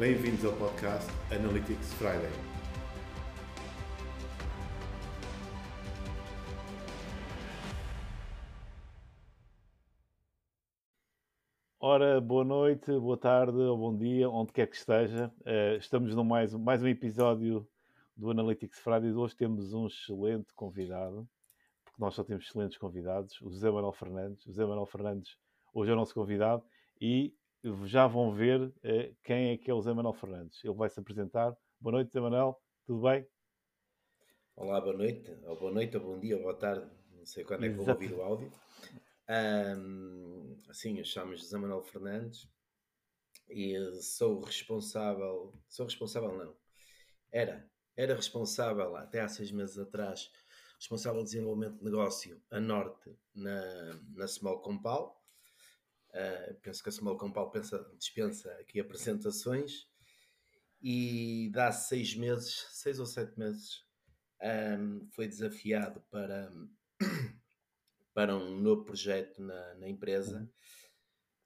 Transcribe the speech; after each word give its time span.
Bem-vindos 0.00 0.42
ao 0.46 0.56
podcast 0.56 1.06
Analytics 1.30 1.92
Friday. 1.92 2.30
Ora, 11.78 12.18
boa 12.18 12.42
noite, 12.42 12.90
boa 12.98 13.18
tarde 13.18 13.58
ou 13.58 13.76
bom 13.76 13.94
dia, 13.94 14.30
onde 14.30 14.54
quer 14.54 14.68
que 14.68 14.76
esteja. 14.76 15.30
Uh, 15.40 15.76
estamos 15.76 16.14
no 16.14 16.24
mais, 16.24 16.54
mais 16.54 16.82
um 16.82 16.88
episódio 16.88 17.68
do 18.16 18.30
Analytics 18.30 18.78
Friday. 18.78 19.12
Hoje 19.12 19.36
temos 19.36 19.74
um 19.74 19.86
excelente 19.86 20.54
convidado, 20.54 21.28
porque 21.84 22.00
nós 22.00 22.14
só 22.14 22.24
temos 22.24 22.46
excelentes 22.46 22.78
convidados, 22.78 23.38
o 23.42 23.50
José 23.50 23.70
Manuel 23.70 23.92
Fernandes. 23.92 24.46
O 24.46 24.48
José 24.48 24.64
Manuel 24.64 24.86
Fernandes 24.86 25.36
hoje 25.74 25.90
é 25.90 25.92
o 25.92 25.96
nosso 25.96 26.14
convidado 26.14 26.64
e 26.98 27.34
já 27.84 28.06
vão 28.06 28.32
ver 28.32 28.60
uh, 28.60 29.16
quem 29.22 29.50
é 29.50 29.58
que 29.58 29.70
é 29.70 29.74
o 29.74 29.78
José 29.78 29.92
Manuel 29.92 30.14
Fernandes. 30.14 30.64
Ele 30.64 30.74
vai 30.74 30.88
se 30.88 30.98
apresentar. 30.98 31.54
Boa 31.78 31.92
noite, 31.92 32.08
José 32.08 32.20
Manuel, 32.20 32.60
tudo 32.86 33.02
bem? 33.02 33.26
Olá, 34.56 34.80
boa 34.80 34.96
noite, 34.96 35.30
ou 35.44 35.58
boa 35.58 35.72
noite, 35.72 35.96
ou 35.96 36.02
bom 36.02 36.18
dia, 36.18 36.36
ou 36.36 36.42
boa 36.42 36.54
tarde, 36.54 36.86
não 37.12 37.24
sei 37.24 37.44
quando 37.44 37.64
é 37.64 37.68
que 37.68 37.74
vou 37.74 37.88
ouvir 37.88 38.12
o 38.12 38.22
áudio. 38.22 38.52
Um, 39.28 40.56
assim, 40.68 40.98
eu 40.98 41.04
chamo-me 41.04 41.36
José 41.36 41.56
Manuel 41.56 41.82
Fernandes 41.82 42.48
e 43.48 43.74
sou 44.02 44.40
responsável, 44.42 45.54
sou 45.68 45.86
responsável 45.86 46.36
não, 46.36 46.54
era, 47.32 47.68
era 47.96 48.14
responsável 48.14 48.96
até 48.96 49.20
há 49.20 49.28
seis 49.28 49.50
meses 49.50 49.78
atrás, 49.78 50.30
responsável 50.78 51.22
de 51.22 51.30
desenvolvimento 51.30 51.78
de 51.78 51.84
negócio 51.84 52.42
a 52.50 52.60
norte 52.60 53.16
na, 53.34 53.94
na 54.14 54.26
Small 54.26 54.60
Compal. 54.60 55.19
Uh, 56.12 56.54
penso 56.60 56.82
que 56.82 56.88
a 56.88 56.92
Small 56.92 57.16
Compal 57.16 57.50
pensa, 57.50 57.88
dispensa 57.96 58.50
aqui 58.54 58.80
apresentações 58.80 59.88
e 60.82 61.50
dá 61.52 61.70
seis 61.70 62.16
meses, 62.16 62.66
seis 62.70 62.98
ou 62.98 63.06
sete 63.06 63.38
meses, 63.38 63.84
um, 64.42 65.06
foi 65.10 65.28
desafiado 65.28 66.00
para 66.10 66.50
para 68.12 68.36
um 68.36 68.60
novo 68.60 68.84
projeto 68.84 69.40
na, 69.40 69.74
na 69.74 69.88
empresa. 69.88 70.40
Uhum. 70.40 70.48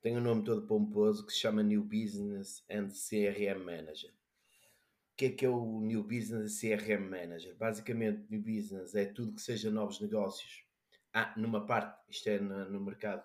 Tem 0.00 0.16
um 0.16 0.20
nome 0.20 0.44
todo 0.44 0.66
pomposo 0.66 1.26
que 1.26 1.32
se 1.32 1.40
chama 1.40 1.62
New 1.62 1.82
Business 1.82 2.64
and 2.70 2.88
CRM 2.88 3.64
Manager. 3.64 4.10
O 4.10 5.16
que 5.16 5.26
é 5.26 5.30
que 5.30 5.46
é 5.46 5.48
o 5.48 5.80
New 5.80 6.02
Business 6.02 6.60
CRM 6.60 7.08
Manager? 7.08 7.54
Basicamente, 7.56 8.26
New 8.28 8.42
Business 8.42 8.94
é 8.94 9.04
tudo 9.04 9.34
que 9.34 9.40
seja 9.40 9.70
novos 9.70 10.00
negócios. 10.00 10.64
Ah, 11.12 11.32
numa 11.36 11.64
parte, 11.64 12.02
isto 12.08 12.28
é 12.28 12.38
no, 12.38 12.68
no 12.68 12.80
mercado 12.80 13.24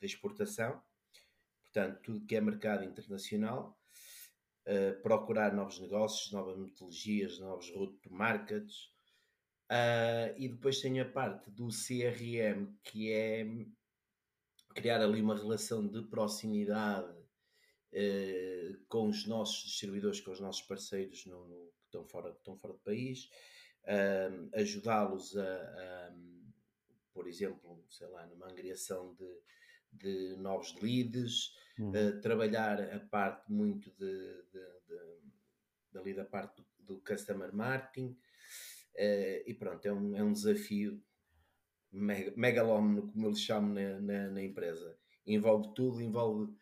de, 0.00 0.06
exportação, 0.06 0.82
portanto, 1.62 2.00
tudo 2.02 2.26
que 2.26 2.36
é 2.36 2.40
mercado 2.40 2.84
internacional, 2.84 3.78
uh, 4.66 5.02
procurar 5.02 5.54
novos 5.54 5.78
negócios, 5.80 6.32
novas 6.32 6.56
metodologias, 6.56 7.38
novos 7.38 7.70
route 7.70 7.98
to 7.98 8.12
markets, 8.12 8.92
Uh, 9.70 10.32
e 10.38 10.48
depois 10.48 10.80
tem 10.80 10.98
a 10.98 11.04
parte 11.04 11.50
do 11.50 11.68
CRM, 11.68 12.74
que 12.82 13.12
é 13.12 13.46
criar 14.74 15.02
ali 15.02 15.20
uma 15.20 15.36
relação 15.36 15.86
de 15.86 16.02
proximidade 16.04 17.12
uh, 17.12 18.84
com 18.88 19.08
os 19.08 19.26
nossos 19.26 19.64
distribuidores, 19.64 20.22
com 20.22 20.30
os 20.30 20.40
nossos 20.40 20.62
parceiros 20.62 21.26
no, 21.26 21.46
no, 21.46 21.66
que, 21.66 21.84
estão 21.84 22.06
fora, 22.06 22.30
estão 22.30 22.56
fora 22.56 22.72
do 22.72 22.80
país, 22.80 23.28
ajudá-los 24.54 25.36
a, 25.36 25.42
a, 25.42 26.12
por 27.12 27.26
exemplo, 27.26 27.84
sei 27.90 28.06
lá, 28.08 28.26
numa 28.26 28.50
angriação 28.50 29.14
de, 29.14 29.40
de 29.92 30.36
novos 30.36 30.74
leads, 30.80 31.52
uhum. 31.78 32.20
trabalhar 32.20 32.80
a 32.80 33.00
parte 33.00 33.50
muito 33.52 33.90
de, 33.92 34.42
de, 34.52 34.60
de, 34.86 35.18
dali 35.92 36.14
da 36.14 36.24
parte 36.24 36.62
do, 36.62 36.94
do 36.94 37.00
customer 37.00 37.54
marketing, 37.54 38.16
Uh, 38.98 39.46
e 39.46 39.54
pronto, 39.54 39.86
é 39.86 39.92
um, 39.92 40.16
é 40.16 40.24
um 40.24 40.32
desafio 40.32 41.00
megalómano, 41.92 43.06
como 43.06 43.26
eu 43.26 43.30
lhe 43.30 43.36
chamo 43.36 43.72
na, 43.72 44.00
na, 44.00 44.28
na, 44.30 44.42
empresa. 44.42 44.98
Envolve 45.24 45.72
tudo, 45.72 46.02
envolve 46.02 46.52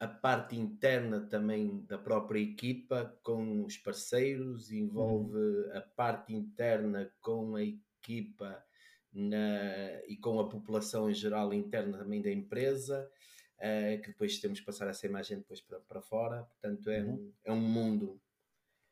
a 0.00 0.08
parte 0.08 0.56
interna 0.56 1.20
também 1.20 1.84
da 1.84 1.98
própria 1.98 2.40
equipa 2.40 3.14
com 3.22 3.66
os 3.66 3.76
parceiros, 3.76 4.72
envolve 4.72 5.36
uhum. 5.36 5.76
a 5.76 5.82
parte 5.82 6.32
interna 6.32 7.12
com 7.20 7.54
a 7.54 7.62
equipa 7.62 8.64
na, 9.12 10.02
e 10.06 10.16
com 10.16 10.38
a 10.40 10.48
população 10.48 11.10
em 11.10 11.14
geral 11.14 11.52
interna 11.52 11.98
também 11.98 12.22
da 12.22 12.30
empresa, 12.30 13.10
uh, 13.58 14.02
que 14.02 14.08
depois 14.08 14.38
temos 14.38 14.60
que 14.60 14.66
passar 14.66 14.88
essa 14.88 15.06
imagem 15.06 15.38
depois 15.38 15.60
para, 15.60 15.80
para 15.80 16.00
fora. 16.00 16.42
Portanto, 16.44 16.90
é, 16.90 17.02
uhum. 17.02 17.14
um, 17.14 17.32
é 17.44 17.52
um 17.52 17.60
mundo, 17.60 18.20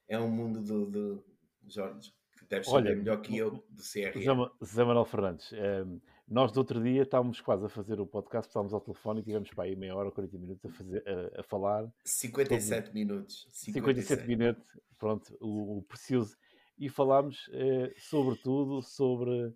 é 0.08 0.18
um 0.18 0.30
mundo 0.30 0.62
do, 0.62 0.86
do 0.86 1.24
Jorge 1.66 2.12
deve 2.48 2.64
saber 2.64 2.88
Olha, 2.88 2.96
melhor 2.96 3.20
que 3.20 3.36
eu 3.36 3.50
do 3.50 3.82
CRM. 3.82 4.50
José 4.60 4.84
Manuel 4.84 5.04
Fernandes, 5.04 5.52
um, 5.52 5.56
ehm, 5.56 6.00
nós 6.28 6.52
do 6.52 6.58
outro 6.58 6.82
dia 6.82 7.02
estávamos 7.02 7.40
quase 7.40 7.64
a 7.64 7.68
fazer 7.68 8.00
o 8.00 8.06
podcast, 8.06 8.48
estávamos 8.48 8.72
ao 8.72 8.80
telefone 8.80 9.20
e 9.20 9.24
tivemos 9.24 9.50
para 9.50 9.64
aí 9.64 9.76
meia 9.76 9.94
hora, 9.94 10.10
40 10.10 10.38
minutos 10.38 10.64
a, 10.64 10.70
fazer, 10.70 11.04
a, 11.06 11.40
a 11.40 11.42
falar. 11.42 11.88
57 12.04 12.92
minutos. 12.92 13.46
57. 13.50 14.06
57 14.06 14.28
minutos, 14.28 14.80
pronto, 14.98 15.36
o, 15.40 15.78
o 15.78 15.82
precioso. 15.82 16.36
E 16.78 16.88
falámos 16.88 17.48
uh, 17.48 17.92
sobretudo 17.96 18.82
sobre 18.82 19.52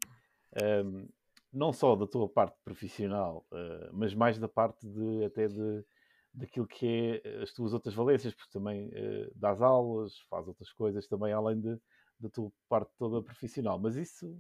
um, 0.85 1.09
não 1.53 1.73
só 1.73 1.97
da 1.97 2.07
tua 2.07 2.29
parte 2.29 2.57
profissional, 2.65 3.47
uh, 3.53 3.91
mas 3.93 4.15
mais 4.15 4.39
da 4.39 4.49
parte 4.49 4.87
de 4.89 5.25
até 5.25 5.49
de 5.49 5.85
daquilo 6.33 6.67
que 6.67 7.21
é 7.25 7.43
as 7.43 7.53
tuas 7.53 7.73
outras 7.73 7.93
valências, 7.95 8.33
porque 8.33 8.53
também 8.53 8.89
uh, 8.89 9.33
dás 9.35 9.61
aulas, 9.61 10.19
faz 10.29 10.47
outras 10.47 10.73
coisas 10.73 11.09
também 11.09 11.33
além 11.33 11.61
de 11.61 11.79
da 12.21 12.29
tua 12.29 12.53
parte 12.69 12.93
toda 12.99 13.23
profissional. 13.23 13.79
Mas 13.79 13.97
isso, 13.97 14.39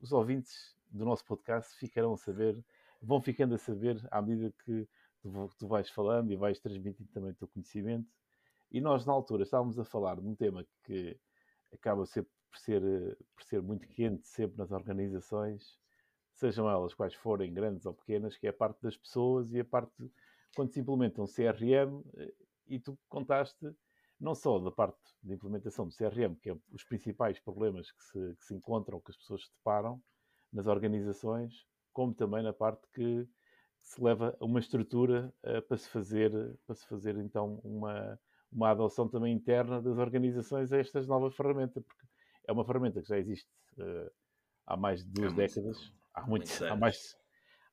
os 0.00 0.10
ouvintes 0.10 0.74
do 0.90 1.04
nosso 1.04 1.24
podcast 1.24 1.76
ficarão 1.76 2.14
a 2.14 2.16
saber, 2.16 2.64
vão 3.00 3.20
ficando 3.20 3.54
a 3.54 3.58
saber 3.58 4.00
à 4.10 4.22
medida 4.22 4.52
que 4.64 4.88
tu, 5.20 5.50
tu 5.58 5.68
vais 5.68 5.90
falando 5.90 6.32
e 6.32 6.36
vais 6.36 6.58
transmitindo 6.58 7.08
também 7.12 7.30
o 7.30 7.34
teu 7.34 7.48
conhecimento. 7.48 8.08
E 8.72 8.80
nós, 8.80 9.04
na 9.04 9.12
altura, 9.12 9.42
estávamos 9.42 9.78
a 9.78 9.84
falar 9.84 10.20
de 10.20 10.26
um 10.26 10.34
tema 10.34 10.66
que 10.84 11.16
acaba 11.72 12.06
sempre 12.06 12.32
por 12.54 12.60
ser, 12.60 12.82
por 13.34 13.42
ser 13.42 13.60
muito 13.60 13.88
quente 13.88 14.28
sempre 14.28 14.56
nas 14.56 14.70
organizações, 14.70 15.76
sejam 16.34 16.70
elas 16.70 16.94
quais 16.94 17.14
forem, 17.14 17.52
grandes 17.52 17.84
ou 17.84 17.92
pequenas, 17.92 18.36
que 18.36 18.46
é 18.46 18.50
a 18.50 18.52
parte 18.52 18.80
das 18.80 18.96
pessoas 18.96 19.52
e 19.52 19.58
a 19.58 19.64
parte 19.64 19.92
quando 20.54 20.70
se 20.70 20.78
implementa 20.78 21.20
um 21.20 21.26
CRM, 21.26 22.00
eh, 22.16 22.32
e 22.68 22.78
tu 22.78 22.96
contaste 23.08 23.74
não 24.20 24.36
só 24.36 24.60
da 24.60 24.70
parte 24.70 25.00
de 25.20 25.34
implementação 25.34 25.88
do 25.88 25.94
CRM, 25.94 26.36
que 26.40 26.50
é 26.50 26.56
os 26.70 26.84
principais 26.84 27.40
problemas 27.40 27.90
que 27.90 28.04
se, 28.04 28.36
que 28.36 28.44
se 28.44 28.54
encontram, 28.54 29.00
que 29.00 29.10
as 29.10 29.16
pessoas 29.16 29.44
se 29.44 29.52
deparam 29.56 30.00
nas 30.52 30.68
organizações, 30.68 31.66
como 31.92 32.14
também 32.14 32.44
na 32.44 32.52
parte 32.52 32.86
que 32.94 33.28
se 33.82 34.00
leva 34.00 34.36
a 34.38 34.44
uma 34.44 34.60
estrutura 34.60 35.34
uh, 35.42 35.60
para 35.62 35.76
se 35.76 35.88
fazer, 35.88 36.30
para 36.64 36.76
se 36.76 36.86
fazer 36.86 37.16
então 37.16 37.60
uma, 37.64 38.18
uma 38.50 38.70
adoção 38.70 39.08
também 39.08 39.34
interna 39.34 39.82
das 39.82 39.98
organizações 39.98 40.72
a 40.72 40.78
estas 40.78 41.08
novas 41.08 41.34
ferramentas, 41.34 41.82
porque 41.82 42.03
é 42.46 42.52
uma 42.52 42.64
ferramenta 42.64 43.00
que 43.00 43.08
já 43.08 43.18
existe 43.18 43.48
uh, 43.78 44.10
há 44.66 44.76
mais 44.76 45.04
de 45.04 45.10
duas 45.10 45.32
há 45.32 45.36
décadas, 45.36 45.78
muito, 45.78 45.94
há, 46.14 46.26
muitos, 46.26 46.62
há, 46.62 46.76
mais, 46.76 47.16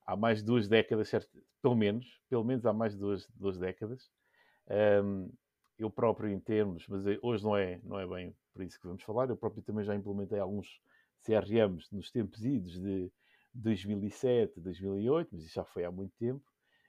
há 0.05 0.15
mais 0.15 0.39
de 0.39 0.45
duas 0.45 0.67
décadas, 0.67 1.09
certo? 1.09 1.29
pelo 1.61 1.75
menos, 1.75 2.19
pelo 2.29 2.43
menos 2.43 2.65
há 2.65 2.73
mais 2.73 2.93
de 2.93 2.99
duas, 2.99 3.27
duas 3.35 3.57
décadas. 3.57 4.09
Um, 5.03 5.31
eu 5.77 5.89
próprio 5.89 6.29
em 6.29 6.39
termos, 6.39 6.87
mas 6.87 7.05
é, 7.07 7.17
hoje 7.21 7.43
não 7.43 7.55
é, 7.55 7.79
não 7.83 7.99
é 7.99 8.07
bem 8.07 8.35
por 8.53 8.63
isso 8.63 8.79
que 8.79 8.87
vamos 8.87 9.03
falar, 9.03 9.29
eu 9.29 9.37
próprio 9.37 9.63
também 9.63 9.83
já 9.83 9.95
implementei 9.95 10.39
alguns 10.39 10.67
CRMs 11.25 11.87
nos 11.91 12.11
tempos 12.11 12.43
idos 12.43 12.73
de 12.79 13.11
2007, 13.53 14.59
2008, 14.59 15.29
mas 15.31 15.43
isso 15.43 15.55
já 15.55 15.63
foi 15.63 15.83
há 15.83 15.91
muito 15.91 16.13
tempo, 16.17 16.43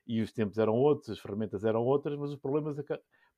e 0.06 0.20
os 0.20 0.32
tempos 0.32 0.58
eram 0.58 0.74
outros, 0.74 1.10
as 1.10 1.18
ferramentas 1.18 1.64
eram 1.64 1.84
outras, 1.84 2.18
mas 2.18 2.30
os 2.30 2.38
problemas, 2.38 2.76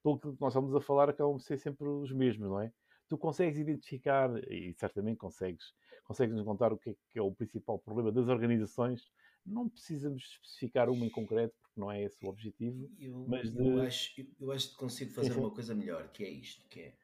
pelo 0.03 0.19
que 0.19 0.29
nós 0.41 0.53
estamos 0.53 0.75
a 0.75 0.81
falar, 0.81 1.09
acabam 1.09 1.37
de 1.37 1.45
ser 1.45 1.59
sempre 1.59 1.87
os 1.87 2.13
mesmos, 2.13 2.49
não 2.49 2.61
é? 2.61 2.73
Tu 3.09 3.19
consegues 3.19 3.59
identificar, 3.59 4.31
e 4.51 4.75
certamente 4.75 5.19
consegues, 5.19 5.75
consegues 6.05 6.35
nos 6.35 6.45
contar 6.45 6.73
o 6.73 6.79
que 6.79 6.91
é, 6.91 6.95
que 7.11 7.19
é 7.19 7.23
o 7.23 7.35
principal 7.35 7.79
problema 7.79 8.11
das 8.11 8.29
organizações 8.29 9.03
não 9.47 9.69
precisamos 9.69 10.23
especificar 10.23 10.89
uma 10.89 11.05
em 11.05 11.11
concreto, 11.11 11.55
porque 11.61 11.79
não 11.79 11.93
é 11.93 12.03
esse 12.03 12.25
o 12.25 12.29
objetivo. 12.29 12.91
Eu, 12.99 13.27
mas 13.29 13.53
de... 13.53 13.59
eu, 13.59 13.83
acho, 13.83 14.27
eu 14.41 14.53
acho 14.53 14.71
que 14.71 14.77
consigo 14.77 15.13
fazer 15.13 15.35
uma 15.35 15.51
coisa 15.51 15.75
melhor, 15.75 16.11
que 16.11 16.25
é 16.25 16.31
isto, 16.31 16.67
que 16.69 16.81
é 16.81 16.97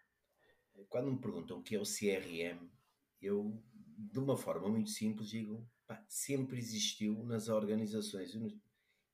quando 0.88 1.12
me 1.12 1.20
perguntam 1.20 1.58
o 1.58 1.62
que 1.62 1.76
é 1.76 1.79
o 1.79 1.82
CRM, 1.82 2.69
eu, 3.20 3.62
de 3.75 4.19
uma 4.19 4.37
forma 4.37 4.69
muito 4.69 4.88
simples, 4.91 5.29
digo, 5.29 5.69
pá, 5.87 6.02
sempre 6.08 6.58
existiu 6.58 7.23
nas 7.25 7.49
organizações, 7.49 8.35
eu 8.35 8.41
não, 8.41 8.49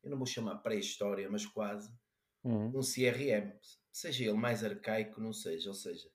eu 0.05 0.11
não 0.11 0.17
vou 0.17 0.27
chamar 0.27 0.59
pré-história, 0.59 1.29
mas 1.29 1.45
quase, 1.45 1.93
uhum. 2.45 2.69
um 2.69 2.81
CRM, 2.81 3.53
seja 3.91 4.25
ele 4.25 4.35
mais 4.35 4.63
arcaico, 4.63 5.21
não 5.21 5.33
seja, 5.33 5.69
ou 5.69 5.75
seja, 5.75 6.09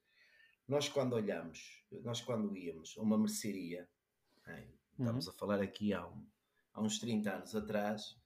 nós 0.71 0.87
quando 0.87 1.13
olhamos, 1.13 1.83
nós 2.01 2.21
quando 2.21 2.55
íamos 2.55 2.95
a 2.97 3.01
uma 3.01 3.17
mercearia, 3.17 3.89
estamos 4.97 5.27
uhum. 5.27 5.33
a 5.33 5.35
falar 5.35 5.61
aqui 5.61 5.91
há 5.91 6.07
um, 6.07 6.25
há 6.73 6.81
uns 6.81 6.97
30 6.97 7.29
anos 7.29 7.53
atrás, 7.53 8.17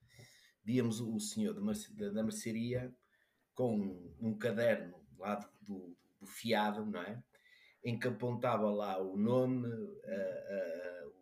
víamos 0.63 1.01
o 1.01 1.19
senhor 1.19 1.55
da 1.55 2.23
mercearia 2.23 2.95
com 3.55 4.13
um 4.21 4.37
caderno 4.37 4.93
lá 5.17 5.37
do, 5.37 5.49
do, 5.61 5.97
do 6.19 6.27
fiado, 6.27 6.85
não 6.85 7.01
é? 7.01 7.19
Em 7.83 7.97
que 7.97 8.07
apontava 8.07 8.69
lá 8.69 9.01
o 9.01 9.17
nome, 9.17 9.67
uh, 9.67 11.07
uh, 11.07 11.13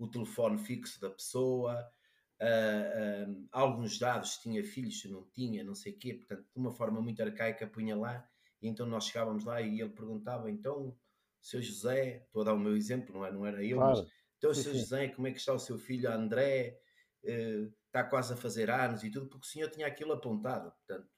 o 0.00 0.08
telefone 0.08 0.58
fixo 0.58 1.00
da 1.00 1.10
pessoa, 1.10 1.88
uh, 2.42 3.48
alguns 3.52 4.00
dados, 4.00 4.34
se 4.34 4.42
tinha 4.42 4.64
filhos, 4.64 5.00
se 5.00 5.08
não 5.08 5.22
tinha, 5.30 5.62
não 5.62 5.76
sei 5.76 5.92
o 5.92 5.96
quê, 5.96 6.14
portanto, 6.14 6.44
de 6.52 6.58
uma 6.58 6.72
forma 6.72 7.00
muito 7.00 7.22
arcaica, 7.22 7.68
punha 7.68 7.96
lá, 7.96 8.28
e 8.60 8.68
então 8.68 8.86
nós 8.86 9.04
chegávamos 9.04 9.44
lá 9.44 9.60
e 9.60 9.80
ele 9.80 9.90
perguntava, 9.90 10.50
então, 10.50 10.96
seu 11.40 11.62
José, 11.62 12.24
estou 12.26 12.42
a 12.42 12.46
dar 12.46 12.54
o 12.54 12.58
meu 12.58 12.76
exemplo, 12.76 13.14
não, 13.14 13.24
é, 13.24 13.32
não 13.32 13.46
era 13.46 13.64
eu, 13.64 13.78
claro. 13.78 13.98
mas, 13.98 14.12
então, 14.38 14.54
seu. 14.54 14.74
José, 14.74 15.08
como 15.08 15.26
é 15.26 15.32
que 15.32 15.38
está 15.38 15.52
o 15.52 15.58
seu 15.58 15.78
filho 15.78 16.10
André? 16.10 16.78
Uh, 17.24 17.72
está 17.86 18.04
quase 18.04 18.34
a 18.34 18.36
fazer 18.36 18.70
anos 18.70 19.02
e 19.02 19.10
tudo, 19.10 19.28
porque 19.28 19.46
o 19.46 19.50
senhor 19.50 19.70
tinha 19.70 19.86
aquilo 19.86 20.12
apontado, 20.12 20.70
portanto, 20.70 21.08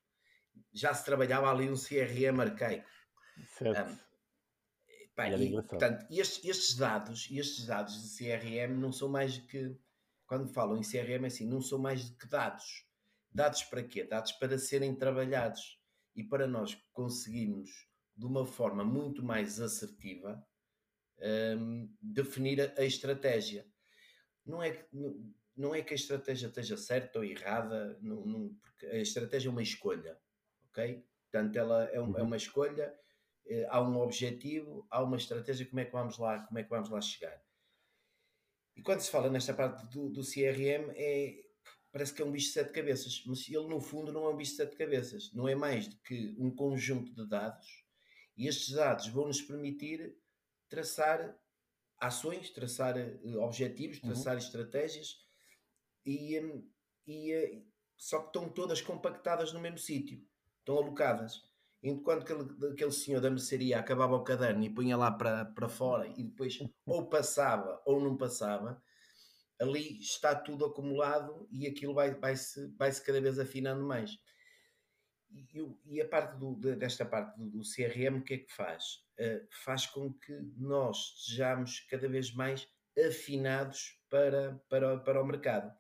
já 0.72 0.94
se 0.94 1.04
trabalhava 1.04 1.50
ali 1.50 1.68
um 1.68 1.74
CRM 1.74 2.40
arcaico. 2.40 2.88
Certo. 3.56 3.92
Um, 3.92 3.98
pá, 5.14 5.28
e, 5.28 5.50
portanto, 5.50 6.06
estes, 6.10 6.44
estes, 6.44 6.76
dados, 6.76 7.28
estes 7.30 7.66
dados 7.66 7.94
de 8.00 8.16
CRM 8.16 8.78
não 8.78 8.92
são 8.92 9.08
mais 9.08 9.38
que 9.38 9.76
quando 10.26 10.48
falam 10.48 10.76
em 10.76 10.82
CRM, 10.82 11.24
é 11.24 11.26
assim, 11.26 11.46
não 11.48 11.60
são 11.60 11.78
mais 11.78 12.08
do 12.08 12.16
que 12.16 12.28
dados. 12.28 12.86
Dados 13.32 13.64
para 13.64 13.82
quê? 13.82 14.04
Dados 14.04 14.32
para 14.32 14.58
serem 14.58 14.94
trabalhados 14.94 15.77
e 16.18 16.24
para 16.24 16.48
nós 16.48 16.74
conseguirmos, 16.92 17.70
de 18.16 18.26
uma 18.26 18.44
forma 18.44 18.84
muito 18.84 19.22
mais 19.22 19.60
assertiva, 19.60 20.44
um, 21.56 21.94
definir 22.02 22.60
a, 22.60 22.80
a, 22.80 22.84
estratégia. 22.84 23.64
Não 24.44 24.60
é, 24.60 24.84
não, 24.92 25.32
não 25.56 25.74
é 25.76 25.80
que 25.80 25.92
a 25.92 25.96
estratégia 25.96 26.48
esteja 26.48 26.76
certa 26.76 27.20
ou 27.20 27.24
errada, 27.24 27.96
não, 28.02 28.26
não, 28.26 28.54
porque 28.60 28.86
a 28.86 28.98
estratégia 28.98 29.48
é 29.48 29.52
uma 29.52 29.62
escolha, 29.62 30.18
ok? 30.70 31.06
Portanto, 31.30 31.56
ela 31.56 31.84
é, 31.84 32.00
um, 32.00 32.16
é 32.16 32.20
uhum. 32.20 32.26
uma 32.26 32.36
escolha, 32.36 32.92
eh, 33.46 33.68
há 33.70 33.80
um 33.80 34.00
objetivo, 34.00 34.88
há 34.90 35.00
uma 35.00 35.16
estratégia, 35.16 35.66
como 35.66 35.78
é 35.78 35.84
que 35.84 35.92
vamos 35.92 36.18
lá, 36.18 36.44
como 36.46 36.58
é 36.58 36.64
que 36.64 36.70
vamos 36.70 36.90
lá 36.90 37.00
chegar? 37.00 37.40
E 38.74 38.82
quando 38.82 39.00
se 39.02 39.10
fala 39.10 39.30
nesta 39.30 39.54
parte 39.54 39.86
do, 39.86 40.08
do 40.08 40.22
CRM, 40.22 40.90
é, 40.96 41.47
parece 41.92 42.14
que 42.14 42.22
é 42.22 42.24
um 42.24 42.30
bicho 42.30 42.48
de 42.48 42.52
sete 42.52 42.72
cabeças, 42.72 43.22
mas 43.26 43.48
ele 43.48 43.66
no 43.66 43.80
fundo 43.80 44.12
não 44.12 44.26
é 44.26 44.30
um 44.30 44.36
bicho 44.36 44.52
de 44.52 44.56
sete 44.58 44.76
cabeças, 44.76 45.32
não 45.32 45.48
é 45.48 45.54
mais 45.54 45.88
do 45.88 45.96
que 45.98 46.34
um 46.38 46.54
conjunto 46.54 47.14
de 47.14 47.28
dados, 47.28 47.66
e 48.36 48.46
estes 48.46 48.74
dados 48.74 49.08
vão 49.08 49.26
nos 49.26 49.42
permitir 49.42 50.16
traçar 50.68 51.36
ações, 51.98 52.50
traçar 52.50 52.96
eh, 52.96 53.18
objetivos, 53.38 54.00
uhum. 54.02 54.10
traçar 54.10 54.34
uhum. 54.34 54.38
estratégias, 54.38 55.16
e, 56.04 56.38
hum, 56.40 56.70
e, 57.06 57.32
eh, 57.32 57.62
só 57.96 58.20
que 58.20 58.26
estão 58.28 58.48
todas 58.48 58.80
compactadas 58.80 59.52
no 59.52 59.60
mesmo 59.60 59.78
sítio, 59.78 60.24
estão 60.60 60.76
alocadas 60.76 61.48
enquanto 61.82 62.24
que 62.24 62.32
aquele, 62.32 62.72
aquele 62.72 62.92
senhor 62.92 63.20
da 63.20 63.30
mercearia 63.30 63.78
acabava 63.78 64.16
o 64.16 64.24
caderno 64.24 64.64
e 64.64 64.70
punha 64.70 64.96
lá 64.96 65.10
para, 65.10 65.44
para 65.44 65.68
fora 65.68 66.06
e 66.16 66.24
depois 66.24 66.58
ou 66.86 67.08
passava 67.08 67.80
ou 67.84 68.00
não 68.00 68.16
passava, 68.16 68.82
ali 69.60 69.98
está 69.98 70.34
tudo 70.34 70.64
acumulado 70.64 71.48
e 71.50 71.66
aquilo 71.66 71.94
vai, 71.94 72.14
vai, 72.14 72.36
-se, 72.36 72.68
vai 72.76 72.90
-se 72.90 73.02
cada 73.02 73.20
vez 73.20 73.38
afinando 73.38 73.84
mais. 73.84 74.18
E, 75.30 75.46
e 75.84 76.00
a 76.00 76.08
parte 76.08 76.38
do, 76.38 76.54
desta 76.54 77.04
parte 77.04 77.36
do, 77.36 77.50
do, 77.50 77.60
CRM, 77.60 78.18
o 78.18 78.24
que 78.24 78.34
é 78.34 78.38
que 78.38 78.52
faz? 78.52 79.04
Uh, 79.18 79.46
faz 79.64 79.86
com 79.86 80.12
que 80.12 80.32
nós 80.56 81.24
sejamos 81.26 81.80
cada 81.80 82.08
vez 82.08 82.32
mais 82.32 82.68
afinados 83.06 84.00
para, 84.08 84.60
para, 84.68 84.98
para 84.98 85.22
o 85.22 85.26
mercado. 85.26 85.70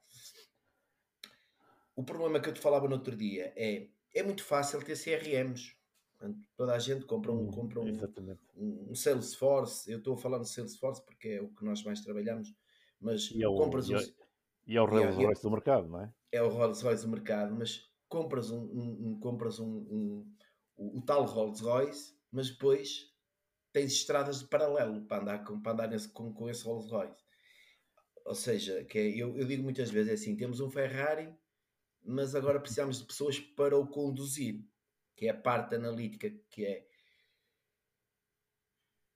O 1.96 2.04
problema 2.04 2.40
que 2.40 2.48
eu 2.48 2.54
te 2.54 2.60
falava 2.60 2.86
no 2.86 2.94
outro 2.94 3.16
dia 3.16 3.52
é 3.56 3.88
é 4.14 4.22
muito 4.22 4.44
fácil 4.44 4.82
ter 4.82 4.96
CRMs. 4.96 5.76
Toda 6.56 6.74
a 6.74 6.78
gente 6.78 7.04
compra 7.04 7.30
um, 7.30 7.48
hum, 7.48 7.50
compra 7.50 7.80
um, 7.80 8.90
um, 8.90 8.94
Salesforce. 8.94 9.90
Eu 9.90 9.98
estou 9.98 10.14
a 10.14 10.18
falar 10.18 10.38
de 10.40 10.48
Salesforce 10.48 11.04
porque 11.04 11.28
é 11.28 11.40
o 11.40 11.48
que 11.48 11.64
nós 11.64 11.82
mais 11.84 12.00
trabalhamos, 12.00 12.52
mas 13.00 13.30
e 13.30 13.42
é 13.42 13.48
o, 13.48 13.54
compras 13.54 13.88
e 13.88 13.94
é, 13.94 13.98
e 14.66 14.76
é 14.76 14.82
o 14.82 14.86
Rolls 14.86 15.16
Royce 15.16 15.42
do 15.42 15.50
mercado, 15.50 15.88
não 15.88 16.02
é? 16.02 16.12
É 16.32 16.42
o 16.42 16.48
Rolls 16.48 16.82
Royce 16.82 17.04
do 17.04 17.10
mercado, 17.10 17.54
mas 17.54 17.88
compras 18.08 18.50
um, 18.50 18.62
um 18.62 19.20
compras 19.20 19.58
um, 19.58 20.26
o, 20.76 20.98
o, 20.98 21.02
tal 21.02 21.24
Rolls 21.24 21.62
Royce, 21.62 22.14
mas 22.30 22.50
depois 22.50 23.12
tens 23.72 23.92
estradas 23.92 24.40
de 24.40 24.48
paralelo 24.48 25.02
para 25.02 25.22
andar 25.22 25.44
com, 25.44 25.60
para 25.60 25.72
andar 25.72 25.88
nesse, 25.88 26.08
com, 26.08 26.32
com 26.32 26.48
esse 26.48 26.64
Rolls 26.64 26.90
Royce. 26.90 27.24
Ou 28.24 28.34
seja, 28.34 28.84
que 28.84 28.98
é, 28.98 29.08
eu, 29.08 29.36
eu 29.36 29.46
digo 29.46 29.62
muitas 29.62 29.90
vezes 29.90 30.10
é 30.10 30.14
assim: 30.14 30.36
temos 30.36 30.60
um 30.60 30.70
Ferrari, 30.70 31.34
mas 32.04 32.34
agora 32.34 32.60
precisamos 32.60 32.98
de 32.98 33.06
pessoas 33.06 33.38
para 33.38 33.76
o 33.76 33.86
conduzir 33.86 34.62
que 35.18 35.26
é 35.26 35.30
a 35.30 35.36
parte 35.36 35.74
analítica, 35.74 36.30
que 36.48 36.64
é 36.64 36.86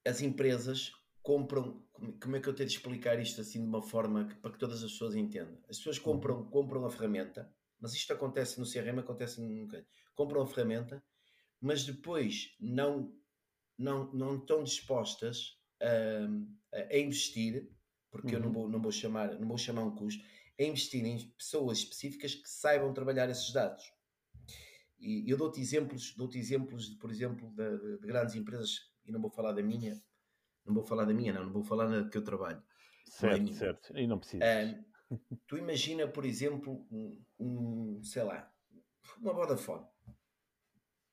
as 0.04 0.20
empresas 0.20 0.90
compram. 1.22 1.80
Como 2.20 2.36
é 2.36 2.40
que 2.40 2.48
eu 2.48 2.54
tenho 2.54 2.68
de 2.68 2.74
explicar 2.74 3.18
isto 3.20 3.40
assim 3.40 3.60
de 3.60 3.66
uma 3.66 3.82
forma 3.82 4.26
que, 4.26 4.34
para 4.36 4.50
que 4.50 4.58
todas 4.58 4.82
as 4.82 4.92
pessoas 4.92 5.14
entendam? 5.14 5.58
As 5.68 5.78
pessoas 5.78 5.98
uhum. 5.98 6.04
compram, 6.04 6.44
compram 6.46 6.84
a 6.84 6.90
ferramenta, 6.90 7.52
mas 7.80 7.94
isto 7.94 8.12
acontece 8.12 8.58
no 8.58 8.66
CRM, 8.66 8.98
acontece 8.98 9.40
nunca. 9.40 9.84
Compram 10.14 10.42
a 10.42 10.46
ferramenta, 10.46 11.02
mas 11.60 11.84
depois 11.84 12.56
não, 12.60 13.14
não, 13.78 14.12
não 14.12 14.36
estão 14.36 14.62
dispostas 14.62 15.58
a, 15.80 16.76
a 16.92 16.98
investir, 16.98 17.70
porque 18.10 18.28
uhum. 18.28 18.34
eu 18.34 18.40
não 18.40 18.46
uhum. 18.48 18.54
vou, 18.54 18.68
não, 18.68 18.82
vou 18.82 18.92
chamar, 18.92 19.38
não 19.38 19.48
vou 19.48 19.58
chamar 19.58 19.82
um 19.82 19.94
custo, 19.94 20.24
a 20.58 20.62
investir 20.62 21.04
em 21.04 21.18
pessoas 21.30 21.78
específicas 21.78 22.34
que 22.34 22.48
saibam 22.48 22.92
trabalhar 22.92 23.28
esses 23.30 23.52
dados. 23.52 23.84
E 24.98 25.28
eu 25.28 25.36
dou-te 25.36 25.60
exemplos, 25.60 26.14
dou-te 26.14 26.38
exemplos, 26.38 26.90
de, 26.90 26.96
por 26.96 27.10
exemplo, 27.10 27.50
de, 27.50 27.98
de, 27.98 28.06
grandes 28.06 28.36
empresas, 28.36 28.92
e 29.04 29.10
não 29.10 29.20
vou 29.20 29.30
falar 29.30 29.52
da 29.52 29.62
minha, 29.62 30.00
não 30.64 30.74
vou 30.74 30.84
falar 30.84 31.04
da 31.04 31.14
minha, 31.14 31.32
não, 31.32 31.44
não 31.44 31.52
vou 31.52 31.62
falar 31.62 31.86
da 31.86 32.08
que 32.08 32.16
eu 32.16 32.24
trabalho. 32.24 32.62
Certo, 33.06 33.50
é 33.50 33.54
certo, 33.54 33.98
e 33.98 34.06
não 34.06 34.18
precisa. 34.18 34.44
tu 35.46 35.58
imagina, 35.58 36.06
por 36.08 36.24
exemplo, 36.24 36.86
um, 36.90 37.22
um, 37.38 38.02
sei 38.02 38.22
lá, 38.22 38.50
uma 39.18 39.32
Vodafone. 39.32 39.86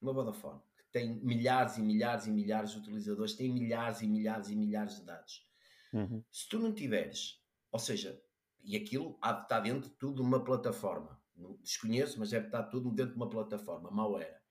Uma 0.01 0.13
Vodafone, 0.13 0.61
que 0.77 0.85
tem 0.91 1.15
milhares 1.21 1.77
e 1.77 1.81
milhares 1.81 2.25
e 2.25 2.31
milhares 2.31 2.71
de 2.71 2.77
utilizadores, 2.77 3.35
tem 3.35 3.51
milhares 3.51 4.01
e 4.01 4.07
milhares 4.07 4.49
e 4.49 4.55
milhares 4.55 4.99
de 4.99 5.05
dados. 5.05 5.45
Uhum. 5.91 6.23
Se 6.31 6.47
tu 6.47 6.59
não 6.59 6.73
tiveres, 6.73 7.43
ou 7.71 7.79
seja, 7.79 8.21
e 8.63 8.77
aquilo 8.77 9.19
está 9.23 9.59
dentro 9.59 9.89
de 9.89 9.95
tudo 9.95 10.21
uma 10.21 10.43
plataforma 10.43 11.19
desconheço, 11.61 12.19
mas 12.19 12.31
deve 12.31 12.47
estar 12.47 12.63
tudo 12.63 12.91
dentro 12.91 13.13
de 13.13 13.17
uma 13.17 13.29
plataforma, 13.29 13.89
mal 13.89 14.19
era. 14.19 14.41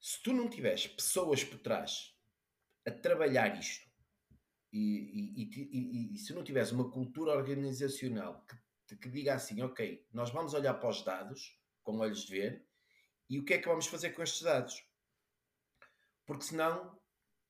Se 0.00 0.22
tu 0.22 0.32
não 0.32 0.48
tiveres 0.48 0.86
pessoas 0.86 1.42
por 1.44 1.58
trás 1.58 2.16
a 2.88 2.92
trabalhar 2.92 3.58
isto 3.58 3.86
e, 4.72 5.42
e, 5.42 5.50
e, 5.52 6.14
e 6.14 6.18
se 6.18 6.32
não 6.32 6.44
tiveres 6.44 6.72
uma 6.72 6.90
cultura 6.90 7.32
organizacional 7.32 8.44
que, 8.86 8.96
que 8.96 9.08
diga 9.08 9.34
assim, 9.34 9.62
ok, 9.62 10.06
nós 10.12 10.30
vamos 10.30 10.54
olhar 10.54 10.74
para 10.74 10.88
os 10.88 11.02
dados 11.02 11.58
com 11.82 11.98
olhos 11.98 12.24
de 12.24 12.32
ver 12.32 12.66
e 13.28 13.38
o 13.38 13.44
que 13.44 13.54
é 13.54 13.58
que 13.58 13.68
vamos 13.68 13.86
fazer 13.86 14.10
com 14.10 14.22
estes 14.22 14.42
dados? 14.42 14.84
Porque 16.26 16.44
senão 16.44 16.98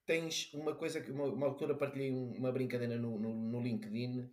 tens 0.07 0.53
uma 0.55 0.75
coisa 0.75 1.01
que 1.01 1.11
uma, 1.11 1.25
uma 1.25 1.47
altura 1.47 1.77
partilhei 1.77 2.13
uma 2.13 2.53
brincadeira 2.53 2.97
no, 2.97 3.19
no, 3.19 3.35
no 3.35 3.61
LinkedIn 3.61 4.31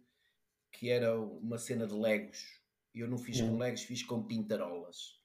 que 0.72 0.90
era 0.90 1.20
uma 1.20 1.58
cena 1.58 1.88
de 1.88 1.94
Legos 1.94 2.66
eu 2.96 3.10
não 3.10 3.18
fiz 3.18 3.42
com 3.42 3.58
Legos, 3.58 3.84
fiz 3.84 4.04
com 4.04 4.24
pintarolas. 4.24 5.20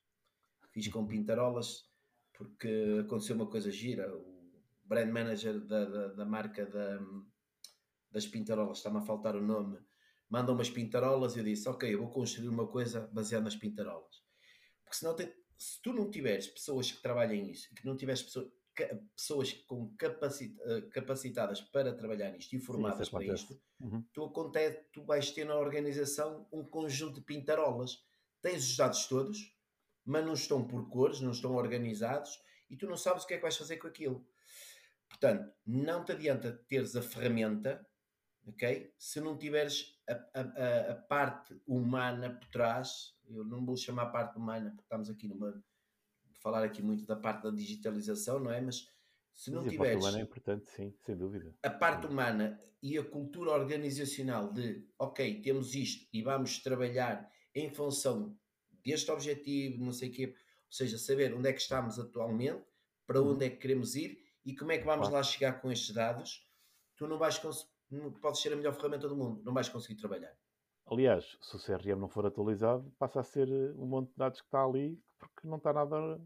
Fiz 0.72 0.88
com 0.88 1.06
pintarolas 1.06 1.88
porque 2.36 2.98
aconteceu 3.04 3.36
uma 3.36 3.48
coisa 3.48 3.70
gira. 3.70 4.12
O 4.12 4.39
brand 4.90 5.12
manager 5.12 5.60
da, 5.60 5.84
da, 5.84 6.08
da 6.08 6.24
marca 6.24 6.66
da, 6.66 6.98
das 8.10 8.26
pintarolas, 8.26 8.78
está-me 8.78 8.98
a 8.98 9.02
faltar 9.02 9.36
o 9.36 9.40
nome, 9.40 9.78
manda 10.28 10.50
umas 10.50 10.68
pintarolas 10.68 11.36
e 11.36 11.38
eu 11.38 11.44
disse: 11.44 11.68
Ok, 11.68 11.94
eu 11.94 12.00
vou 12.00 12.10
construir 12.10 12.48
uma 12.48 12.66
coisa 12.66 13.08
baseada 13.12 13.44
nas 13.44 13.54
pintarolas. 13.54 14.16
Porque 14.82 14.96
senão, 14.96 15.14
tem, 15.14 15.32
se 15.56 15.80
tu 15.80 15.92
não 15.92 16.10
tiveres 16.10 16.48
pessoas 16.48 16.90
que 16.90 17.00
trabalhem 17.00 17.44
nisso, 17.44 17.72
que 17.72 17.86
não 17.86 17.96
tiveres 17.96 18.22
pessoas, 18.22 18.50
pessoas 19.14 19.52
com 19.52 19.94
eh, 20.00 20.80
capacitadas 20.90 21.60
para 21.60 21.94
trabalhar 21.94 22.32
nisto 22.32 22.52
e 22.54 22.58
formadas 22.58 23.06
Sim, 23.06 23.12
para 23.12 23.24
isto, 23.26 23.60
uhum. 23.78 24.02
tu, 24.12 24.24
acontece, 24.24 24.84
tu 24.92 25.04
vais 25.04 25.30
ter 25.30 25.44
na 25.44 25.54
organização 25.56 26.48
um 26.52 26.64
conjunto 26.64 27.20
de 27.20 27.26
pintarolas. 27.26 28.04
Tens 28.42 28.68
os 28.68 28.76
dados 28.76 29.06
todos, 29.06 29.54
mas 30.04 30.24
não 30.24 30.32
estão 30.32 30.66
por 30.66 30.88
cores, 30.88 31.20
não 31.20 31.30
estão 31.30 31.54
organizados 31.54 32.40
e 32.68 32.76
tu 32.76 32.86
não 32.86 32.96
sabes 32.96 33.22
o 33.22 33.26
que 33.26 33.34
é 33.34 33.36
que 33.36 33.42
vais 33.42 33.56
fazer 33.56 33.76
com 33.76 33.86
aquilo. 33.86 34.26
Portanto, 35.10 35.52
não 35.66 36.04
te 36.04 36.12
adianta 36.12 36.52
teres 36.68 36.94
a 36.94 37.02
ferramenta, 37.02 37.84
ok? 38.46 38.94
Se 38.96 39.20
não 39.20 39.36
tiveres 39.36 40.00
a, 40.08 40.40
a, 40.40 40.92
a, 40.92 40.94
parte 40.94 41.60
humana 41.66 42.30
por 42.30 42.48
trás, 42.48 43.14
eu 43.26 43.44
não 43.44 43.66
vou 43.66 43.76
chamar 43.76 44.04
a 44.04 44.10
parte 44.10 44.38
humana 44.38 44.70
porque 44.70 44.84
estamos 44.84 45.10
aqui 45.10 45.28
numa 45.28 45.62
falar 46.40 46.64
aqui 46.64 46.80
muito 46.80 47.04
da 47.04 47.16
parte 47.16 47.42
da 47.42 47.50
digitalização, 47.50 48.40
não 48.40 48.50
é? 48.50 48.62
Mas 48.62 48.88
se 49.34 49.50
não 49.50 49.62
Mas 49.62 49.72
tiveres. 49.72 49.90
A 49.90 49.98
parte 49.98 50.02
humana 50.02 50.18
é 50.18 50.22
importante, 50.22 50.70
sim, 50.70 50.94
sem 51.00 51.16
dúvida. 51.16 51.54
A 51.62 51.70
parte 51.70 52.06
humana 52.06 52.58
e 52.82 52.96
a 52.96 53.04
cultura 53.04 53.50
organizacional 53.50 54.50
de, 54.50 54.88
ok, 54.98 55.42
temos 55.42 55.74
isto 55.74 56.08
e 56.12 56.22
vamos 56.22 56.58
trabalhar 56.62 57.30
em 57.54 57.68
função 57.68 58.38
deste 58.82 59.10
objetivo, 59.10 59.84
não 59.84 59.92
sei 59.92 60.08
o 60.08 60.12
quê. 60.12 60.26
Ou 60.28 60.72
seja, 60.72 60.96
saber 60.96 61.34
onde 61.34 61.48
é 61.48 61.52
que 61.52 61.60
estamos 61.60 61.98
atualmente, 61.98 62.64
para 63.06 63.20
Uhum. 63.20 63.32
onde 63.32 63.44
é 63.44 63.50
que 63.50 63.56
queremos 63.56 63.96
ir 63.96 64.29
e 64.44 64.54
como 64.56 64.72
é 64.72 64.78
que 64.78 64.84
vamos 64.84 65.08
lá 65.08 65.22
chegar 65.22 65.60
com 65.60 65.70
estes 65.70 65.94
dados. 65.94 66.46
Tu 66.96 67.06
não 67.06 67.18
vais 67.18 67.38
conseguir, 67.38 67.70
podes 68.20 68.40
ser 68.40 68.52
a 68.52 68.56
melhor 68.56 68.74
ferramenta 68.74 69.08
do 69.08 69.16
mundo, 69.16 69.42
não 69.44 69.52
vais 69.54 69.68
conseguir 69.68 69.96
trabalhar. 70.00 70.36
Aliás, 70.86 71.38
se 71.40 71.56
o 71.56 71.58
CRM 71.58 71.98
não 72.00 72.08
for 72.08 72.26
atualizado, 72.26 72.90
passa 72.98 73.20
a 73.20 73.22
ser 73.22 73.48
eh, 73.48 73.72
um 73.76 73.86
monte 73.86 74.10
de 74.10 74.16
dados 74.16 74.40
que 74.40 74.46
está 74.46 74.64
ali 74.64 75.00
porque 75.18 75.46
não 75.46 75.56
está 75.58 75.72
nada, 75.72 76.20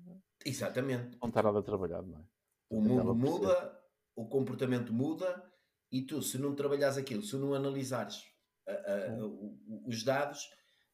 Exatamente. 0.45 1.19
não 1.21 1.29
está 1.29 1.43
nada 1.43 1.63
trabalhado, 1.63 2.07
não 2.07 2.19
é? 2.21 2.25
O 2.71 2.81
mundo 2.81 3.15
muda, 3.15 3.81
o 4.17 4.27
comportamento 4.29 4.93
muda 4.93 5.45
e 5.93 6.03
tu, 6.03 6.23
se 6.23 6.39
não 6.39 6.55
trabalhares 6.55 6.97
aquilo, 6.97 7.23
se 7.23 7.37
não 7.37 7.55
analisares 7.55 8.23
a- 8.67 8.73
a- 8.73 9.07
Sim. 9.11 9.21
o- 9.21 9.61
o- 9.69 9.89
os 9.89 10.03
dados, 10.03 10.49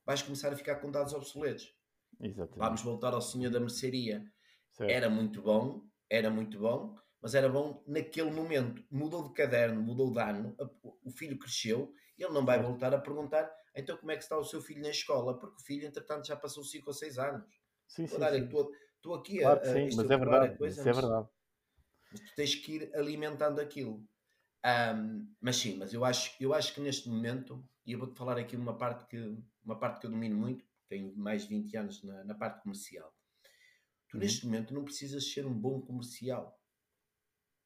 vais 0.05 0.21
começar 0.23 0.53
a 0.53 0.57
ficar 0.57 0.77
com 0.77 0.91
dados 0.91 1.13
obsoletos. 1.13 1.73
Exatamente. 2.21 2.59
Vamos 2.59 2.83
voltar 2.83 3.15
ao 3.15 3.23
senhor 3.23 3.51
da 3.51 3.61
mercearia. 3.61 4.25
Certo. 4.73 4.91
Era 4.91 5.09
muito 5.09 5.41
bom, 5.43 5.83
era 6.09 6.31
muito 6.31 6.59
bom, 6.59 6.97
mas 7.23 7.35
era 7.35 7.49
bom 7.49 7.83
naquele 7.87 8.31
momento. 8.31 8.85
Mudou 8.91 9.29
de 9.29 9.35
caderno, 9.35 9.81
mudou 9.83 10.13
de 10.13 10.21
ano, 10.21 10.55
a- 10.61 10.71
o 11.05 11.11
filho 11.11 11.39
cresceu, 11.39 11.93
ele 12.19 12.33
não 12.33 12.45
vai 12.45 12.61
voltar 12.63 12.93
a 12.95 12.99
perguntar 12.99 13.51
então 13.75 13.97
como 13.97 14.11
é 14.11 14.17
que 14.17 14.23
está 14.23 14.37
o 14.37 14.45
seu 14.45 14.61
filho 14.61 14.83
na 14.83 14.91
escola, 14.91 15.39
porque 15.39 15.57
o 15.61 15.65
filho, 15.65 15.87
entretanto, 15.87 16.27
já 16.27 16.37
passou 16.37 16.65
5 16.65 16.89
ou 16.89 16.95
6 16.95 17.19
anos. 17.19 17.45
Sim, 17.87 18.07
sim, 18.07 18.17
a 18.17 18.19
dar- 18.19 18.35
sim. 18.35 18.45
estou- 18.45 18.73
estou 18.97 19.15
aqui 19.15 19.39
a, 19.39 19.43
Claro 19.43 19.61
que 19.61 19.69
a 19.69 19.73
sim, 19.73 19.97
mas 19.97 20.11
é 20.11 20.15
a 20.15 20.19
verdade. 20.19 20.59
coisa, 20.59 20.81
é 20.81 20.85
mas- 20.85 20.97
verdade. 20.97 21.29
mas 22.11 22.21
tu 22.21 22.35
tens 22.35 22.55
que 22.55 22.73
ir 22.77 22.95
alimentando 22.97 23.61
aquilo. 23.61 24.07
Ahm, 24.63 25.29
mas 25.41 25.57
sim, 25.57 25.77
mas 25.79 25.93
eu 25.95 26.05
acho, 26.05 26.35
eu 26.41 26.53
acho 26.55 26.75
que 26.75 26.81
neste 26.81 27.09
momento, 27.09 27.65
e 27.87 27.93
eu 27.93 27.99
vou-te 27.99 28.17
falar 28.17 28.39
aqui 28.39 28.57
uma 28.57 28.77
parte 28.77 29.07
que, 29.07 29.19
uma 29.65 29.79
parte 29.79 30.01
que 30.01 30.07
eu 30.07 30.11
domino 30.11 30.37
muito, 30.37 30.65
tenho 30.89 31.17
mais 31.17 31.43
de 31.43 31.49
20 31.49 31.77
anos 31.77 32.03
na, 32.05 32.25
na 32.25 32.35
parte 32.35 32.63
comercial. 32.63 33.15
Tu 34.09 34.19
Uhum. 34.19 34.21
neste 34.21 34.45
momento 34.47 34.75
não 34.75 34.85
precisas 34.85 35.33
ser 35.33 35.47
um 35.47 35.55
bom 35.55 35.81
comercial. 35.81 36.60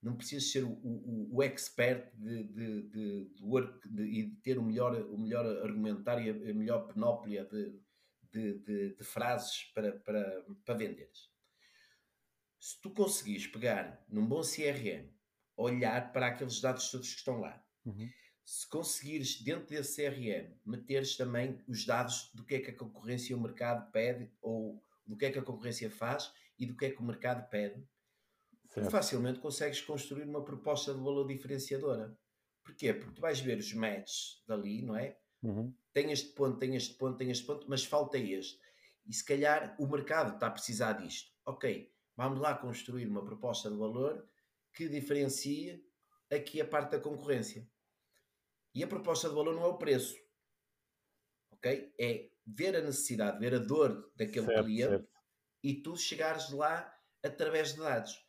Não 0.04 0.16
precisas 0.16 0.50
ser 0.50 0.64
o, 0.64 0.70
o, 0.70 1.37
o 1.37 1.42
expert 1.42 2.12
de, 2.14 2.44
de, 2.44 2.82
de, 2.82 3.25
de 3.34 3.42
work 3.42 3.88
e 3.88 4.25
de 4.25 4.37
ter 4.42 4.58
o 4.58 4.62
melhor, 4.62 4.94
o 4.94 5.18
melhor 5.18 5.46
argumentário, 5.64 6.44
e 6.44 6.50
a 6.50 6.54
melhor 6.54 6.87
panóplia 6.87 7.44
de, 7.44 7.80
de, 8.30 8.58
de, 8.58 8.94
de 8.94 9.04
frases 9.04 9.64
para, 9.75 9.92
para, 9.92 10.44
para 10.64 10.75
venderes 10.75 11.34
se 12.64 12.80
tu 12.80 12.90
conseguires 12.90 13.46
pegar 13.46 14.02
num 14.08 14.26
bom 14.26 14.40
CRM, 14.40 15.06
olhar 15.54 16.11
para 16.12 16.28
aqueles 16.28 16.62
dados 16.62 16.90
todos 16.90 17.12
que 17.12 17.18
estão 17.18 17.38
lá, 17.38 17.62
Uhum. 17.84 18.11
se 18.42 18.66
conseguires 18.66 19.42
dentro 19.42 19.68
desse 19.68 20.02
CRM 20.02 20.56
meteres 20.64 21.18
também 21.18 21.62
os 21.68 21.84
dados 21.84 22.30
do 22.32 22.42
que 22.42 22.54
é 22.54 22.61
que 22.61 22.70
a 22.70 22.75
concorrência 22.75 23.32
e 23.32 23.37
o 23.37 23.40
mercado 23.40 23.92
pede, 23.92 24.32
ou 24.40 24.82
do 25.06 25.14
que 25.14 25.26
é 25.26 25.30
que 25.30 25.38
a 25.38 25.42
concorrência 25.42 25.90
faz 25.90 26.32
e 26.58 26.64
do 26.64 26.75
que 26.75 26.87
é 26.87 26.90
que 26.90 27.02
o 27.02 27.04
mercado 27.04 27.46
pede, 27.50 27.87
tu 28.75 28.81
Certo. 28.81 28.90
facilmente 28.90 29.38
consegues 29.40 29.81
construir 29.81 30.25
uma 30.25 30.45
proposta 30.45 30.93
de 30.93 30.99
valor 31.00 31.26
diferenciadora. 31.26 32.16
Porquê? 32.64 32.93
Porque 32.95 33.14
tu 33.14 33.21
vais 33.21 33.38
ver 33.40 33.59
os 33.59 33.73
matches 33.73 34.43
dali, 34.47 34.83
não 34.83 34.97
é? 34.97 35.19
Uhum. 35.43 35.75
tem 35.93 36.11
este 36.11 36.33
ponto, 36.33 36.59
tem 36.59 36.75
este 36.75 36.95
ponto, 36.95 37.19
tem 37.19 37.31
este 37.31 37.45
ponto, 37.45 37.66
mas 37.69 37.85
falta 37.85 38.16
este. 38.19 38.59
E 39.07 39.12
se 39.12 39.23
calhar 39.25 39.76
o 39.78 39.87
mercado 39.87 40.35
está 40.35 40.47
a 40.47 40.50
precisar 40.50 40.95
disto. 40.95 41.31
Ok, 41.45 41.93
vamos 42.16 42.40
lá 42.40 42.57
construir 42.57 43.07
uma 43.07 43.23
proposta 43.25 43.71
de 43.71 43.76
valor 43.76 44.26
que 44.73 44.88
diferencie 44.88 45.85
aqui 46.33 46.61
a 46.61 46.66
parte 46.66 46.93
da 46.93 46.99
concorrência. 46.99 47.69
E 48.75 48.83
a 48.83 48.87
proposta 48.88 49.28
de 49.28 49.35
valor 49.35 49.54
não 49.54 49.62
é 49.64 49.66
o 49.66 49.76
preço. 49.78 50.16
Ok? 51.52 51.95
É 52.00 52.31
ver 52.47 52.76
a 52.76 52.81
necessidade, 52.81 53.38
ver 53.38 53.54
a 53.54 53.59
dor 53.59 54.11
daquele 54.16 54.47
Certo, 54.47 54.64
cliente 54.64 54.88
certo. 54.88 55.09
e 55.62 55.75
tu 55.83 55.97
chegares 55.97 56.50
lá 56.50 56.93
através 57.23 57.75
de 57.75 57.81
dados. 57.81 58.24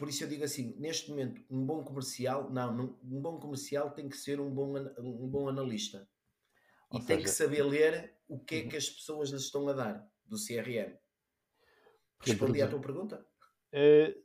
Por 0.00 0.08
isso 0.08 0.24
eu 0.24 0.28
digo 0.28 0.42
assim, 0.42 0.74
neste 0.78 1.10
momento, 1.10 1.44
um 1.50 1.66
bom 1.66 1.84
comercial, 1.84 2.50
não, 2.50 2.98
um 3.04 3.20
bom 3.20 3.38
comercial 3.38 3.90
tem 3.90 4.08
que 4.08 4.16
ser 4.16 4.40
um 4.40 4.50
bom, 4.50 4.74
um 4.98 5.28
bom 5.28 5.46
analista. 5.46 6.08
E 6.90 6.94
Ou 6.94 7.00
tem 7.00 7.18
que 7.18 7.28
seja- 7.28 7.44
saber 7.44 7.62
ler 7.64 8.16
o 8.26 8.38
que 8.42 8.54
é 8.54 8.62
Uhum. 8.62 8.68
que 8.70 8.76
as 8.78 8.88
pessoas 8.88 9.28
lhes 9.28 9.42
estão 9.42 9.68
a 9.68 9.74
dar 9.74 10.10
do 10.24 10.38
CRM. 10.38 10.98
Respondi 12.18 12.62
à 12.62 12.68
tua 12.68 12.80
pergunta? 12.80 13.26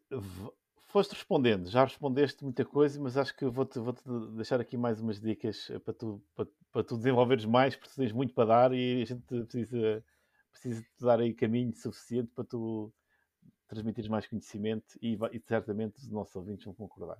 V- 0.09 0.51
foste 0.87 1.11
respondendo, 1.13 1.69
já 1.69 1.83
respondeste 1.83 2.41
muita 2.41 2.63
coisa, 2.63 2.97
mas 3.01 3.17
acho 3.17 3.35
que 3.35 3.45
vou-te 3.45 3.77
vou-te 3.79 4.01
deixar 4.35 4.61
aqui 4.61 4.77
mais 4.77 5.01
umas 5.01 5.19
dicas 5.19 5.69
eh, 5.69 5.77
para 5.79 5.93
tu, 5.93 6.23
para, 6.33 6.47
para 6.71 6.83
tu 6.85 6.95
desenvolveres 6.95 7.43
mais, 7.43 7.75
porque 7.75 7.89
tu 7.89 7.95
tens 7.97 8.13
muito 8.13 8.33
para 8.33 8.45
dar 8.45 8.73
e 8.73 9.01
a 9.01 9.05
gente 9.05 9.23
precisa, 9.23 10.03
precisa 10.51 10.81
te 10.81 11.03
dar 11.03 11.19
aí 11.19 11.33
caminho 11.33 11.75
suficiente 11.75 12.31
para 12.33 12.45
tu 12.45 12.93
transmitires 13.67 14.09
mais 14.09 14.27
conhecimento 14.27 14.97
e, 15.01 15.17
e 15.31 15.39
certamente 15.39 15.97
os 15.97 16.09
nossos 16.09 16.35
ouvintes 16.35 16.65
vão 16.65 16.73
concordar. 16.73 17.19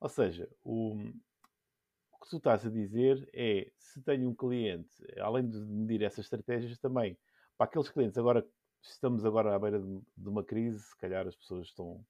Ou 0.00 0.08
seja, 0.08 0.48
o, 0.64 0.94
o 0.94 2.18
que 2.20 2.30
tu 2.30 2.36
estás 2.38 2.66
a 2.66 2.70
dizer 2.70 3.28
é, 3.32 3.70
se 3.78 4.02
tenho 4.02 4.28
um 4.28 4.34
cliente, 4.34 4.90
além 5.20 5.48
de 5.48 5.58
medir 5.58 6.02
essas 6.02 6.24
estratégias 6.24 6.78
também, 6.78 7.16
para 7.56 7.66
aqueles 7.66 7.88
clientes 7.88 8.18
agora 8.18 8.46
estamos 8.82 9.24
agora 9.24 9.54
à 9.54 9.58
beira 9.58 9.80
de, 9.80 10.00
de 10.16 10.28
uma 10.28 10.42
crise, 10.42 10.82
se 10.82 10.96
calhar 10.96 11.26
as 11.26 11.36
pessoas 11.36 11.68
estão. 11.68 12.04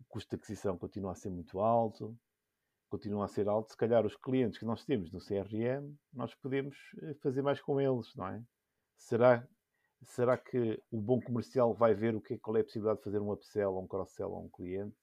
O 0.00 0.04
custo 0.08 0.30
de 0.30 0.36
aquisição 0.36 0.76
continua 0.76 1.12
a 1.12 1.14
ser 1.14 1.30
muito 1.30 1.60
alto, 1.60 2.18
continua 2.88 3.24
a 3.24 3.28
ser 3.28 3.48
alto. 3.48 3.70
Se 3.70 3.76
calhar 3.76 4.04
os 4.04 4.16
clientes 4.16 4.58
que 4.58 4.64
nós 4.64 4.84
temos 4.84 5.12
no 5.12 5.20
CRM, 5.20 5.94
nós 6.12 6.34
podemos 6.34 6.76
eh, 7.02 7.14
fazer 7.22 7.40
mais 7.40 7.60
com 7.60 7.80
eles, 7.80 8.12
não 8.16 8.26
é? 8.26 8.42
Será, 8.96 9.46
será 10.04 10.36
que 10.36 10.82
o 10.90 11.00
bom 11.00 11.20
comercial 11.20 11.74
vai 11.74 11.94
ver 11.94 12.14
o 12.14 12.20
que 12.20 12.34
é, 12.34 12.38
qual 12.38 12.56
é 12.56 12.60
a 12.60 12.64
possibilidade 12.64 12.98
de 12.98 13.04
fazer 13.04 13.18
um 13.20 13.32
upsell 13.32 13.72
ou 13.72 13.82
um 13.82 13.86
cross-sell 13.86 14.34
a 14.34 14.38
um 14.38 14.48
cliente? 14.48 14.96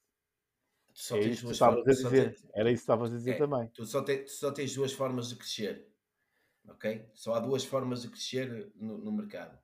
Só 0.94 1.15
é 1.18 1.22
isso 1.22 1.46
que 1.46 1.51
estavas 1.53 1.79
a 1.88 1.91
dizer. 1.91 2.34
tens- 2.34 2.50
Era 2.53 2.72
isso 2.72 2.79
que 2.82 2.84
estavas 2.84 3.13
a 3.13 3.15
dizer 3.18 3.32
É. 3.32 3.38
também. 3.38 3.68
Tu 3.70 3.86
só, 3.86 4.03
te- 4.03 4.24
tu 4.24 4.32
só 4.32 4.51
tens 4.51 4.74
duas 4.75 4.91
formas 4.91 5.29
de 5.29 5.36
crescer. 5.36 5.88
Ok? 6.68 7.10
Só 7.13 7.34
há 7.36 7.39
duas 7.39 7.63
formas 7.63 8.01
de 8.01 8.10
crescer 8.10 8.72
no, 8.75 8.98
no 8.98 9.12
mercado. 9.12 9.58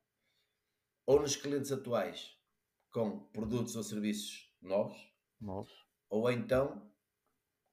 Ou 1.05 1.19
nos 1.21 1.35
clientes 1.35 1.71
atuais, 1.71 2.37
com 2.91 3.19
produtos 3.27 3.75
ou 3.75 3.83
serviços 3.83 4.51
novos, 4.61 4.97
Nós. 5.39 5.67
ou 6.09 6.31
então 6.31 6.89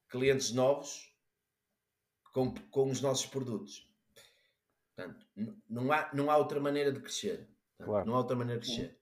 clientes 0.09 0.53
novos 0.53 1.15
com, 2.33 2.53
com 2.71 2.91
os 2.91 3.01
nossos 3.01 3.27
produtos. 3.27 3.89
Portanto, 4.95 5.27
não 5.69 5.91
há, 5.93 6.13
não 6.13 6.31
há 6.31 6.37
outra 6.37 6.61
maneira 6.61 6.93
de 6.93 7.01
crescer. 7.01 7.49
Claro. 7.85 8.07
Não 8.07 8.15
há 8.15 8.19
outra 8.19 8.37
maneira 8.37 8.61
de 8.61 8.67
crescer. 8.67 8.99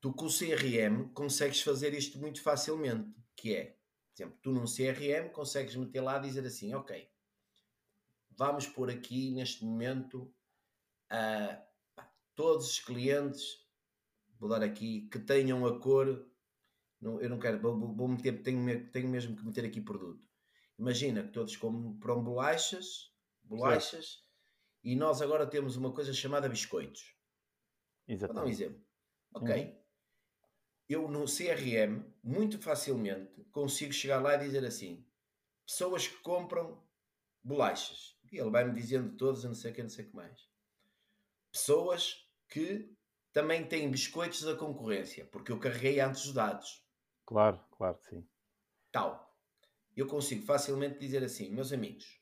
Tu 0.00 0.12
com 0.14 0.26
o 0.26 0.30
CRM 0.30 1.10
consegues 1.12 1.60
fazer 1.60 1.92
isto 1.94 2.18
muito 2.18 2.40
facilmente, 2.42 3.14
que 3.36 3.54
é, 3.54 3.64
por 3.66 4.22
exemplo, 4.22 4.38
tu 4.42 4.52
num 4.52 4.66
CRM 4.66 5.30
consegues 5.30 5.76
meter 5.76 6.00
lá 6.00 6.18
e 6.18 6.22
dizer 6.22 6.46
assim, 6.46 6.72
ok, 6.74 7.08
vamos 8.30 8.66
pôr 8.66 8.90
aqui 8.90 9.30
neste 9.30 9.64
momento 9.64 10.32
ah, 11.10 11.62
pá, 11.94 12.10
todos 12.34 12.70
os 12.70 12.80
clientes, 12.80 13.66
vou 14.38 14.48
dar 14.48 14.62
aqui, 14.62 15.08
que 15.10 15.18
tenham 15.18 15.66
a 15.66 15.78
cor 15.78 16.26
não, 17.00 17.20
eu 17.20 17.30
não 17.30 17.38
quero, 17.38 17.60
vou, 17.60 17.94
vou- 17.94 18.08
meter, 18.08 18.42
tenho, 18.42 18.90
tenho 18.90 19.08
mesmo 19.08 19.34
que 19.36 19.44
meter 19.44 19.64
aqui 19.64 19.80
produto. 19.80 20.22
Imagina 20.78 21.22
que 21.22 21.30
todos 21.32 21.56
compram 21.56 22.22
bolachas, 22.22 23.12
bolachas, 23.42 24.22
e 24.84 24.96
nós 24.96 25.22
agora 25.22 25.46
temos 25.46 25.76
uma 25.76 25.92
coisa 25.92 26.12
chamada 26.12 26.48
biscoitos. 26.48 27.14
Vou 28.26 28.34
dar 28.34 28.44
um 28.44 28.48
Exatamente. 28.48 28.50
exemplo. 28.50 28.86
Ok. 29.34 29.80
Eu 30.88 31.08
no 31.08 31.24
CRM, 31.26 32.04
muito 32.22 32.58
facilmente, 32.58 33.44
consigo 33.52 33.92
chegar 33.92 34.20
lá 34.20 34.34
e 34.34 34.38
dizer 34.38 34.64
assim: 34.64 35.06
pessoas 35.66 36.08
que 36.08 36.16
compram 36.18 36.82
bolachas. 37.42 38.18
E 38.32 38.38
ele 38.38 38.50
vai-me 38.50 38.72
dizendo 38.72 39.16
todos, 39.16 39.44
não 39.44 39.54
sei 39.54 39.70
o 39.72 39.74
que, 39.74 39.82
não 39.82 39.88
sei 39.90 40.04
o 40.04 40.08
que 40.08 40.16
mais. 40.16 40.48
Pessoas 41.52 42.28
que 42.48 42.92
também 43.32 43.66
têm 43.66 43.90
biscoitos 43.90 44.42
da 44.42 44.56
concorrência, 44.56 45.24
porque 45.26 45.52
eu 45.52 45.58
carreguei 45.58 46.00
antes 46.00 46.24
os 46.24 46.32
dados. 46.32 46.84
Claro, 47.26 47.60
claro 47.70 47.98
que 47.98 48.06
sim. 48.08 48.28
tal. 48.90 49.36
Eu 49.96 50.06
consigo 50.06 50.44
facilmente 50.44 50.98
dizer 50.98 51.22
assim, 51.22 51.50
meus 51.50 51.72
amigos, 51.72 52.20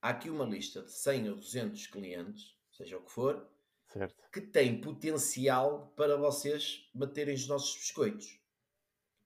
há 0.00 0.10
aqui 0.10 0.30
uma 0.30 0.44
lista 0.44 0.82
de 0.82 0.92
100 0.92 1.30
ou 1.30 1.36
200 1.36 1.86
clientes, 1.88 2.56
seja 2.70 2.98
o 2.98 3.04
que 3.04 3.10
for, 3.12 3.51
Certo. 3.92 4.30
que 4.32 4.40
têm 4.40 4.80
potencial 4.80 5.88
para 5.96 6.16
vocês 6.16 6.88
baterem 6.94 7.34
os 7.34 7.46
nossos 7.46 7.76
biscoitos. 7.76 8.40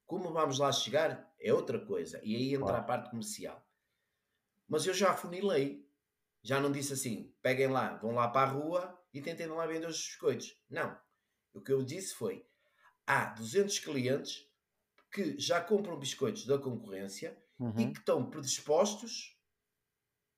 Como 0.06 0.32
vamos 0.32 0.58
lá 0.58 0.70
chegar 0.72 1.32
é 1.38 1.52
outra 1.52 1.78
coisa. 1.84 2.20
E 2.24 2.34
aí 2.34 2.48
entra 2.54 2.66
Claro. 2.68 2.78
a 2.78 2.82
parte 2.82 3.10
comercial. 3.10 3.64
Mas 4.68 4.86
eu 4.86 4.94
já 4.94 5.10
afunilei. 5.10 5.86
Já 6.42 6.60
não 6.60 6.70
disse 6.70 6.92
assim, 6.92 7.34
peguem 7.42 7.68
lá, 7.68 7.96
vão 7.96 8.12
lá 8.14 8.28
para 8.28 8.48
a 8.48 8.52
rua 8.52 9.02
e 9.12 9.20
tentem 9.20 9.46
lá 9.48 9.66
vender 9.66 9.86
os 9.88 9.96
biscoitos. 9.96 10.56
Não. 10.70 10.96
O 11.52 11.60
que 11.60 11.72
eu 11.72 11.82
disse 11.82 12.14
foi, 12.14 12.46
há 13.06 13.26
200 13.26 13.78
clientes 13.80 14.48
que 15.10 15.38
já 15.38 15.60
compram 15.60 15.98
biscoitos 15.98 16.46
da 16.46 16.58
concorrência 16.58 17.36
e 17.58 17.62
Uhum. 17.64 17.92
que 17.92 17.98
estão 17.98 18.28
predispostos, 18.30 19.36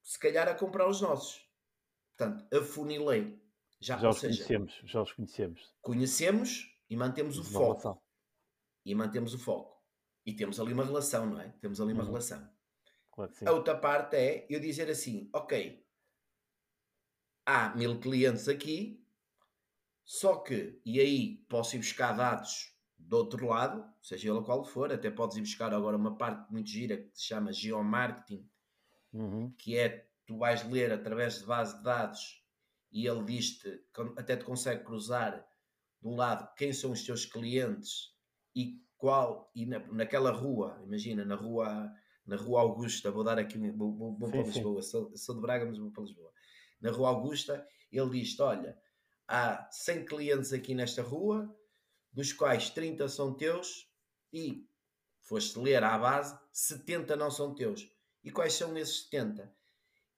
se 0.02 0.18
calhar, 0.18 0.48
a 0.48 0.54
comprar 0.54 0.88
os 0.88 1.00
nossos. 1.00 1.46
Portanto, 2.16 2.46
afunilei. 2.56 3.42
Já, 3.80 3.96
já 3.98 4.08
os 4.08 4.18
seja, 4.18 4.36
conhecemos, 4.36 4.80
já 4.84 5.02
os 5.02 5.12
conhecemos. 5.12 5.74
Conhecemos 5.80 6.78
e 6.90 6.96
mantemos 6.96 7.38
o 7.38 7.42
uma 7.42 7.50
foco. 7.50 7.66
Relação. 7.66 8.02
E 8.84 8.94
mantemos 8.94 9.34
o 9.34 9.38
foco. 9.38 9.78
E 10.26 10.32
temos 10.32 10.58
ali 10.58 10.72
uma 10.72 10.84
relação, 10.84 11.26
não 11.26 11.40
é? 11.40 11.48
Temos 11.60 11.80
ali 11.80 11.92
uma 11.92 12.02
uhum. 12.02 12.08
relação. 12.08 12.50
Claro 13.12 13.32
a 13.44 13.52
outra 13.52 13.76
parte 13.76 14.16
é 14.16 14.46
eu 14.48 14.60
dizer 14.60 14.88
assim, 14.88 15.28
ok, 15.32 15.84
há 17.44 17.74
mil 17.74 17.98
clientes 17.98 18.48
aqui, 18.48 19.04
só 20.04 20.36
que, 20.36 20.80
e 20.84 21.00
aí 21.00 21.38
posso 21.48 21.74
ir 21.74 21.80
buscar 21.80 22.12
dados 22.12 22.72
do 22.96 23.16
outro 23.16 23.46
lado, 23.46 23.84
seja 24.02 24.30
ele 24.30 24.42
qual 24.42 24.64
for, 24.64 24.92
até 24.92 25.10
podes 25.10 25.36
ir 25.36 25.40
buscar 25.40 25.74
agora 25.74 25.96
uma 25.96 26.16
parte 26.16 26.50
muito 26.52 26.68
gira 26.68 26.96
que 26.96 27.10
se 27.12 27.24
chama 27.24 27.52
geomarketing, 27.52 28.48
uhum. 29.12 29.50
que 29.58 29.76
é 29.76 30.08
tu 30.26 30.38
vais 30.38 30.62
ler 30.68 30.92
através 30.92 31.40
de 31.40 31.46
base 31.46 31.76
de 31.76 31.82
dados 31.82 32.37
e 32.90 33.06
ele 33.06 33.24
diz-te, 33.24 33.82
até 34.16 34.36
te 34.36 34.44
consegue 34.44 34.84
cruzar 34.84 35.44
de 36.00 36.08
um 36.08 36.16
lado 36.16 36.48
quem 36.56 36.72
são 36.72 36.92
os 36.92 37.04
teus 37.04 37.26
clientes 37.26 38.14
e 38.54 38.80
qual, 38.96 39.50
e 39.54 39.66
na, 39.66 39.78
naquela 39.92 40.30
rua, 40.30 40.80
imagina, 40.84 41.24
na 41.24 41.34
rua, 41.34 41.90
na 42.26 42.36
rua 42.36 42.60
Augusta, 42.60 43.10
vou 43.10 43.22
dar 43.22 43.38
aqui, 43.38 43.58
vou, 43.70 43.94
vou, 43.94 44.18
vou 44.18 44.28
sim, 44.28 44.36
para 44.36 44.42
Lisboa, 44.42 44.82
sou, 44.82 45.16
sou, 45.16 45.34
de 45.34 45.40
Braga, 45.40 45.66
mas 45.66 45.78
vou 45.78 45.90
para 45.90 46.02
Lisboa. 46.02 46.32
Na 46.80 46.90
rua 46.90 47.08
Augusta, 47.08 47.66
ele 47.92 48.10
diz-te: 48.10 48.42
olha, 48.42 48.76
há 49.26 49.68
100 49.70 50.04
clientes 50.04 50.52
aqui 50.52 50.74
nesta 50.74 51.02
rua, 51.02 51.54
dos 52.12 52.32
quais 52.32 52.70
30 52.70 53.08
são 53.08 53.34
teus 53.34 53.88
e 54.32 54.66
foste 55.22 55.58
ler 55.58 55.84
à 55.84 55.96
base, 55.98 56.38
70 56.52 57.16
não 57.16 57.30
são 57.30 57.54
teus. 57.54 57.88
E 58.24 58.30
quais 58.30 58.54
são 58.54 58.76
esses 58.76 59.04
70? 59.04 59.54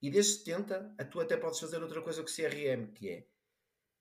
E 0.01 0.09
desses 0.09 0.39
70, 0.39 0.95
a 0.97 1.05
tu 1.05 1.19
até 1.19 1.37
podes 1.37 1.59
fazer 1.59 1.81
outra 1.81 2.01
coisa 2.01 2.21
o 2.21 2.25
CRM, 2.25 2.91
que 2.93 3.09
é 3.09 3.27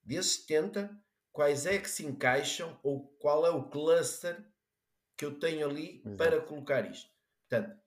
desses 0.02 0.44
70, 0.46 0.98
quais 1.30 1.66
é 1.66 1.78
que 1.78 1.90
se 1.90 2.04
encaixam 2.04 2.78
ou 2.82 3.08
qual 3.18 3.46
é 3.46 3.50
o 3.50 3.68
cluster 3.68 4.44
que 5.16 5.24
eu 5.24 5.38
tenho 5.38 5.68
ali 5.68 6.00
Exato. 6.00 6.16
para 6.16 6.40
colocar 6.40 6.90
isto. 6.90 7.10
Portanto, 7.48 7.78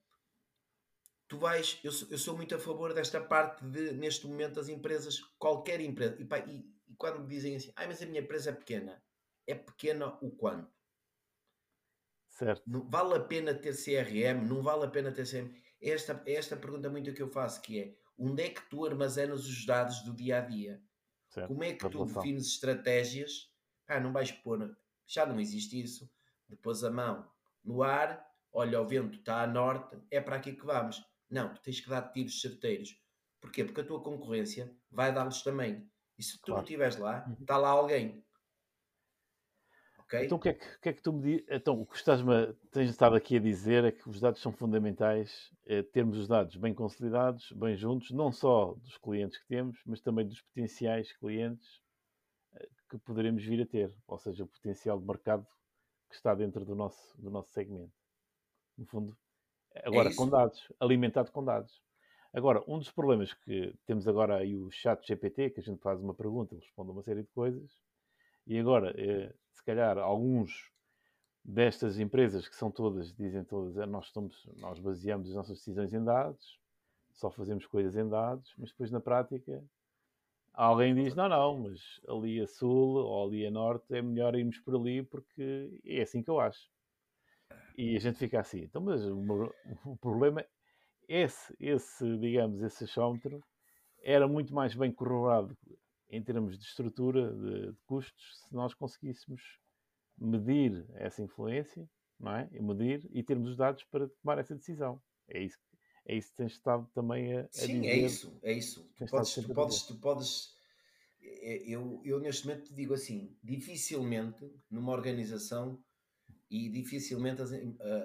tu 1.28 1.38
vais, 1.38 1.80
eu 1.82 1.90
sou, 1.90 2.08
eu 2.10 2.18
sou, 2.18 2.36
muito 2.36 2.54
a 2.54 2.58
favor 2.58 2.94
desta 2.94 3.20
parte 3.20 3.64
de, 3.64 3.92
neste 3.92 4.26
momento, 4.26 4.60
as 4.60 4.68
empresas, 4.68 5.18
qualquer 5.38 5.80
empresa, 5.80 6.16
e, 6.20 6.24
pá, 6.24 6.38
e, 6.38 6.64
e 6.86 6.94
quando 6.96 7.20
me 7.20 7.26
dizem 7.26 7.56
assim, 7.56 7.72
ah, 7.74 7.86
mas 7.86 8.00
a 8.00 8.06
minha 8.06 8.20
empresa 8.20 8.50
é 8.50 8.52
pequena, 8.52 9.02
é 9.46 9.54
pequena 9.54 10.16
o 10.22 10.30
quanto? 10.30 10.72
Certo. 12.28 12.62
Não, 12.66 12.88
vale 12.88 13.14
a 13.14 13.20
pena 13.20 13.54
ter 13.54 13.74
CRM? 13.74 14.46
Não 14.46 14.62
vale 14.62 14.84
a 14.84 14.90
pena 14.90 15.12
ter 15.12 15.26
CRM? 15.26 15.54
É 15.80 15.90
esta, 15.90 16.22
é 16.26 16.34
esta 16.34 16.56
pergunta 16.56 16.88
muito 16.88 17.12
que 17.12 17.22
eu 17.22 17.28
faço, 17.28 17.60
que 17.62 17.80
é, 17.80 17.96
onde 18.18 18.42
é 18.42 18.50
que 18.50 18.68
tu 18.68 18.84
armazenas 18.84 19.46
os 19.46 19.66
dados 19.66 20.02
do 20.02 20.14
dia 20.14 20.38
a 20.38 20.40
dia? 20.40 20.82
Certo. 21.28 21.48
Como 21.48 21.64
é 21.64 21.72
que 21.72 21.88
tu 21.88 22.04
defines 22.04 22.46
estratégias? 22.46 23.50
Ah, 23.86 24.00
não 24.00 24.12
vais 24.12 24.30
pôr, 24.30 24.76
já 25.06 25.26
não 25.26 25.40
existe 25.40 25.80
isso. 25.80 26.10
Depois 26.48 26.84
a 26.84 26.90
mão 26.90 27.28
no 27.64 27.82
ar, 27.82 28.24
olha, 28.52 28.80
o 28.80 28.86
vento 28.86 29.18
está 29.18 29.42
a 29.42 29.46
norte, 29.46 29.96
é 30.10 30.20
para 30.20 30.36
aqui 30.36 30.52
que 30.52 30.64
vamos. 30.64 31.02
Não, 31.30 31.52
tu 31.52 31.62
tens 31.62 31.80
que 31.80 31.88
dar 31.88 32.02
tiros 32.12 32.40
certeiros. 32.40 32.96
Porquê? 33.40 33.64
Porque 33.64 33.80
a 33.80 33.84
tua 33.84 34.02
concorrência 34.02 34.74
vai 34.90 35.12
dar-lhes 35.12 35.42
também. 35.42 35.90
E 36.16 36.22
se 36.22 36.38
tu 36.38 36.46
claro. 36.46 36.58
não 36.58 36.64
estiveres 36.64 36.96
lá, 36.96 37.24
uhum. 37.26 37.36
está 37.40 37.56
lá 37.56 37.70
alguém. 37.70 38.24
Okay? 40.14 40.26
Então 40.26 40.38
o 40.38 40.40
que, 40.40 40.48
é 40.48 40.54
que, 40.54 40.78
que, 40.80 40.88
é 40.88 40.92
que 40.92 41.02
tu 41.02 41.12
me 41.12 41.22
diz? 41.22 41.46
Então, 41.48 41.80
o 41.80 41.86
que 41.86 41.96
estás 41.96 42.20
tens 42.70 42.90
estado 42.90 43.16
aqui 43.16 43.36
a 43.36 43.40
dizer 43.40 43.84
é 43.84 43.90
que 43.90 44.08
os 44.08 44.20
dados 44.20 44.40
são 44.40 44.52
fundamentais, 44.52 45.50
é 45.66 45.82
termos 45.82 46.16
os 46.16 46.28
dados 46.28 46.56
bem 46.56 46.72
consolidados, 46.72 47.50
bem 47.52 47.76
juntos, 47.76 48.10
não 48.10 48.30
só 48.30 48.74
dos 48.74 48.96
clientes 48.98 49.38
que 49.38 49.46
temos, 49.46 49.78
mas 49.84 50.00
também 50.00 50.26
dos 50.26 50.40
potenciais 50.40 51.12
clientes 51.16 51.80
eh, 52.54 52.68
que 52.88 52.98
poderemos 52.98 53.44
vir 53.44 53.62
a 53.62 53.66
ter, 53.66 53.92
ou 54.06 54.18
seja, 54.18 54.44
o 54.44 54.46
potencial 54.46 54.98
de 54.98 55.06
mercado 55.06 55.46
que 56.08 56.14
está 56.14 56.34
dentro 56.34 56.64
do 56.64 56.74
nosso, 56.74 57.20
do 57.20 57.30
nosso 57.30 57.50
segmento. 57.50 57.92
No 58.78 58.86
fundo, 58.86 59.16
agora 59.84 60.10
é 60.10 60.14
com 60.14 60.28
dados, 60.28 60.72
alimentado 60.78 61.32
com 61.32 61.44
dados. 61.44 61.82
Agora, 62.32 62.62
um 62.66 62.78
dos 62.78 62.90
problemas 62.90 63.32
que 63.32 63.74
temos 63.86 64.08
agora 64.08 64.36
aí 64.36 64.56
o 64.56 64.70
chat 64.70 65.06
GPT, 65.06 65.50
que 65.50 65.60
a 65.60 65.62
gente 65.62 65.80
faz 65.80 66.00
uma 66.00 66.14
pergunta, 66.14 66.54
ele 66.54 66.62
responde 66.62 66.90
uma 66.90 67.02
série 67.02 67.22
de 67.22 67.30
coisas, 67.30 67.70
e 68.46 68.58
agora, 68.58 68.92
eh, 68.98 69.32
se 69.54 69.62
calhar, 69.64 69.96
alguns 69.98 70.70
destas 71.44 71.98
empresas 71.98 72.48
que 72.48 72.56
são 72.56 72.70
todas, 72.70 73.14
dizem 73.14 73.44
todas, 73.44 73.76
é, 73.76 73.86
nós, 73.86 74.06
estamos, 74.06 74.48
nós 74.56 74.78
baseamos 74.78 75.28
as 75.28 75.34
nossas 75.34 75.58
decisões 75.58 75.92
em 75.92 76.02
dados, 76.02 76.58
só 77.12 77.30
fazemos 77.30 77.66
coisas 77.66 77.96
em 77.96 78.08
dados, 78.08 78.52
mas 78.58 78.70
depois 78.70 78.90
na 78.90 79.00
prática 79.00 79.62
alguém 80.52 80.94
diz, 80.94 81.14
não, 81.14 81.28
não, 81.28 81.60
mas 81.60 82.00
ali 82.08 82.40
a 82.40 82.46
sul 82.46 82.96
ou 82.96 83.28
ali 83.28 83.46
a 83.46 83.50
norte 83.50 83.94
é 83.94 84.02
melhor 84.02 84.34
irmos 84.34 84.58
por 84.58 84.74
ali 84.74 85.02
porque 85.02 85.80
é 85.84 86.02
assim 86.02 86.22
que 86.22 86.30
eu 86.30 86.40
acho. 86.40 86.68
E 87.76 87.96
a 87.96 88.00
gente 88.00 88.18
fica 88.18 88.40
assim. 88.40 88.62
Então, 88.62 88.80
mas 88.82 89.04
o, 89.04 89.52
problema 90.00 90.44
esse, 91.08 91.54
esse, 91.60 92.18
digamos, 92.18 92.62
esse 92.62 92.84
achómetro 92.84 93.42
era 94.02 94.26
muito 94.26 94.54
mais 94.54 94.74
bem 94.74 94.90
corroborado 94.92 95.56
em 96.14 96.22
termos 96.22 96.58
de 96.58 96.64
estrutura, 96.64 97.32
de, 97.32 97.72
de, 97.72 97.78
custos, 97.86 98.40
se 98.46 98.54
nós 98.54 98.72
conseguíssemos 98.74 99.58
medir 100.16 100.86
essa 100.94 101.22
influência, 101.22 101.88
não 102.18 102.36
é? 102.36 102.48
E 102.52 102.62
medir 102.62 103.08
e 103.12 103.22
termos 103.22 103.50
os 103.50 103.56
dados 103.56 103.82
para 103.84 104.08
tomar 104.22 104.38
essa 104.38 104.54
decisão. 104.54 105.02
É 105.28 105.42
isso, 105.42 105.58
é 106.06 106.16
isso 106.16 106.30
que 106.30 106.36
tens 106.36 106.52
estado 106.52 106.88
também 106.94 107.36
a, 107.36 107.40
a 107.40 107.48
Sim, 107.50 107.80
dizer. 107.80 107.88
é 107.88 107.96
isso, 107.96 108.38
é 108.42 108.52
isso. 108.52 108.90
Tu 108.96 109.06
podes, 109.06 109.34
tu 109.34 109.54
podes, 109.54 109.82
tu 109.82 109.96
podes, 109.96 110.54
é, 111.20 111.56
eu, 111.68 112.00
eu 112.04 112.20
neste 112.20 112.46
momento 112.46 112.68
te 112.68 112.74
digo 112.74 112.94
assim, 112.94 113.36
dificilmente 113.42 114.48
numa 114.70 114.92
organização 114.92 115.82
e 116.48 116.68
dificilmente 116.68 117.42
as, 117.42 117.52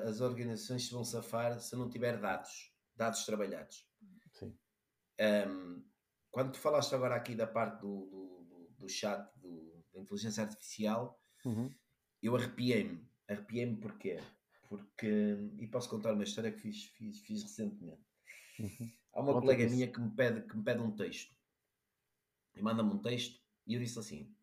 as 0.07 0.21
organizações 0.21 0.87
se 0.87 0.91
vão 0.91 1.03
safar 1.03 1.59
se 1.59 1.75
não 1.75 1.89
tiver 1.89 2.19
dados, 2.19 2.73
dados 2.95 3.23
trabalhados. 3.25 3.87
Sim. 4.31 4.57
Um, 5.47 5.83
quando 6.31 6.51
tu 6.53 6.59
falaste 6.59 6.93
agora 6.93 7.15
aqui 7.15 7.35
da 7.35 7.47
parte 7.47 7.81
do, 7.81 8.05
do, 8.05 8.75
do 8.79 8.89
chat 8.89 9.29
do, 9.37 9.83
da 9.93 9.99
inteligência 9.99 10.43
artificial, 10.43 11.19
uhum. 11.45 11.73
eu 12.21 12.35
arrepiei-me. 12.35 13.07
Arrepiei-me 13.27 13.77
porquê? 13.77 14.19
Porque, 14.67 15.37
e 15.57 15.67
posso 15.67 15.89
contar 15.89 16.13
uma 16.13 16.23
história 16.23 16.51
que 16.51 16.59
fiz, 16.59 16.85
fiz, 16.85 17.19
fiz 17.21 17.43
recentemente. 17.43 18.03
Uhum. 18.59 18.91
Há 19.13 19.21
uma 19.21 19.33
colega 19.33 19.67
minha 19.67 19.87
que 19.87 19.99
me, 19.99 20.11
pede, 20.11 20.41
que 20.41 20.55
me 20.55 20.63
pede 20.63 20.81
um 20.81 20.91
texto 20.91 21.35
e 22.55 22.61
manda-me 22.61 22.91
um 22.91 22.99
texto 22.99 23.41
e 23.65 23.73
eu 23.73 23.79
disse 23.79 23.97
assim: 23.97 24.35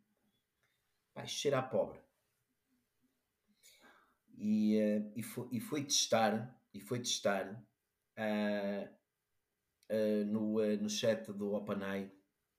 vai 1.15 1.27
cheirar 1.27 1.65
a 1.65 1.69
pobre. 1.69 2.01
E, 4.39 4.79
uh, 4.79 5.13
e, 5.17 5.23
foi, 5.23 5.49
e 5.53 5.61
foi 5.61 5.85
testar, 5.85 6.61
e 6.73 6.81
foi 6.81 6.99
testar 6.99 7.53
uh, 7.53 8.96
uh, 9.91 10.25
no, 10.27 10.61
uh, 10.61 10.77
no 10.81 10.89
chat 10.89 11.33
do 11.33 11.53
OpenAI. 11.55 12.11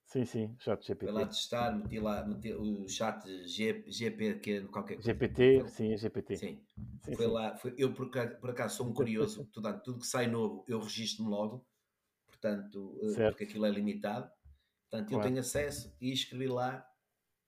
Sim, 0.06 0.24
sim, 0.24 0.56
chat 0.60 0.86
GPT. 0.86 1.12
Foi 1.12 1.22
lá 1.22 1.28
testar, 1.28 1.78
meti 1.78 2.00
lá 2.00 2.26
meti 2.26 2.54
o 2.54 2.88
chat 2.88 3.26
G, 3.46 3.84
GP, 3.88 4.40
que 4.40 4.52
é 4.52 4.62
qualquer 4.62 4.96
coisa. 4.96 5.12
GPT, 5.12 5.68
sim, 5.68 5.92
é 5.92 5.98
GPT. 5.98 6.38
Sim. 6.38 6.62
sim 7.04 7.16
foi 7.16 7.26
sim. 7.26 7.32
lá, 7.32 7.58
foi, 7.58 7.76
eu 7.78 7.94
por, 7.94 8.10
por 8.40 8.50
acaso 8.50 8.78
sou 8.78 8.88
um 8.88 8.94
curioso, 8.94 9.46
portanto, 9.54 9.84
tudo 9.84 10.00
que 10.00 10.08
sai 10.08 10.28
novo 10.28 10.64
eu 10.66 10.80
registro-me 10.80 11.30
logo, 11.30 11.68
portanto, 12.26 12.98
uh, 13.02 13.16
porque 13.16 13.44
aquilo 13.44 13.66
é 13.66 13.70
limitado. 13.70 14.32
Portanto, 14.90 15.10
claro. 15.10 15.24
eu 15.24 15.28
tenho 15.28 15.42
acesso 15.42 15.94
e 16.00 16.14
escrevi 16.14 16.48
lá 16.48 16.88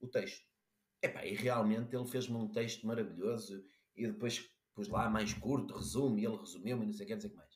o 0.02 0.08
texto. 0.08 0.46
Epá, 1.02 1.26
e 1.26 1.34
realmente 1.34 1.96
ele 1.96 2.06
fez-me 2.06 2.36
um 2.36 2.50
texto 2.50 2.86
maravilhoso 2.86 3.64
e 3.96 4.06
depois 4.06 4.50
pus 4.76 4.90
lá 4.90 5.10
mais 5.10 5.34
curto, 5.34 5.76
resumo, 5.76 6.20
e 6.20 6.26
ele 6.26 6.36
resumiu-me 6.36 6.84
e 6.84 6.86
não 6.88 6.94
sei 6.94 7.06
o 7.06 7.08
que, 7.08 7.14
não 7.14 7.22
sei 7.22 7.30
o 7.30 7.32
que 7.32 7.38
mais. 7.38 7.49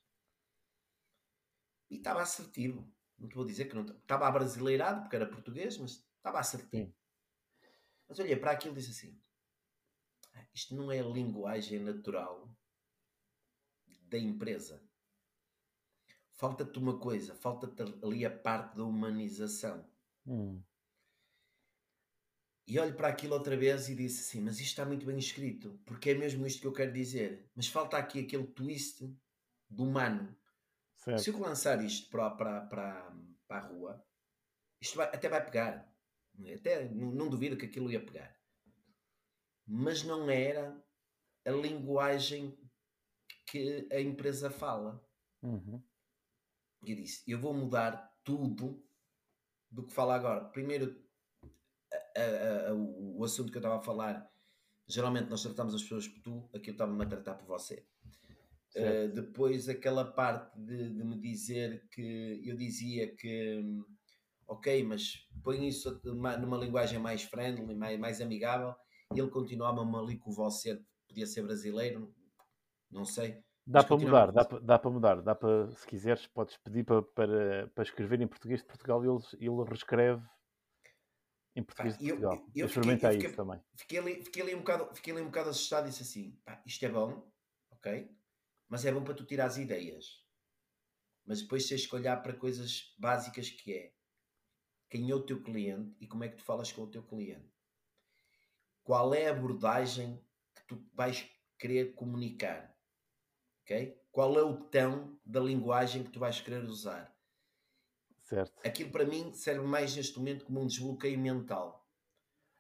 E 1.94 1.98
estava 1.98 2.22
assertivo. 2.22 2.92
Não 3.20 3.30
te 3.30 3.36
vou 3.36 3.46
dizer 3.46 3.66
que 3.66 3.76
não 3.76 3.86
estava 3.86 4.28
abrasileirado, 4.28 5.02
porque 5.02 5.16
era 5.16 5.30
português, 5.30 5.78
mas 5.78 6.04
estava 6.18 6.40
assertivo. 6.40 6.88
Sim. 6.88 6.94
Mas 8.08 8.20
olhei 8.20 8.36
para 8.36 8.52
aquilo 8.52 8.74
e 8.74 8.78
disse 8.78 8.92
assim: 8.92 9.22
ah, 10.34 10.46
isto 10.54 10.76
não 10.76 10.92
é 10.92 11.00
a 11.00 11.04
linguagem 11.04 11.80
natural 11.80 12.50
da 14.10 14.18
empresa. 14.18 14.84
Falta-te 16.32 16.78
uma 16.80 17.00
coisa, 17.00 17.36
falta-te 17.36 17.84
ali 18.04 18.26
a 18.26 18.32
parte 18.32 18.76
da 18.76 18.84
humanização. 18.84 19.88
Hum. 20.26 20.62
E 22.66 22.80
olho 22.80 22.96
para 22.96 23.10
aquilo 23.10 23.34
outra 23.34 23.56
vez 23.56 23.88
e 23.88 23.96
disse 23.96 24.22
assim: 24.22 24.44
Mas 24.44 24.56
isto 24.56 24.70
está 24.70 24.86
muito 24.86 25.06
bem 25.06 25.18
escrito, 25.18 25.80
porque 25.86 26.10
é 26.10 26.16
mesmo 26.16 26.46
isto 26.48 26.62
que 26.62 26.68
eu 26.68 26.74
quero 26.74 26.92
dizer. 26.92 27.50
Mas 27.56 27.68
falta 27.68 27.98
aqui 27.98 28.20
aquele 28.20 28.48
twist 28.48 29.06
do 29.70 29.84
humano. 29.84 30.36
Certo. 31.04 31.22
Se 31.22 31.30
eu 31.30 31.40
lançar 31.40 31.84
isto 31.84 32.10
para, 32.10 32.30
para, 32.32 32.62
para, 32.62 33.14
para 33.48 33.58
a 33.58 33.68
rua, 33.68 34.06
isto 34.80 34.96
vai, 34.96 35.08
até 35.08 35.28
vai 35.28 35.44
pegar. 35.44 35.94
Até 36.56 36.90
não, 36.90 37.12
não 37.12 37.30
duvido 37.30 37.58
que 37.58 37.66
aquilo 37.66 37.92
ia 37.92 38.04
pegar. 38.04 38.34
Mas 39.68 40.04
não 40.04 40.30
era 40.30 40.82
a 41.46 41.52
linguagem 41.52 42.58
que 43.48 43.88
a 43.92 44.00
empresa 44.00 44.50
fala. 44.50 45.06
Uhum. 45.42 45.84
E 46.86 46.92
eu 46.92 46.96
disse: 46.96 47.24
eu 47.30 47.40
vou 47.40 47.54
mudar 47.54 48.18
tudo 48.24 48.82
do 49.70 49.86
que 49.86 49.94
fala 49.94 50.16
agora. 50.16 50.46
Primeiro, 50.46 51.04
a, 51.92 52.70
a, 52.70 52.74
o 52.74 53.24
assunto 53.24 53.52
que 53.52 53.58
eu 53.58 53.62
estava 53.62 53.78
a 53.78 53.84
falar, 53.84 54.32
geralmente 54.88 55.30
nós 55.30 55.42
tratamos 55.44 55.76
as 55.76 55.82
pessoas 55.82 56.08
por 56.08 56.22
tu, 56.22 56.50
aqui 56.54 56.70
eu 56.70 56.74
estava-me 56.74 57.04
a 57.04 57.08
tratar 57.08 57.36
por 57.36 57.46
você. 57.46 57.86
Uh, 58.76 59.08
depois 59.14 59.70
aquela 59.70 60.04
parte 60.04 60.60
de, 60.60 60.90
de, 60.90 61.04
me 61.04 61.20
dizer 61.20 61.88
que 61.92 62.42
eu 62.44 62.56
dizia 62.56 63.16
que 63.16 63.64
ok, 64.48 64.84
mas 64.84 65.28
põe 65.44 65.68
isso 65.68 66.02
numa, 66.04 66.38
numa 66.38 66.58
linguagem 66.58 67.00
mais 67.00 67.24
friendly, 67.24 67.76
mais, 67.76 68.00
mais 68.00 68.22
amigável, 68.22 68.74
e 69.14 69.20
ele 69.20 69.30
continuava 69.30 69.82
ali 69.82 70.18
com 70.18 70.32
você, 70.32 70.82
podia 71.08 71.28
ser 71.28 71.44
brasileiro, 71.44 72.14
não 72.90 73.06
sei. 73.06 73.44
Dá 73.66 73.84
para 73.84 73.98
mudar, 73.98 74.32
dá, 74.32 74.44
para, 74.44 74.60
dá 74.60 74.80
para 74.80 74.92
mudar, 74.92 75.22
dá 75.22 75.36
para, 75.36 75.72
se 75.72 75.88
quiseres, 75.88 76.28
podes 76.28 76.58
pedir 76.58 76.84
para, 76.84 77.02
para, 77.02 77.68
para 77.70 77.84
escrever 77.84 78.22
em 78.22 78.28
português 78.28 78.62
de 78.62 78.68
Portugal 78.68 79.04
e 79.06 79.08
ele, 79.08 79.50
ele 79.52 79.70
reescreve 79.70 80.22
em 81.56 81.64
português 81.64 81.98
de 81.98 82.06
Portugal. 82.06 82.34
Eu, 82.34 82.52
eu, 82.56 82.66
Experimenta 82.66 83.12
fiquei, 83.12 83.28
isso 83.28 83.38
também. 83.38 83.62
Fiquei 83.76 84.00
ali, 84.00 84.24
fiquei, 84.24 84.42
ali 84.42 84.56
um 84.56 84.60
bocado, 84.60 84.94
fiquei 84.96 85.14
ali 85.14 85.22
um 85.22 85.28
bocado 85.28 85.50
assustado 85.50 85.86
e 85.86 85.90
disse 85.92 86.04
assim: 86.04 86.38
pá, 86.44 86.62
isto 86.66 86.84
é 86.86 86.90
bom, 86.90 87.26
ok? 87.72 88.10
Mas 88.74 88.86
é 88.86 88.92
bom 88.92 89.04
para 89.04 89.14
tu 89.14 89.24
tirar 89.24 89.46
as 89.46 89.58
ideias. 89.58 90.26
Mas 91.24 91.44
depois 91.44 91.68
tens 91.68 91.86
que 91.86 91.96
olhar 91.96 92.18
para 92.24 92.34
coisas 92.34 92.92
básicas 92.98 93.48
que 93.48 93.72
é 93.72 93.94
quem 94.90 95.12
é 95.12 95.14
o 95.14 95.24
teu 95.24 95.44
cliente 95.44 95.96
e 96.00 96.08
como 96.08 96.24
é 96.24 96.30
que 96.30 96.38
tu 96.38 96.44
falas 96.44 96.72
com 96.72 96.82
o 96.82 96.90
teu 96.90 97.04
cliente. 97.04 97.54
Qual 98.82 99.14
é 99.14 99.28
a 99.28 99.30
abordagem 99.30 100.20
que 100.56 100.66
tu 100.66 100.84
vais 100.92 101.24
querer 101.60 101.94
comunicar? 101.94 102.76
ok? 103.62 103.96
Qual 104.12 104.40
é 104.40 104.42
o 104.42 104.56
tão 104.56 105.20
da 105.24 105.40
linguagem 105.40 106.04
que 106.04 106.10
tu 106.10 106.20
vais 106.20 106.42
querer 106.42 106.64
usar? 106.64 107.16
Certo. 108.24 108.60
Aquilo 108.66 108.90
para 108.90 109.06
mim 109.06 109.36
serve 109.36 109.68
mais 109.68 109.96
neste 109.96 110.18
momento 110.18 110.46
como 110.46 110.62
um 110.64 110.66
desbloqueio 110.66 111.20
mental. 111.20 111.88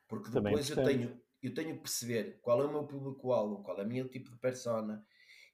Porque 0.08 0.30
depois 0.30 0.69
eu 0.69 0.84
tenho, 0.84 1.19
eu 1.41 1.56
tenho 1.56 1.73
que 1.73 1.82
perceber 1.82 2.39
qual 2.39 2.62
é 2.62 2.65
o 2.65 2.71
meu 2.71 2.86
público-alvo, 2.86 3.63
qual 3.63 3.80
é 3.80 3.84
o 3.84 3.88
meu 3.88 4.08
tipo 4.08 4.30
de 4.30 4.38
persona, 4.38 5.04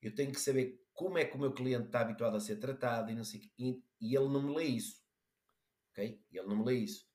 eu 0.02 0.14
tenho 0.14 0.32
que 0.32 0.40
saber 0.40 0.82
como 0.94 1.18
é 1.18 1.26
que 1.26 1.36
o 1.36 1.40
meu 1.40 1.54
cliente 1.54 1.88
está 1.88 2.02
habituado 2.02 2.36
a 2.36 2.40
ser 2.40 2.58
tratado 2.58 3.12
e 3.12 3.16
não 3.16 3.24
sei 3.24 3.50
e, 3.58 3.82
e 4.02 4.16
ele 4.16 4.28
não 4.28 4.42
me 4.42 4.56
lê 4.56 4.66
isso. 4.66 5.02
Ok? 5.92 6.22
Ele 6.32 6.48
não 6.48 6.58
me 6.58 6.66
lê 6.66 6.76
isso. 6.76 7.08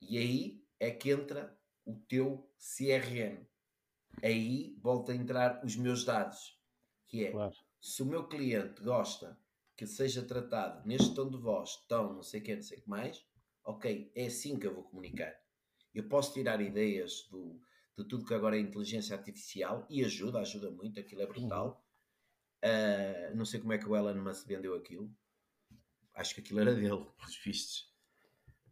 E 0.00 0.16
aí 0.16 0.64
é 0.78 0.90
que 0.90 1.10
entra 1.10 1.58
o 1.84 1.94
teu 1.94 2.50
CRM. 2.58 3.44
Aí 4.22 4.76
volta 4.80 5.12
a 5.12 5.14
entrar 5.14 5.64
os 5.64 5.76
meus 5.76 6.04
dados. 6.04 6.58
Que 7.06 7.26
é, 7.26 7.30
claro. 7.32 7.54
se 7.80 8.02
o 8.02 8.06
meu 8.06 8.26
cliente 8.26 8.82
gosta 8.82 9.38
que 9.76 9.86
seja 9.86 10.22
tratado 10.22 10.86
neste 10.86 11.14
tom 11.14 11.30
de 11.30 11.38
voz, 11.38 11.76
tom, 11.88 12.14
não 12.14 12.22
sei 12.22 12.40
o 12.40 12.42
que, 12.42 12.54
não 12.54 12.62
sei 12.62 12.78
o 12.78 12.82
que 12.82 12.88
mais, 12.88 13.24
ok, 13.64 14.12
é 14.14 14.26
assim 14.26 14.58
que 14.58 14.66
eu 14.66 14.74
vou 14.74 14.84
comunicar. 14.84 15.34
Eu 15.94 16.08
posso 16.08 16.34
tirar 16.34 16.60
ideias 16.60 17.26
do, 17.30 17.60
de 17.96 18.04
tudo 18.04 18.26
que 18.26 18.34
agora 18.34 18.56
é 18.56 18.60
inteligência 18.60 19.16
artificial 19.16 19.86
e 19.88 20.04
ajuda, 20.04 20.40
ajuda 20.40 20.70
muito, 20.70 21.00
aquilo 21.00 21.22
é 21.22 21.26
brutal. 21.26 21.84
Uh, 22.64 23.34
não 23.34 23.44
sei 23.44 23.60
como 23.60 23.72
é 23.72 23.78
que 23.78 23.88
o 23.88 23.96
Elon 23.96 24.22
Musk 24.22 24.46
vendeu 24.46 24.74
aquilo. 24.74 25.10
Acho 26.14 26.34
que 26.34 26.40
aquilo 26.40 26.60
era 26.60 26.74
dele, 26.74 27.06
os 27.26 27.36
vistos. 27.42 27.90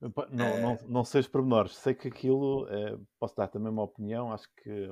Não, 0.01 0.11
uh, 0.11 0.61
não, 0.61 0.88
não 0.88 1.05
sei 1.05 1.20
os 1.20 1.29
pormenores. 1.29 1.77
Sei 1.77 1.94
que 1.94 2.09
aquilo, 2.09 2.64
uh, 2.64 3.07
posso 3.18 3.35
dar 3.37 3.48
também 3.48 3.70
uma 3.70 3.83
opinião, 3.83 4.33
acho 4.33 4.48
que 4.55 4.90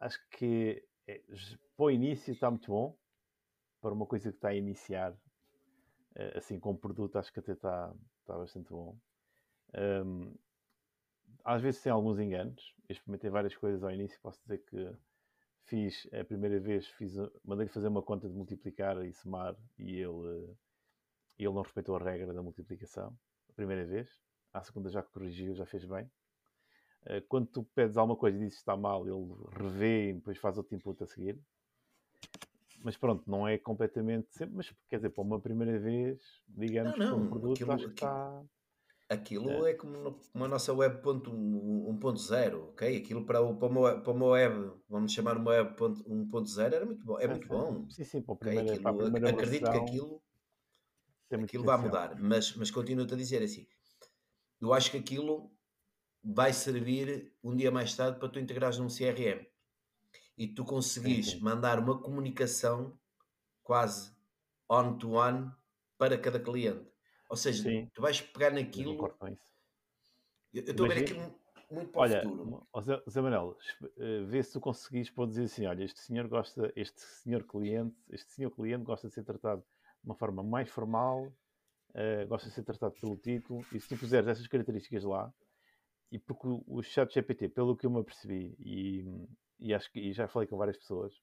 acho 0.00 0.18
que 0.30 0.84
é, 1.06 1.20
para 1.76 1.86
o 1.86 1.90
início 1.90 2.32
está 2.32 2.50
muito 2.50 2.70
bom. 2.70 2.96
Para 3.80 3.92
uma 3.92 4.06
coisa 4.06 4.30
que 4.30 4.36
está 4.36 4.48
a 4.48 4.54
iniciar, 4.54 5.12
assim 6.36 6.60
como 6.60 6.78
produto, 6.78 7.16
acho 7.16 7.32
que 7.32 7.40
até 7.40 7.50
está, 7.50 7.92
está 8.20 8.38
bastante 8.38 8.70
bom. 8.70 8.96
Um, 9.74 10.32
às 11.44 11.60
vezes 11.60 11.82
tem 11.82 11.90
alguns 11.90 12.20
enganos. 12.20 12.74
Eu 12.88 12.92
experimentei 12.92 13.28
várias 13.28 13.56
coisas 13.56 13.82
ao 13.82 13.90
início, 13.90 14.20
posso 14.20 14.40
dizer 14.42 14.58
que 14.58 14.92
fiz 15.64 16.08
a 16.12 16.24
primeira 16.24 16.58
vez, 16.60 16.86
fiz, 16.88 17.14
mandei-lhe 17.44 17.72
fazer 17.72 17.88
uma 17.88 18.02
conta 18.02 18.28
de 18.28 18.34
multiplicar 18.34 19.04
e 19.04 19.12
somar 19.12 19.56
e 19.78 20.00
ele, 20.00 20.54
ele 21.38 21.54
não 21.54 21.62
respeitou 21.62 21.96
a 21.96 21.98
regra 21.98 22.32
da 22.32 22.42
multiplicação, 22.42 23.16
a 23.48 23.52
primeira 23.52 23.84
vez. 23.84 24.08
À 24.52 24.62
segunda 24.62 24.90
já 24.90 25.02
corrigiu, 25.02 25.54
já 25.54 25.64
fez 25.64 25.84
bem. 25.84 26.10
Eh, 27.06 27.22
quando 27.22 27.46
tu 27.46 27.64
pedes 27.74 27.96
alguma 27.96 28.16
coisa 28.16 28.36
e 28.36 28.40
dizes 28.40 28.54
que 28.54 28.60
está 28.60 28.76
mal, 28.76 29.06
ele 29.06 29.34
revê 29.50 30.10
e 30.10 30.14
depois 30.14 30.38
faz 30.38 30.58
outro 30.58 30.74
input 30.74 31.02
a 31.02 31.06
seguir. 31.06 31.38
Mas 32.84 32.96
pronto, 32.96 33.22
não 33.30 33.46
é 33.46 33.56
completamente 33.56 34.34
sempre, 34.34 34.56
mas 34.56 34.74
quer 34.88 34.96
dizer, 34.96 35.10
para 35.10 35.22
uma 35.22 35.40
primeira 35.40 35.78
vez, 35.78 36.20
digamos, 36.48 36.98
não, 36.98 37.10
não, 37.10 37.22
um 37.22 37.28
produto 37.28 37.54
aquilo, 37.54 37.72
acho 37.72 37.86
que 37.86 37.92
está 37.94 38.44
Aquilo 39.12 39.66
é, 39.66 39.72
é 39.72 39.74
como, 39.74 40.18
como 40.32 40.44
a 40.44 40.48
nossa 40.48 40.72
web 40.72 41.02
1.0, 41.02 42.68
ok? 42.70 42.96
Aquilo 42.96 43.26
para 43.26 43.42
o, 43.42 43.54
para, 43.56 43.68
uma, 43.68 44.00
para 44.00 44.12
uma 44.12 44.26
web, 44.26 44.72
vamos 44.88 45.12
chamar 45.12 45.36
uma 45.36 45.50
web 45.50 45.76
1.0, 45.76 46.72
era 46.72 46.86
muito 46.86 47.04
bom. 47.04 47.18
É 47.18 47.28
muito 47.28 47.46
bom. 47.46 47.88
Sim, 47.90 48.04
sim, 48.04 48.22
para, 48.22 48.32
okay? 48.32 48.54
primeira, 48.54 48.74
aquilo, 48.74 49.12
para 49.12 49.30
Acredito 49.30 49.70
que 49.70 49.76
aquilo, 49.76 50.22
aquilo 51.30 51.64
vai 51.64 51.76
mudar, 51.76 52.18
mas, 52.18 52.56
mas 52.56 52.70
continuo-te 52.70 53.12
a 53.12 53.16
dizer 53.16 53.42
assim, 53.42 53.66
eu 54.60 54.72
acho 54.72 54.90
que 54.90 54.96
aquilo 54.96 55.50
vai 56.24 56.52
servir 56.52 57.34
um 57.42 57.54
dia 57.54 57.70
mais 57.70 57.94
tarde 57.94 58.18
para 58.18 58.28
tu 58.28 58.38
integrares 58.38 58.78
num 58.78 58.86
CRM 58.86 59.44
e 60.38 60.48
tu 60.48 60.64
conseguires 60.64 61.38
mandar 61.38 61.78
uma 61.78 62.00
comunicação 62.00 62.98
quase 63.62 64.10
on-to-one 64.68 65.38
-one 65.38 65.56
para 65.98 66.16
cada 66.16 66.40
cliente. 66.40 66.91
Ou 67.32 67.36
seja, 67.36 67.62
Sim. 67.62 67.88
tu 67.94 68.02
vais 68.02 68.20
pegar 68.20 68.50
naquilo. 68.50 68.92
Eu 70.52 70.60
estou 70.60 70.84
a 70.84 70.88
ver 70.90 71.00
aquilo 71.00 71.34
muito 71.70 71.90
para 71.90 72.00
olha, 72.02 72.18
o 72.26 72.30
futuro. 72.30 72.66
Zé, 72.82 73.02
Zé 73.08 73.20
Manuel, 73.22 73.56
eh, 73.96 74.22
vê 74.24 74.42
se 74.42 74.52
tu 74.52 74.60
conseguis 74.60 75.10
dizer 75.28 75.44
assim: 75.44 75.64
olha, 75.64 75.82
este 75.82 75.98
senhor 76.00 76.28
gosta, 76.28 76.70
este 76.76 77.00
senhor 77.00 77.44
cliente, 77.44 77.96
este 78.10 78.30
senhor 78.32 78.50
cliente 78.50 78.84
gosta 78.84 79.08
de 79.08 79.14
ser 79.14 79.24
tratado 79.24 79.62
de 79.62 80.04
uma 80.04 80.14
forma 80.14 80.42
mais 80.42 80.68
formal, 80.68 81.32
uh, 81.94 82.28
gosta 82.28 82.50
de 82.50 82.54
ser 82.54 82.64
tratado 82.64 82.92
pelo 83.00 83.16
título, 83.16 83.64
e 83.72 83.80
se 83.80 83.88
tu 83.88 83.96
puseres 83.96 84.28
essas 84.28 84.46
características 84.46 85.02
lá, 85.02 85.32
e 86.10 86.18
porque 86.18 86.46
o, 86.46 86.62
o 86.66 86.82
chat 86.82 87.14
GPT, 87.14 87.48
pelo 87.48 87.74
que 87.74 87.86
eu 87.86 87.90
me 87.90 88.00
apercebi, 88.00 88.54
e, 88.58 89.26
e 89.58 89.72
acho 89.72 89.90
que 89.90 90.00
e 90.00 90.12
já 90.12 90.28
falei 90.28 90.46
com 90.46 90.58
várias 90.58 90.76
pessoas, 90.76 91.14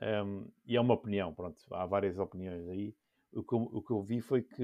um, 0.00 0.06
ehm, 0.06 0.46
e 0.64 0.74
é 0.74 0.80
uma 0.80 0.94
opinião, 0.94 1.34
pronto, 1.34 1.60
há 1.70 1.84
várias 1.84 2.18
opiniões 2.18 2.66
aí 2.66 2.94
o 3.34 3.42
que, 3.42 3.54
eu, 3.54 3.60
o 3.60 3.82
que 3.82 3.90
eu 3.90 4.02
vi 4.02 4.20
foi 4.20 4.42
que, 4.42 4.62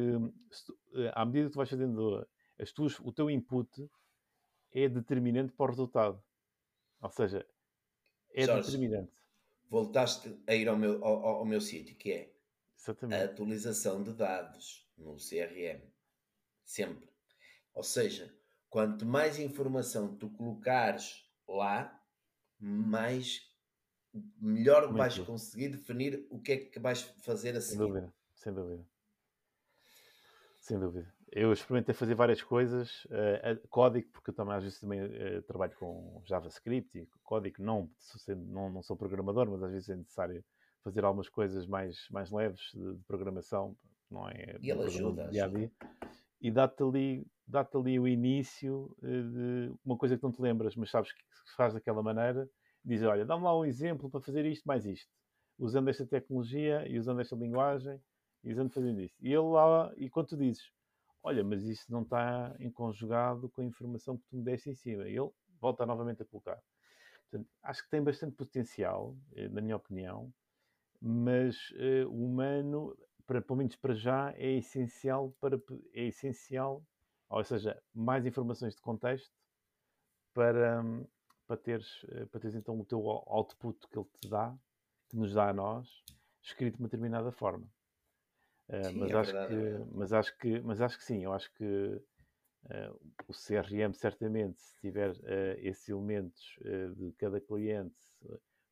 eh, 0.95 1.13
à 1.15 1.25
medida 1.25 1.47
que 1.47 1.53
tu 1.53 1.57
vais 1.57 1.69
fazendo 1.69 2.27
as 2.59 2.73
tuas, 2.73 2.99
o 3.01 3.13
teu 3.13 3.31
input 3.31 3.91
é 4.73 4.89
determinante 4.89 5.53
para 5.53 5.65
o 5.65 5.69
resultado. 5.69 6.23
Ou 7.01 7.11
seja, 7.11 7.47
é 8.35 8.45
Jorge, 8.47 8.71
determinante. 8.73 9.13
Voltaste 9.69 10.37
a 10.47 10.55
ir 10.55 10.69
ao 10.69 10.77
meu, 10.77 11.05
ao, 11.05 11.25
ao 11.27 11.45
meu 11.45 11.61
sítio, 11.61 11.97
que 11.97 12.13
é 12.13 12.35
Exatamente. 12.79 13.23
a 13.23 13.25
atualização 13.25 14.03
de 14.03 14.13
dados 14.13 14.89
no 14.97 15.17
CRM. 15.17 15.83
Sempre. 16.65 17.09
Ou 17.75 17.83
seja, 17.83 18.35
quanto 18.69 19.07
mais 19.07 19.39
informação 19.39 20.17
tu 20.17 20.29
colocares 20.31 21.25
lá, 21.49 21.99
mais 22.59 23.49
melhor 24.41 24.83
Muito 24.83 24.97
vais 24.99 25.19
bom. 25.19 25.25
conseguir 25.25 25.69
definir 25.69 26.27
o 26.31 26.41
que 26.41 26.53
é 26.53 26.57
que 26.57 26.79
vais 26.79 27.03
fazer 27.23 27.57
a 27.57 27.61
seguir. 27.61 28.13
Sem 28.41 28.55
dúvida. 28.55 28.83
Sem 30.61 30.79
dúvida. 30.79 31.13
Eu 31.31 31.53
experimentei 31.53 31.95
fazer 31.95 32.15
várias 32.15 32.43
coisas, 32.43 33.05
uh, 33.05 33.69
código, 33.69 34.09
porque 34.13 34.31
eu 34.31 34.35
também 34.35 34.55
às 34.55 34.65
vezes 34.65 34.81
também 34.81 35.01
uh, 35.03 35.43
trabalho 35.43 35.75
com 35.79 36.23
JavaScript 36.25 36.99
e 36.99 37.07
código, 37.23 37.63
não, 37.63 37.91
não, 38.49 38.71
não 38.71 38.83
sou 38.83 38.97
programador, 38.97 39.49
mas 39.51 39.63
às 39.63 39.71
vezes 39.71 39.89
é 39.91 39.97
necessário 39.97 40.43
fazer 40.83 41.05
algumas 41.05 41.29
coisas 41.29 41.67
mais, 41.67 42.09
mais 42.11 42.31
leves 42.31 42.71
de, 42.73 42.97
de 42.97 43.05
programação, 43.05 43.77
não 44.11 44.27
é? 44.27 44.57
E 44.61 44.71
ele 44.71 44.85
ajuda. 44.85 45.29
Dia 45.29 45.45
a 45.45 45.49
dia. 45.49 45.71
E 46.41 46.51
dá-te 46.51 46.83
ali, 46.83 47.27
dá 47.47 47.69
ali 47.75 48.01
o 48.01 48.09
início 48.09 48.97
uh, 49.03 49.23
de 49.23 49.75
uma 49.85 49.99
coisa 49.99 50.17
que 50.17 50.23
não 50.23 50.33
te 50.33 50.41
lembras, 50.41 50.75
mas 50.77 50.91
sabes 50.91 51.13
que 51.13 51.21
se 51.45 51.55
faz 51.57 51.75
daquela 51.75 52.03
maneira, 52.03 52.49
diz, 52.83 53.03
olha, 53.03 53.27
dá-me 53.27 53.45
lá 53.45 53.57
um 53.57 53.67
exemplo 53.67 54.09
para 54.09 54.23
fazer 54.23 54.47
isto 54.47 54.65
mais 54.65 54.87
isto, 54.87 55.13
usando 55.59 55.91
esta 55.91 56.07
tecnologia 56.07 56.89
e 56.89 56.99
usando 56.99 57.21
esta 57.21 57.37
linguagem, 57.37 58.01
Isando 58.43 58.71
fazendo 58.71 59.01
isso. 59.01 59.15
E 59.21 59.29
ele 59.29 59.39
lá, 59.39 59.93
e 59.97 60.09
quando 60.09 60.29
tu 60.29 60.37
dizes, 60.37 60.73
olha, 61.23 61.45
mas 61.45 61.65
isso 61.65 61.91
não 61.93 62.03
está 62.03 62.55
conjugado 62.75 63.49
com 63.51 63.61
a 63.61 63.65
informação 63.65 64.17
que 64.17 64.25
tu 64.29 64.37
me 64.37 64.43
deste 64.43 64.71
em 64.71 64.75
cima, 64.75 65.09
e 65.09 65.17
ele 65.17 65.31
volta 65.61 65.85
novamente 65.85 66.23
a 66.23 66.25
colocar. 66.25 66.59
Portanto, 67.31 67.49
acho 67.63 67.85
que 67.85 67.91
tem 67.91 68.03
bastante 68.03 68.35
potencial, 68.35 69.17
eh, 69.35 69.49
na 69.49 69.61
minha 69.61 69.77
opinião, 69.77 70.33
mas 71.01 71.71
uh, 71.71 72.09
o 72.09 72.27
humano, 72.27 72.97
para, 73.27 73.41
pelo 73.41 73.59
menos 73.59 73.77
para 73.77 73.95
já, 73.95 74.33
é 74.37 74.51
essencial 74.53 75.33
para 75.41 75.57
é 75.95 76.07
essencial, 76.07 76.85
ou 77.29 77.45
seja, 77.45 77.81
mais 77.95 78.27
informações 78.27 78.75
de 78.75 78.83
contexto 78.83 79.33
para, 80.35 80.83
para, 81.47 81.57
teres, 81.57 82.05
eh, 82.09 82.27
para 82.27 82.41
teres 82.41 82.57
então 82.57 82.79
o 82.79 82.85
teu 82.85 83.01
output 83.09 83.79
que 83.89 83.99
ele 83.99 84.09
te 84.21 84.29
dá, 84.29 84.57
que 85.09 85.17
nos 85.17 85.33
dá 85.33 85.49
a 85.49 85.53
nós, 85.53 86.03
escrito 86.43 86.77
de 86.77 86.83
uma 86.83 86.89
determinada 86.89 87.31
forma. 87.31 87.67
Uh, 88.71 88.97
mas, 88.99 89.11
é 89.11 89.17
acho 89.17 89.33
verdade, 89.33 89.49
que, 89.49 89.67
é 89.67 89.85
mas, 89.93 90.13
acho 90.13 90.39
que, 90.39 90.61
mas 90.61 90.81
acho 90.81 90.99
que 90.99 91.05
sim, 91.05 91.25
eu 91.25 91.33
acho 91.33 91.53
que 91.55 91.65
uh, 91.65 93.01
o 93.27 93.33
CRM 93.33 93.93
certamente, 93.93 94.61
se 94.61 94.81
tiver 94.81 95.11
uh, 95.11 95.59
esses 95.59 95.89
elementos 95.89 96.57
uh, 96.61 96.95
de 96.95 97.13
cada 97.15 97.41
cliente, 97.41 97.97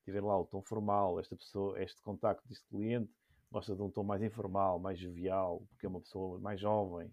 tiver 0.05 0.23
lá 0.23 0.39
o 0.39 0.47
tom 0.47 0.63
formal, 0.63 1.19
esta 1.19 1.35
pessoa, 1.35 1.83
este 1.83 2.01
contacto 2.01 2.47
deste 2.49 2.65
cliente, 2.69 3.13
gosta 3.51 3.75
de 3.75 3.83
um 3.83 3.91
tom 3.91 4.05
mais 4.05 4.23
informal, 4.23 4.79
mais 4.79 5.01
jovial, 5.01 5.67
porque 5.69 5.87
é 5.87 5.89
uma 5.89 6.01
pessoa 6.01 6.39
mais 6.39 6.61
jovem, 6.61 7.11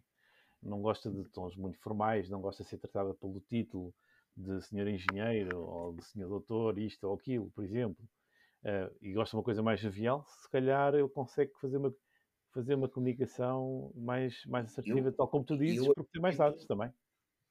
não 0.61 0.79
gosta 0.79 1.09
de 1.09 1.23
tons 1.29 1.55
muito 1.55 1.79
formais, 1.79 2.29
não 2.29 2.39
gosta 2.39 2.63
de 2.63 2.69
ser 2.69 2.77
tratada 2.77 3.15
pelo 3.15 3.39
título 3.39 3.95
de 4.37 4.61
senhor 4.61 4.87
engenheiro 4.87 5.59
ou 5.59 5.93
de 5.93 6.05
senhor 6.05 6.29
doutor, 6.29 6.77
isto 6.77 7.05
ou 7.07 7.15
aquilo, 7.15 7.49
por 7.51 7.63
exemplo, 7.63 8.07
e 9.01 9.13
gosta 9.13 9.31
de 9.31 9.37
uma 9.37 9.43
coisa 9.43 9.63
mais 9.63 9.79
jovial, 9.79 10.25
se 10.27 10.49
calhar 10.49 10.93
ele 10.93 11.07
consegue 11.07 11.51
fazer 11.59 11.77
uma, 11.77 11.93
fazer 12.55 12.75
uma 12.75 12.87
comunicação 12.87 13.91
mais, 13.93 14.45
mais 14.45 14.67
assertiva, 14.67 15.09
eu, 15.09 15.13
tal 15.13 15.27
como 15.27 15.43
tu 15.43 15.57
dizes, 15.57 15.85
porque 15.85 16.11
tem 16.13 16.21
mais 16.21 16.37
dados 16.37 16.65
também. 16.65 16.89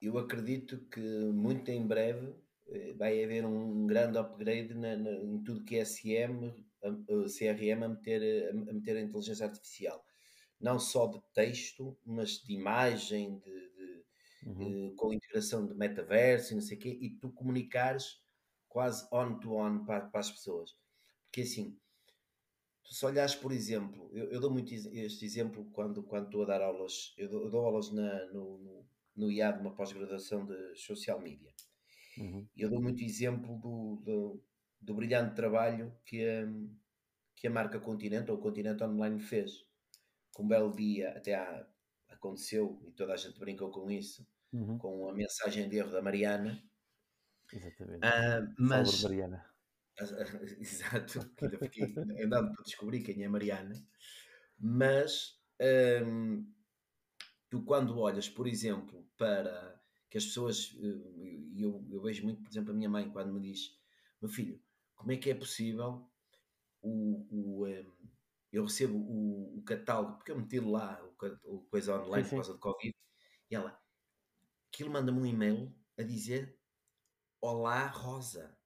Eu 0.01 0.17
acredito 0.17 0.79
que 0.87 1.01
muito 1.01 1.71
em 1.71 1.87
breve 1.87 2.35
eh, 2.69 2.95
vai 2.95 3.23
haver 3.23 3.45
um 3.45 3.87
grande 3.87 4.17
upgrade 4.17 4.73
na, 4.73 4.97
na, 4.97 5.11
em 5.11 5.43
tudo 5.43 5.63
que 5.63 5.77
é 5.77 5.85
SM, 5.85 6.51
a, 6.83 6.89
a 6.89 7.25
CRM 7.29 7.85
a 7.85 7.89
meter, 7.89 8.51
a 8.51 8.73
meter 8.73 8.97
a 8.97 9.01
inteligência 9.03 9.45
artificial. 9.47 10.03
Não 10.59 10.79
só 10.79 11.07
de 11.07 11.21
texto, 11.35 11.97
mas 12.07 12.43
de 12.43 12.55
imagem, 12.55 13.39
de, 13.41 13.51
de 13.51 14.49
uhum. 14.49 14.89
uh, 14.89 14.95
com 14.97 15.13
integração 15.13 15.67
de 15.67 15.75
metaverso 15.75 16.53
e 16.53 16.55
não 16.55 16.63
sei 16.63 16.79
o 16.79 16.81
quê, 16.81 16.99
e 16.99 17.11
tu 17.11 17.31
comunicares 17.31 18.23
quase 18.69 19.07
on-to-on 19.13 19.81
-on 19.81 19.85
para, 19.85 20.07
para, 20.07 20.21
as 20.21 20.31
pessoas. 20.31 20.75
Porque 21.27 21.43
assim, 21.43 21.77
tu 22.85 22.95
se 22.95 23.05
olhares, 23.05 23.35
por 23.35 23.51
exemplo, 23.51 24.11
eu, 24.13 24.31
eu, 24.31 24.41
dou 24.41 24.51
muito 24.51 24.73
este 24.73 25.25
exemplo 25.25 25.65
quando, 25.73 26.03
quando 26.03 26.27
estou 26.27 26.43
a 26.43 26.47
dar 26.47 26.63
aulas, 26.63 27.15
eu 27.17 27.29
dou, 27.29 27.45
eu 27.45 27.51
dou 27.51 27.65
aulas 27.65 27.91
na, 27.91 28.27
no, 28.27 28.59
no, 28.59 28.87
no 29.17 29.33
IAD, 29.33 29.61
uma 29.61 29.75
pós-graduação 29.75 30.45
de 30.45 30.77
social 30.77 31.21
media. 31.21 31.53
Uhum. 32.19 32.47
Eu 32.57 32.71
dou 32.71 32.81
muito 32.81 33.03
exemplo 33.03 33.59
do, 33.59 33.97
do, 34.05 34.45
do 34.81 34.95
brilhante 34.95 35.35
trabalho 35.35 35.97
que 36.05 36.25
a, 36.25 36.47
que 37.35 37.47
a 37.47 37.51
marca 37.51 37.81
Continente 37.81 38.31
ou 38.31 38.39
Continente 38.39 38.85
Online 38.85 39.19
fez. 39.19 39.65
Com 40.33 40.45
um 40.45 40.49
belo 40.49 40.75
dia, 40.75 41.11
até 41.11 41.35
há, 41.35 41.67
aconteceu, 42.09 42.81
e 42.87 42.93
toda 42.93 43.15
a 43.15 43.17
gente 43.17 43.39
brincou 43.39 43.71
com 43.71 43.91
isso, 43.91 44.27
uhum. 44.53 44.79
com 44.79 45.09
a 45.09 45.15
mensagem 45.15 45.69
de 45.69 45.77
erro 45.77 45.93
da 45.93 46.03
Mariana. 46.03 46.63
Exatamente. 47.53 48.07
Uh, 48.07 48.55
mas, 48.59 48.91
Salve 48.91 49.17
Mariana. 49.17 49.54
Exato, 50.59 51.21
ainda 51.41 51.59
fiquei 51.59 51.95
andando 52.25 52.53
para 52.53 52.65
descobrir 52.65 53.03
quem 53.03 53.23
é 53.23 53.29
Mariana. 53.29 53.75
Mas 54.59 55.41
um, 56.05 56.47
tu, 57.49 57.63
quando 57.65 57.99
olhas, 57.99 58.29
por 58.29 58.47
exemplo, 58.47 59.09
para 59.17 59.81
que 60.11 60.19
as 60.19 60.27
pessoas, 60.27 60.77
eh, 60.81 61.41
e 61.55 61.63
eu, 61.63 61.87
eu 61.91 62.01
vejo 62.01 62.23
muito, 62.25 62.43
por 62.43 62.51
exemplo, 62.51 62.71
a 62.71 62.75
minha 62.75 62.89
mãe, 62.89 63.11
quando 63.11 63.33
me 63.33 63.41
diz: 63.41 63.77
Meu 64.21 64.31
filho, 64.31 64.63
como 64.95 65.13
é 65.13 65.17
que 65.17 65.31
é 65.31 65.35
possível 65.35 66.09
o, 66.81 67.27
o 67.31 67.67
um, 67.67 67.95
eu 68.53 68.65
recebo 68.65 68.97
o, 68.97 69.59
o, 69.59 69.63
catálogo, 69.63 70.17
porque 70.17 70.31
eu 70.31 70.39
meti 70.39 70.61
lá 70.61 71.03
o, 71.03 71.57
o 71.57 71.65
coisa 71.65 72.01
online 72.01 72.25
sim, 72.25 72.31
sim. 72.31 72.37
por 72.37 72.43
causa 72.43 72.53
do 72.53 72.61
Covid, 72.61 72.95
e 73.51 73.55
ela, 73.55 73.81
aquilo 74.73 74.91
manda-me 74.91 75.19
um 75.19 75.27
e-mail 75.27 75.75
a 75.99 76.03
dizer 76.03 76.59
Olá 77.41 77.87
Rosa. 77.89 78.57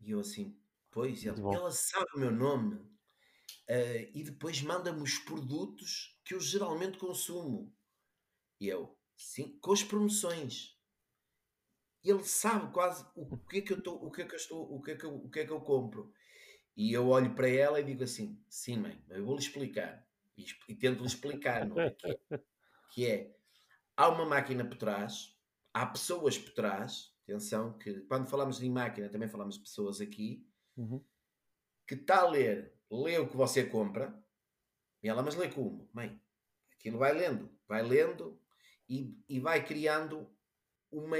E 0.00 0.10
eu 0.10 0.20
assim, 0.20 0.58
pois, 0.90 1.24
ela, 1.24 1.54
ela 1.54 1.70
sabe 1.70 2.06
o 2.14 2.18
meu 2.18 2.30
nome 2.30 2.76
uh, 2.76 4.10
e 4.14 4.22
depois 4.22 4.62
manda-me 4.62 5.02
os 5.02 5.18
produtos 5.18 6.18
que 6.24 6.34
eu 6.34 6.40
geralmente 6.40 6.98
consumo. 6.98 7.74
E 8.60 8.68
eu, 8.68 8.96
sim, 9.16 9.58
com 9.60 9.72
as 9.72 9.82
promoções. 9.82 10.76
Ele 12.02 12.22
sabe 12.24 12.72
quase 12.72 13.04
o 13.16 13.36
que 13.36 13.58
é 13.58 13.60
que 13.62 13.72
eu 13.72 13.78
estou, 13.78 14.04
o 14.04 14.10
que 14.10 14.22
é 14.22 14.24
que 14.24 14.34
eu 14.34 14.38
estou, 14.38 14.74
o 14.74 14.80
que 14.80 14.92
é 14.92 14.96
que 14.96 15.04
eu, 15.04 15.14
o 15.16 15.28
que 15.28 15.40
é 15.40 15.44
que 15.44 15.52
eu 15.52 15.60
compro. 15.60 16.12
E 16.76 16.92
eu 16.92 17.08
olho 17.08 17.34
para 17.34 17.48
ela 17.48 17.80
e 17.80 17.84
digo 17.84 18.04
assim: 18.04 18.40
sim, 18.48 18.76
mãe, 18.76 19.02
eu 19.08 19.24
vou-lhe 19.24 19.40
explicar. 19.40 20.06
E, 20.36 20.44
e 20.68 20.74
tento-lhe 20.74 21.06
explicar, 21.06 21.66
não 21.66 21.80
é? 21.80 21.90
Que, 21.90 22.06
é? 22.06 22.40
que 22.92 23.06
é: 23.06 23.36
há 23.96 24.08
uma 24.08 24.26
máquina 24.26 24.64
por 24.64 24.76
trás, 24.76 25.34
há 25.72 25.86
pessoas 25.86 26.38
por 26.38 26.52
trás. 26.52 27.15
Atenção, 27.26 27.76
que 27.76 28.02
quando 28.02 28.28
falamos 28.28 28.58
de 28.58 28.70
máquina, 28.70 29.08
também 29.08 29.28
falamos 29.28 29.56
de 29.56 29.62
pessoas 29.62 30.00
aqui, 30.00 30.48
uhum. 30.76 31.04
que 31.84 31.94
está 31.94 32.20
a 32.20 32.28
ler, 32.28 32.72
lê 32.88 33.18
o 33.18 33.28
que 33.28 33.36
você 33.36 33.64
compra, 33.64 34.16
e 35.02 35.08
ela, 35.08 35.24
mas 35.24 35.34
lê 35.34 35.50
como? 35.50 35.90
Mãe, 35.92 36.20
aquilo 36.72 36.98
vai 36.98 37.12
lendo, 37.12 37.50
vai 37.66 37.82
lendo 37.82 38.40
e, 38.88 39.20
e 39.28 39.40
vai 39.40 39.64
criando 39.64 40.32
uma, 40.88 41.16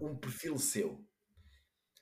um 0.00 0.16
perfil 0.16 0.56
seu. 0.56 1.04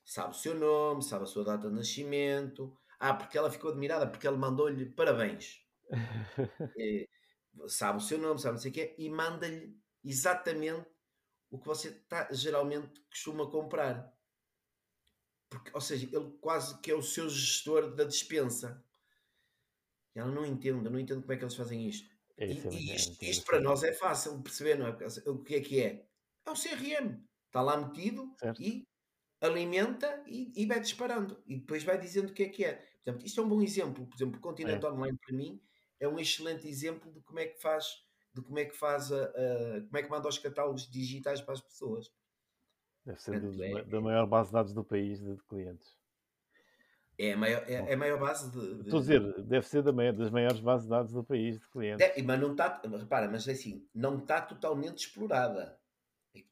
Sabe 0.05 0.31
o 0.31 0.39
seu 0.39 0.55
nome, 0.55 1.03
sabe 1.03 1.25
a 1.25 1.27
sua 1.27 1.45
data 1.45 1.71
de 1.71 1.75
nascimento, 1.75 2.77
ah, 3.01 3.15
porque 3.15 3.39
ela 3.39 3.51
ficou 3.51 3.71
admirada 3.71 4.07
porque 4.07 4.29
ele 4.29 4.37
mandou-lhe 4.37 4.87
parabéns. 4.91 5.63
é, 6.79 7.09
sabe 7.67 7.97
o 7.97 8.03
seu 8.03 8.19
nome, 8.19 8.39
sabe 8.39 8.57
não 8.57 8.61
sei 8.61 8.71
o 8.71 8.75
quê, 8.75 8.95
e 8.99 9.09
manda-lhe 9.09 9.75
exatamente 10.05 10.87
o 11.51 11.59
que 11.59 11.67
você 11.67 11.91
tá, 11.91 12.29
geralmente 12.33 13.01
costuma 13.11 13.51
comprar. 13.51 14.13
Porque, 15.49 15.71
ou 15.73 15.81
seja, 15.81 16.07
ele 16.13 16.31
quase 16.41 16.79
que 16.81 16.91
é 16.91 16.95
o 16.95 17.03
seu 17.03 17.29
gestor 17.29 17.95
da 17.95 18.05
dispensa. 18.05 18.85
E 20.15 20.19
ela 20.19 20.31
não 20.31 20.45
entende, 20.45 20.91
não 20.91 20.99
entende 20.99 21.23
como 21.23 21.33
é 21.33 21.37
que 21.37 21.45
eles 21.45 21.55
fazem 21.55 21.89
isto. 21.89 22.09
É 22.37 22.47
e, 22.47 22.69
e 22.69 22.95
isto, 22.95 23.25
isto, 23.25 23.45
para 23.45 23.61
nós 23.61 23.83
é 23.83 23.93
fácil 23.93 24.37
de 24.37 24.43
perceber, 24.43 24.77
não 24.77 24.87
é? 24.87 24.91
O 25.27 25.43
que 25.43 25.55
é 25.57 25.61
que 25.61 25.81
é? 25.83 26.07
É 26.47 26.51
o 26.51 26.55
CRM. 26.55 27.25
Está 27.47 27.63
lá 27.63 27.77
metido 27.77 28.35
certo. 28.39 28.63
e 28.63 28.87
alimenta 29.41 30.23
e, 30.27 30.53
e, 30.55 30.67
vai 30.67 30.81
disparando. 30.81 31.43
E 31.47 31.57
depois 31.57 31.83
vai 31.83 31.99
dizendo 31.99 32.31
o 32.31 32.33
que 32.35 32.43
é 32.43 32.49
que 32.49 32.65
é. 32.65 32.75
Portanto, 33.05 33.27
isto 33.27 33.41
é 33.41 33.45
um 33.45 33.49
bom 33.49 33.63
exemplo. 33.63 34.07
Por 34.07 34.17
exemplo, 34.17 34.39
o 34.39 34.43
Continente 34.43 34.85
é. 34.85 34.89
Online 34.89 35.19
para 35.19 35.37
mim 35.37 35.61
é 35.99 36.07
um 36.07 36.19
excelente 36.19 36.69
exemplo 36.69 37.11
de 37.13 37.21
como 37.23 37.39
é 37.39 37.47
que 37.47 37.61
faz, 37.61 37.87
de 38.38 38.46
como 38.46 38.59
é 38.59 38.64
que 38.64 38.77
faz 38.77 39.12
a, 39.12 39.24
a 39.24 39.81
como 39.83 39.96
é 39.96 40.03
que 40.03 40.11
manda 40.11 40.29
os 40.29 40.38
catálogos 40.38 40.90
digitais 40.90 41.40
para 41.40 41.55
as 41.55 41.61
pessoas. 41.61 42.11
Deve 43.05 43.20
ser 43.20 43.33
Portanto, 43.33 43.57
do, 43.57 43.64
é, 43.64 43.85
da 43.85 44.01
maior 44.01 44.27
base 44.27 44.48
de 44.48 44.55
dados 44.55 44.72
do 44.72 44.85
país 44.85 45.20
de, 45.20 45.37
clientes. 45.48 45.96
É 47.18 47.33
a 47.33 47.37
maior, 47.37 47.64
é, 47.66 47.72
é 47.74 47.94
a 47.94 47.96
maior 47.96 48.20
base 48.20 48.51
de, 48.53 48.74
de... 48.74 48.81
Estou 48.83 48.98
a 48.98 49.03
dizer, 49.03 49.42
deve 49.42 49.66
ser 49.66 49.83
da 49.83 49.92
maior, 49.92 50.12
das 50.12 50.31
maiores 50.31 50.61
bases 50.61 50.85
de 50.85 50.90
dados 50.90 51.12
do 51.12 51.24
país 51.24 51.59
de 51.59 51.68
clientes. 51.68 52.07
É, 52.07 52.22
mas 52.22 52.40
não 52.40 52.53
está, 52.53 52.81
repara, 52.96 53.29
mas 53.29 53.48
é 53.48 53.53
assim, 53.53 53.88
não 53.92 54.18
está 54.18 54.40
totalmente 54.40 54.98
explorada. 54.98 55.79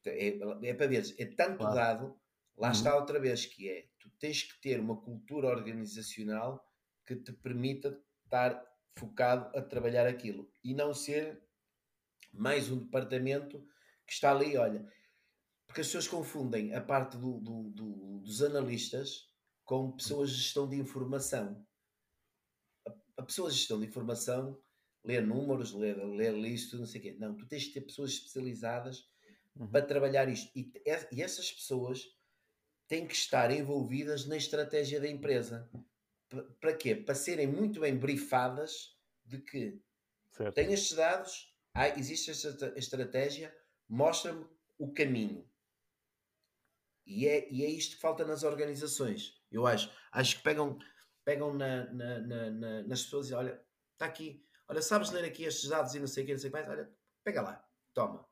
É, 0.05 0.27
é, 0.27 0.39
é 0.63 0.73
para 0.73 0.87
ver, 0.87 1.03
é 1.17 1.25
tanto 1.25 1.59
claro. 1.59 1.75
dado 1.75 2.19
Lá 2.57 2.69
uhum. 2.69 2.73
está 2.73 2.95
outra 2.95 3.19
vez, 3.19 3.45
que 3.45 3.69
é, 3.69 3.85
tu 3.99 4.09
tens 4.19 4.41
que 4.41 4.59
ter 4.59 4.79
uma 4.79 4.97
cultura 4.97 5.47
organizacional 5.47 6.65
que 7.05 7.15
te 7.15 7.31
permita 7.31 8.01
estar 8.23 8.65
focado 8.97 9.55
a 9.55 9.61
trabalhar 9.61 10.07
aquilo 10.07 10.51
e 10.63 10.73
não 10.73 10.93
ser 10.93 11.39
mais 12.37 12.71
um 12.71 12.79
departamento 12.79 13.59
que 14.05 14.13
está 14.13 14.31
ali, 14.31 14.57
olha, 14.57 14.87
porque 15.67 15.81
as 15.81 15.87
pessoas 15.87 16.07
confundem 16.07 16.73
a 16.73 16.81
parte 16.81 17.17
do, 17.17 17.39
do, 17.39 17.69
do, 17.69 18.19
dos 18.19 18.41
analistas 18.41 19.29
com 19.65 19.91
pessoas 19.91 20.31
de 20.31 20.37
gestão 20.37 20.67
de 20.67 20.77
informação. 20.77 21.65
A, 22.87 22.93
a 23.17 23.23
pessoa 23.23 23.49
de 23.49 23.57
gestão 23.57 23.79
de 23.79 23.85
informação 23.85 24.57
lê 25.03 25.19
números, 25.21 25.73
lê, 25.73 25.93
lê 25.93 26.31
listo, 26.31 26.77
não 26.77 26.85
sei 26.85 26.99
o 26.99 27.03
quê. 27.03 27.15
Não, 27.19 27.35
tu 27.35 27.45
tens 27.45 27.65
que 27.65 27.73
ter 27.73 27.81
pessoas 27.81 28.11
especializadas 28.11 29.09
uhum. 29.55 29.67
para 29.67 29.85
trabalhar 29.85 30.29
isto. 30.29 30.51
E, 30.55 30.71
e 31.11 31.21
essas 31.21 31.51
pessoas 31.51 32.03
têm 32.87 33.05
que 33.05 33.13
estar 33.13 33.51
envolvidas 33.51 34.25
na 34.25 34.37
estratégia 34.37 34.99
da 34.99 35.09
empresa. 35.09 35.69
Para 36.59 36.75
quê? 36.75 36.95
Para 36.95 37.15
serem 37.15 37.47
muito 37.47 37.81
bem 37.81 37.97
briefadas 37.97 38.97
de 39.25 39.39
que 39.39 39.81
certo. 40.31 40.55
tem 40.55 40.73
estes 40.73 40.95
dados, 40.95 41.53
há, 41.77 41.89
existe 41.97 42.31
esta 42.31 42.73
estratégia, 42.75 43.55
mostra-me 43.87 44.45
o 44.77 44.91
caminho. 44.91 45.47
E 47.05 47.27
é, 47.27 47.49
e 47.51 47.63
é 47.63 47.69
isto 47.69 47.95
que 47.95 48.01
falta 48.01 48.25
nas 48.25 48.43
organizações. 48.43 49.41
Eu 49.51 49.65
acho. 49.65 49.89
Acho 50.11 50.37
que 50.37 50.43
pegam, 50.43 50.77
pegam 51.23 51.53
na, 51.53 51.85
na, 51.93 52.19
na, 52.19 52.83
nas 52.83 53.03
pessoas 53.03 53.29
e 53.29 53.33
olha, 53.33 53.63
está 53.93 54.05
aqui. 54.05 54.43
Olha, 54.67 54.81
sabes 54.81 55.11
ler 55.11 55.23
aqui 55.23 55.43
estes 55.43 55.69
dados 55.69 55.95
e 55.95 55.99
não 55.99 56.07
sei 56.07 56.23
o 56.23 56.25
que, 56.25 56.33
não 56.33 56.39
sei 56.39 56.49
o 56.49 56.53
que 56.53 56.59
mais? 56.59 56.69
Olha, 56.69 56.91
pega 57.23 57.41
lá, 57.41 57.65
toma. 57.93 58.27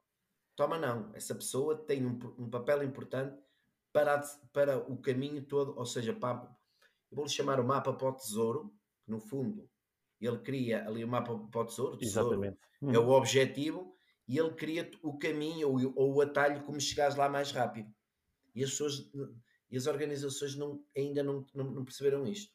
Toma 0.55 0.77
não. 0.77 1.13
Essa 1.15 1.33
pessoa 1.35 1.85
tem 1.85 2.05
um, 2.05 2.19
um 2.37 2.49
papel 2.49 2.83
importante 2.83 3.41
para, 3.93 4.19
para 4.51 4.77
o 4.77 4.97
caminho 4.97 5.45
todo, 5.45 5.77
ou 5.77 5.85
seja, 5.85 6.13
para, 6.13 6.53
vou-lhe 7.09 7.29
chamar 7.29 7.61
o 7.61 7.63
mapa 7.63 7.93
para 7.93 8.09
o 8.09 8.13
tesouro, 8.13 8.77
que 9.05 9.11
no 9.11 9.21
fundo 9.21 9.69
ele 10.19 10.39
cria 10.39 10.87
ali 10.87 11.03
o 11.03 11.07
mapa 11.07 11.37
para 11.51 11.61
o 11.61 11.65
tesouro, 11.65 11.95
o 11.95 11.97
tesouro 11.99 12.55
é 12.91 12.99
o 12.99 13.09
objetivo, 13.09 13.95
e 14.27 14.37
ele 14.37 14.53
cria 14.53 14.89
o 15.03 15.17
caminho 15.17 15.69
ou, 15.69 15.93
ou 15.95 16.15
o 16.15 16.21
atalho 16.21 16.63
como 16.63 16.79
chegares 16.79 17.15
lá 17.15 17.29
mais 17.29 17.51
rápido. 17.51 17.93
E 18.55 18.63
as 18.63 18.71
pessoas 18.71 19.11
e 19.69 19.77
as 19.77 19.87
organizações 19.87 20.55
não, 20.55 20.83
ainda 20.97 21.23
não, 21.23 21.45
não, 21.53 21.71
não 21.71 21.85
perceberam 21.85 22.25
isto. 22.27 22.53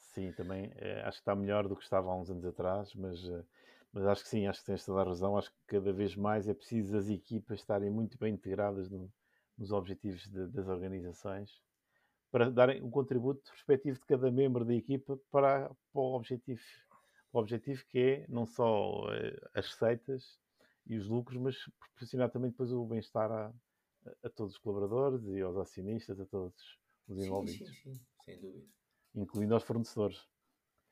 Sim, 0.00 0.32
também 0.32 0.70
é, 0.76 1.00
acho 1.02 1.18
que 1.18 1.22
está 1.22 1.34
melhor 1.34 1.66
do 1.68 1.76
que 1.76 1.82
estava 1.82 2.10
há 2.10 2.16
uns 2.16 2.30
anos 2.30 2.44
atrás, 2.44 2.94
mas, 2.94 3.24
eh, 3.24 3.44
Mas 3.92 4.06
acho 4.06 4.24
que 4.24 4.30
sim, 4.30 4.46
acho 4.48 4.60
que 4.60 4.66
tens 4.66 4.84
toda 4.86 5.02
a 5.02 5.04
razão. 5.04 5.36
Acho 5.38 5.50
que 5.52 5.58
cada 5.68 5.92
vez 5.92 6.16
mais 6.16 6.48
é 6.48 6.54
preciso 6.54 6.96
as 6.98 7.10
equipas 7.10 7.60
estarem 7.60 7.90
muito 7.90 8.18
bem 8.18 8.34
integradas 8.34 8.90
no, 8.90 9.12
nos 9.58 9.72
objetivos 9.72 10.28
de, 10.28 10.48
das 10.48 10.68
organizações 10.68 11.62
para 12.32 12.50
darem 12.50 12.82
um 12.82 12.90
contributo 12.90 13.48
respectivo 13.52 13.98
de 14.00 14.06
cada 14.06 14.30
membro 14.30 14.64
da 14.64 14.74
equipa 14.74 15.20
para, 15.30 15.68
para 15.68 16.00
o 16.00 16.14
objetivo. 16.14 16.62
O 17.30 17.38
objetivo 17.38 17.84
que 17.86 17.98
é 17.98 18.26
não 18.28 18.46
só 18.46 19.04
uh, 19.04 19.48
as 19.54 19.66
receitas 19.66 20.40
e 20.86 20.96
os 20.96 21.06
lucros, 21.06 21.38
mas 21.38 21.56
proporcionar 21.78 22.30
também 22.30 22.50
depois 22.50 22.72
o 22.72 22.84
bem-estar 22.86 23.30
a, 23.30 23.54
a, 24.24 24.30
todos 24.30 24.54
os 24.54 24.58
colaboradores 24.58 25.26
e 25.28 25.40
aos 25.42 25.56
acionistas, 25.58 26.18
a 26.18 26.26
todos 26.26 26.78
os 27.06 27.18
envolvidos. 27.18 27.68
Sim, 27.68 27.74
sim, 27.74 27.94
sim, 27.94 28.00
sem 28.24 28.40
dúvida. 28.40 28.66
Incluindo 29.14 29.54
aos 29.54 29.62
fornecedores. 29.62 30.26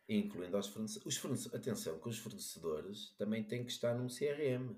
Incluindo 0.09 0.57
aos 0.57 0.69
fornecedores. 0.69 1.07
Os 1.07 1.17
fornecedores. 1.17 1.69
Atenção, 1.69 1.99
que 1.99 2.09
os 2.09 2.19
fornecedores 2.19 3.15
também 3.17 3.43
têm 3.43 3.65
que 3.65 3.73
estar 3.73 3.95
num 3.95 4.09
CRM. 4.09 4.77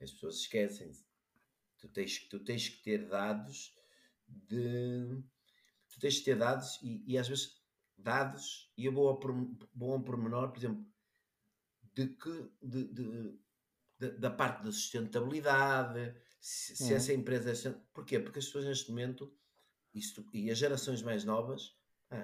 As 0.00 0.12
pessoas 0.12 0.36
esquecem-se. 0.36 1.06
Tu 1.78 1.88
tens, 1.88 2.28
tu 2.28 2.40
tens 2.40 2.68
que 2.68 2.82
ter 2.82 3.08
dados 3.08 3.74
de. 4.26 5.22
Tu 5.96 6.00
tens 6.00 6.18
que 6.18 6.24
ter 6.24 6.36
dados 6.36 6.78
e, 6.82 7.02
e 7.06 7.18
às 7.18 7.26
vezes 7.26 7.60
dados, 7.96 8.70
e 8.76 8.84
eu 8.84 8.92
vou 8.92 9.08
ao, 9.08 9.18
vou 9.74 9.92
a 9.92 9.96
um 9.96 10.02
pormenor, 10.02 10.50
por 10.50 10.58
exemplo, 10.58 10.86
de 11.94 12.08
que. 12.08 12.50
De, 12.62 12.84
de, 12.84 13.38
de, 13.98 14.10
da 14.18 14.30
parte 14.30 14.62
da 14.62 14.70
sustentabilidade, 14.70 16.14
se, 16.38 16.76
se 16.76 16.92
essa 16.92 17.14
empresa. 17.14 17.68
É 17.68 17.72
Porquê? 17.94 18.20
Porque 18.20 18.38
as 18.38 18.44
pessoas 18.44 18.66
neste 18.66 18.90
momento, 18.90 19.34
isto, 19.94 20.24
e 20.34 20.50
as 20.50 20.58
gerações 20.58 21.00
mais 21.02 21.24
novas, 21.24 21.74
ah, 22.10 22.20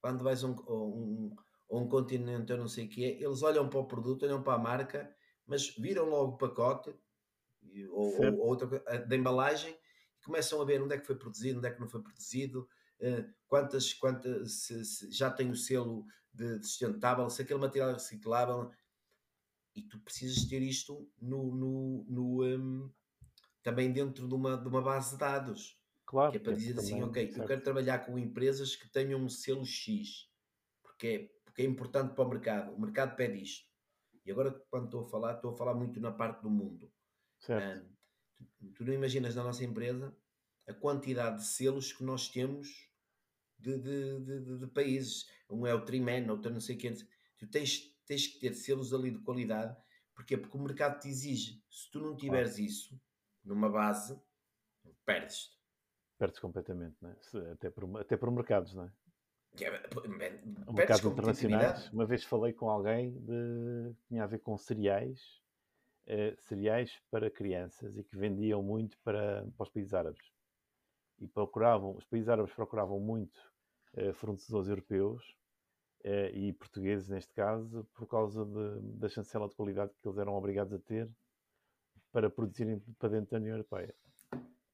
quando 0.00 0.22
vais 0.22 0.44
a 0.44 0.46
um, 0.46 0.54
um, 0.68 1.36
um 1.70 1.88
continente, 1.88 2.52
eu 2.52 2.58
não 2.58 2.68
sei 2.68 2.86
o 2.86 2.88
que 2.88 3.04
é, 3.04 3.20
eles 3.20 3.42
olham 3.42 3.68
para 3.68 3.80
o 3.80 3.88
produto, 3.88 4.24
olham 4.24 4.42
para 4.42 4.54
a 4.54 4.58
marca, 4.58 5.12
mas 5.44 5.70
viram 5.76 6.08
logo 6.08 6.34
o 6.34 6.38
pacote 6.38 6.94
ou, 7.90 8.24
ou, 8.24 8.34
ou 8.38 8.46
outra 8.46 8.78
da 9.06 9.16
embalagem 9.16 9.76
e 10.18 10.24
começam 10.24 10.60
a 10.62 10.64
ver 10.64 10.80
onde 10.80 10.94
é 10.94 10.98
que 10.98 11.06
foi 11.06 11.16
produzido, 11.16 11.58
onde 11.58 11.68
é 11.68 11.72
que 11.72 11.80
não 11.80 11.88
foi 11.88 12.02
produzido, 12.02 12.68
quantas, 13.46 13.92
quantas 13.92 14.52
se, 14.52 14.84
se 14.84 15.10
já 15.10 15.30
tem 15.30 15.50
o 15.50 15.56
selo 15.56 16.06
de, 16.32 16.58
de, 16.58 16.66
sustentável, 16.66 17.28
se 17.30 17.42
aquele 17.42 17.60
material 17.60 17.90
é 17.90 17.94
reciclável. 17.94 18.70
E 19.74 19.82
tu 19.82 19.98
precisas 20.00 20.46
ter 20.46 20.62
isto 20.62 21.06
no, 21.20 21.54
no, 21.54 22.06
no 22.08 22.44
um, 22.44 22.90
também 23.62 23.92
dentro 23.92 24.26
de 24.26 24.34
uma, 24.34 24.56
de 24.56 24.68
uma 24.68 24.80
base 24.80 25.12
de 25.12 25.18
dados. 25.18 25.78
Claro. 26.06 26.30
Que 26.30 26.38
é 26.38 26.40
para 26.40 26.54
dizer 26.54 26.78
assim, 26.78 27.02
ok, 27.02 27.26
certo. 27.26 27.40
eu 27.40 27.46
quero 27.46 27.60
trabalhar 27.60 27.98
com 27.98 28.18
empresas 28.18 28.74
que 28.74 28.88
tenham 28.88 29.20
um 29.20 29.28
selo 29.28 29.66
X, 29.66 30.30
porque 30.82 31.06
é, 31.06 31.18
porque 31.44 31.62
é 31.62 31.64
importante 31.64 32.14
para 32.14 32.24
o 32.24 32.28
mercado. 32.28 32.72
O 32.74 32.80
mercado 32.80 33.16
pede 33.16 33.42
isto. 33.42 33.66
E 34.24 34.30
agora, 34.30 34.52
quando 34.70 34.86
estou 34.86 35.04
a 35.04 35.08
falar, 35.08 35.34
estou 35.34 35.52
a 35.52 35.56
falar 35.56 35.74
muito 35.74 36.00
na 36.00 36.12
parte 36.12 36.42
do 36.42 36.50
mundo. 36.50 36.90
Certo. 37.38 37.84
Um, 38.40 38.44
tu, 38.56 38.72
tu, 38.72 38.84
não 38.84 38.92
imaginas 38.92 39.34
na 39.34 39.44
nossa 39.44 39.64
empresa 39.64 40.16
a 40.68 40.74
quantidade 40.74 41.38
de 41.38 41.46
selos 41.46 41.92
que 41.92 42.04
nós 42.04 42.28
temos 42.28 42.90
de, 43.58 43.78
de, 43.78 44.20
de, 44.20 44.58
de 44.58 44.66
países. 44.68 45.26
Um 45.48 45.66
é 45.66 45.74
o 45.74 45.84
Triman, 45.84 46.30
outro 46.30 46.52
não 46.52 46.60
sei 46.60 46.76
o 46.76 46.78
que. 46.78 46.92
Tu 47.38 47.46
tens, 47.48 47.94
tens 48.06 48.26
que 48.26 48.38
ter 48.38 48.54
selos 48.54 48.92
ali 48.92 49.10
de 49.10 49.18
qualidade. 49.20 49.76
Porquê? 50.14 50.36
Porque 50.36 50.56
o 50.56 50.60
mercado 50.60 51.00
te 51.00 51.08
exige. 51.08 51.62
Se 51.70 51.90
tu 51.90 52.00
não 52.00 52.16
tiveres 52.16 52.56
ah. 52.56 52.62
isso 52.62 53.00
numa 53.44 53.68
base, 53.68 54.18
perdes-te. 55.04 55.56
Perdes 56.18 56.38
completamente, 56.38 56.96
não 57.00 57.10
é? 57.10 57.52
até, 57.52 57.70
por, 57.70 58.00
até 58.00 58.16
por 58.16 58.30
mercados, 58.30 58.74
não 58.74 58.84
é? 58.84 58.92
É, 59.60 60.72
mercados 60.72 61.04
internacionais. 61.04 61.90
Uma 61.92 62.06
vez 62.06 62.24
falei 62.24 62.52
com 62.52 62.68
alguém 62.68 63.12
de 63.20 63.94
tinha 64.08 64.24
a 64.24 64.26
ver 64.26 64.38
com 64.40 64.56
cereais 64.56 65.20
uh, 66.06 66.36
cereais 66.42 67.00
para 67.10 67.30
crianças 67.30 67.96
e 67.96 68.04
que 68.04 68.16
vendiam 68.16 68.62
muito 68.62 68.98
para, 69.00 69.46
para 69.56 69.64
os 69.64 69.70
países 69.70 69.94
árabes. 69.94 70.32
E 71.18 71.26
procuravam, 71.26 71.96
os 71.96 72.04
países 72.04 72.28
árabes 72.28 72.52
procuravam 72.52 73.00
muito 73.00 73.38
uh, 73.94 74.12
fornecedores 74.14 74.68
europeus 74.68 75.36
uh, 76.04 76.34
e 76.34 76.52
portugueses, 76.52 77.08
neste 77.08 77.32
caso, 77.32 77.86
por 77.94 78.06
causa 78.06 78.44
de, 78.44 78.80
da 78.98 79.08
chancela 79.08 79.48
de 79.48 79.54
qualidade 79.54 79.92
que 80.00 80.06
eles 80.06 80.18
eram 80.18 80.34
obrigados 80.34 80.72
a 80.72 80.78
ter 80.78 81.10
para 82.12 82.30
produzirem 82.30 82.80
para 82.98 83.10
dentro 83.10 83.30
da 83.30 83.36
União 83.38 83.54
Europeia. 83.54 83.94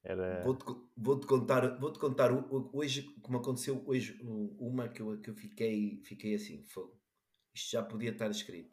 Era... 0.04 0.42
Vou-te 0.42 0.64
vou 0.96 1.18
-te 1.18 1.26
contar, 1.26 1.78
vou 1.78 1.92
-te 1.92 1.98
contar 1.98 2.30
hoje, 2.72 3.02
como 3.22 3.38
aconteceu 3.38 3.82
hoje, 3.86 4.20
uma 4.58 4.88
que 4.88 5.00
eu, 5.00 5.20
que 5.20 5.30
eu 5.30 5.34
fiquei, 5.34 6.02
fiquei 6.04 6.34
assim, 6.34 6.62
fogo. 6.64 7.00
Isto 7.54 7.72
já 7.72 7.82
podia 7.82 8.10
estar 8.10 8.30
escrito. 8.30 8.72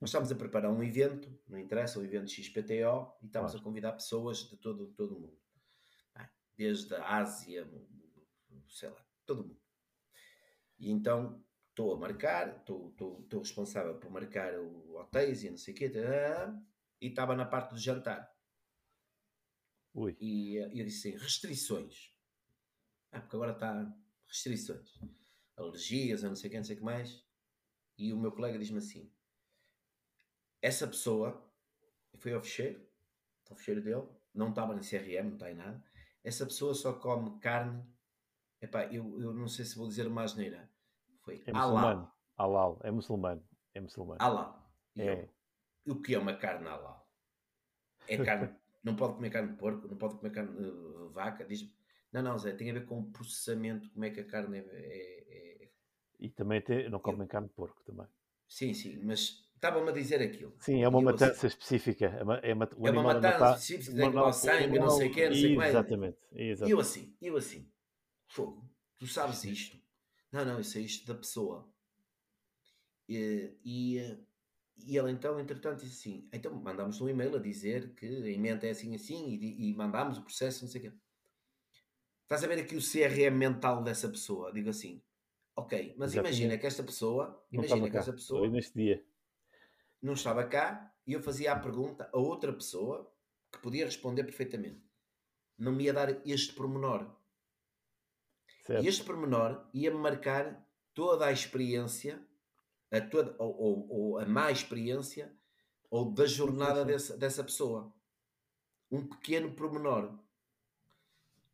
Nós 0.00 0.10
estamos 0.10 0.30
a 0.30 0.34
preparar 0.34 0.72
um 0.72 0.82
evento, 0.82 1.28
não 1.48 1.58
interessa, 1.58 1.98
um 1.98 2.04
evento 2.04 2.30
XPTO, 2.30 3.12
e 3.20 3.26
estamos 3.26 3.50
claro. 3.50 3.58
a 3.58 3.62
convidar 3.62 3.92
pessoas 3.92 4.38
de 4.48 4.56
todo, 4.56 4.86
todo 4.92 5.16
o 5.16 5.20
mundo. 5.20 5.41
Desde 6.56 6.94
a 6.94 7.18
Ásia, 7.18 7.68
sei 8.68 8.90
lá, 8.90 9.04
todo 9.26 9.44
mundo. 9.44 9.60
E 10.78 10.90
então 10.90 11.44
estou 11.70 11.94
a 11.94 11.98
marcar, 11.98 12.58
estou, 12.58 13.26
responsável 13.38 13.98
por 13.98 14.10
marcar 14.10 14.58
o 14.58 14.96
hotéis 14.96 15.42
e 15.42 15.50
não 15.50 15.56
sei 15.56 15.74
o 15.74 15.76
quê, 15.76 15.90
e 17.00 17.06
estava 17.08 17.34
na 17.34 17.44
parte 17.44 17.74
do 17.74 17.78
jantar. 17.78 18.32
Ui. 19.94 20.16
E 20.20 20.56
eu 20.56 20.84
disse 20.84 21.08
assim, 21.08 21.18
restrições. 21.18 22.14
Ah, 23.10 23.20
porque 23.20 23.36
agora 23.36 23.52
está 23.52 23.94
restrições. 24.26 24.98
Alergias, 25.56 26.24
a 26.24 26.28
não 26.28 26.36
sei 26.36 26.48
o 26.48 26.50
que, 26.50 26.56
não 26.56 26.64
sei 26.64 26.76
o 26.76 26.78
que 26.78 26.84
mais. 26.84 27.26
E 27.98 28.12
o 28.12 28.18
meu 28.18 28.32
colega 28.32 28.58
diz-me 28.58 28.78
assim, 28.78 29.12
essa 30.62 30.86
pessoa 30.86 31.52
foi 32.14 32.32
ao 32.32 32.42
fecheiro, 32.42 32.86
ao 33.50 33.56
fecheiro 33.56 33.82
dele, 33.82 34.08
não 34.34 34.50
estava 34.50 34.74
no 34.74 34.80
CRM, 34.80 35.24
não 35.24 35.34
está 35.34 35.50
em 35.50 35.54
nada. 35.54 35.84
Essa 36.24 36.44
pessoa 36.46 36.74
só 36.74 36.92
come 36.92 37.38
carne. 37.40 37.84
Epá, 38.60 38.84
eu, 38.86 39.20
eu 39.20 39.32
não 39.32 39.48
sei 39.48 39.64
se 39.64 39.76
vou 39.76 39.88
dizer 39.88 40.06
uma 40.06 40.22
asneira. 40.22 40.70
Foi 41.20 41.42
é 41.46 41.52
muçulmano. 41.52 42.12
Halal. 42.38 42.80
É 42.82 42.90
muçulmano. 42.90 43.48
É 43.74 43.80
muçulmano. 43.80 44.22
Halal. 44.22 44.72
É. 44.96 45.28
O 45.86 46.00
que 46.00 46.14
é 46.14 46.18
uma 46.18 46.34
carne 46.34 46.68
halal? 46.68 47.08
É 48.06 48.16
carne. 48.24 48.54
não 48.82 48.96
pode 48.96 49.14
comer 49.14 49.30
carne 49.30 49.52
de 49.52 49.58
porco, 49.58 49.88
não 49.88 49.96
pode 49.96 50.16
comer 50.16 50.30
carne 50.30 50.56
de 50.56 51.12
vaca. 51.12 51.44
Diz 51.44 51.68
não, 52.12 52.22
não, 52.22 52.38
Zé, 52.38 52.52
tem 52.52 52.70
a 52.70 52.74
ver 52.74 52.84
com 52.84 53.00
o 53.00 53.10
processamento, 53.10 53.90
como 53.90 54.04
é 54.04 54.10
que 54.10 54.20
a 54.20 54.26
carne 54.26 54.58
é. 54.58 54.66
é, 54.70 55.64
é... 55.64 55.70
E 56.20 56.28
também 56.28 56.60
tem, 56.60 56.88
não 56.90 57.00
comem 57.00 57.22
eu... 57.22 57.26
carne 57.26 57.48
de 57.48 57.54
porco 57.54 57.82
também. 57.84 58.06
Sim, 58.46 58.74
sim, 58.74 59.02
mas 59.02 59.50
Estavam-me 59.62 59.90
a 59.90 59.92
dizer 59.92 60.20
aquilo. 60.20 60.52
Sim, 60.58 60.82
é 60.82 60.88
uma 60.88 61.00
matança 61.00 61.46
assim, 61.46 61.46
específica. 61.46 62.06
É 62.06 62.24
uma, 62.24 62.36
é 62.38 62.52
uma, 62.52 62.64
é 62.64 62.90
uma 62.90 63.02
matança 63.04 63.52
específica, 63.52 64.08
uma, 64.08 64.26
o 64.26 64.32
sangue, 64.32 64.76
não 64.76 64.90
sei 64.90 65.08
o 65.08 65.12
quê, 65.12 65.28
não 65.28 65.36
sei 65.36 65.54
mais. 65.54 65.70
Exatamente. 65.70 66.18
E 66.32 66.68
eu 66.68 66.80
assim, 66.80 67.16
eu 67.22 67.36
assim, 67.36 67.70
fogo, 68.26 68.68
tu 68.98 69.06
sabes 69.06 69.44
isto? 69.44 69.80
Não, 70.32 70.44
não, 70.44 70.58
isso 70.58 70.76
é 70.78 70.80
isto 70.80 71.06
da 71.06 71.14
pessoa. 71.14 71.72
E, 73.08 73.56
e, 73.64 73.98
e 74.84 74.98
ele 74.98 75.12
então, 75.12 75.38
entretanto, 75.38 75.84
disse 75.84 76.08
assim, 76.08 76.28
então 76.32 76.52
mandámos 76.52 77.00
um 77.00 77.08
e-mail 77.08 77.36
a 77.36 77.38
dizer 77.38 77.94
que 77.94 78.04
a 78.04 78.30
emenda 78.30 78.66
é 78.66 78.70
assim, 78.70 78.92
assim, 78.96 79.28
e, 79.28 79.70
e 79.70 79.74
mandámos 79.76 80.18
o 80.18 80.22
processo, 80.22 80.64
não 80.64 80.72
sei 80.72 80.80
o 80.80 80.90
quê. 80.90 80.96
Estás 82.24 82.42
a 82.42 82.48
ver 82.48 82.58
aqui 82.58 82.74
o 82.74 82.80
CRM 82.80 83.38
mental 83.38 83.80
dessa 83.84 84.08
pessoa? 84.08 84.52
Digo 84.52 84.70
assim, 84.70 85.00
ok, 85.54 85.94
mas 85.96 86.16
imagina 86.16 86.58
que 86.58 86.66
esta 86.66 86.82
pessoa, 86.82 87.46
imagina 87.52 87.88
que 87.88 87.96
esta 87.96 88.12
pessoa... 88.12 88.48
neste 88.48 88.74
dia 88.74 89.11
não 90.02 90.14
estava 90.14 90.44
cá 90.44 90.92
e 91.06 91.12
eu 91.12 91.22
fazia 91.22 91.52
a 91.52 91.58
pergunta 91.58 92.10
a 92.12 92.18
outra 92.18 92.52
pessoa 92.52 93.10
que 93.50 93.58
podia 93.60 93.84
responder 93.84 94.24
perfeitamente. 94.24 94.82
Não 95.56 95.72
me 95.72 95.84
ia 95.84 95.92
dar 95.92 96.26
este 96.26 96.54
pormenor. 96.54 97.14
Certo. 98.64 98.84
E 98.84 98.88
este 98.88 99.04
pormenor 99.04 99.68
ia-me 99.72 99.98
marcar 99.98 100.66
toda 100.94 101.26
a 101.26 101.32
experiência, 101.32 102.24
a 102.90 103.00
toda, 103.00 103.34
ou, 103.38 103.56
ou, 103.60 103.88
ou, 103.90 104.18
a 104.18 104.26
má 104.26 104.50
experiência, 104.50 105.32
ou 105.90 106.12
da 106.12 106.26
jornada 106.26 106.84
dessa, 106.84 107.16
dessa 107.16 107.44
pessoa. 107.44 107.92
Um 108.90 109.06
pequeno 109.06 109.52
pormenor. 109.52 110.18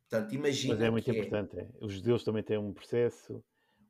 Portanto, 0.09 0.33
imagina. 0.33 0.73
Mas 0.73 0.83
é 0.83 0.89
muito 0.89 1.09
importante. 1.09 1.59
É. 1.59 1.69
Os 1.79 1.93
judeus 1.93 2.23
também 2.23 2.43
têm 2.43 2.57
um 2.57 2.73
processo, 2.73 3.43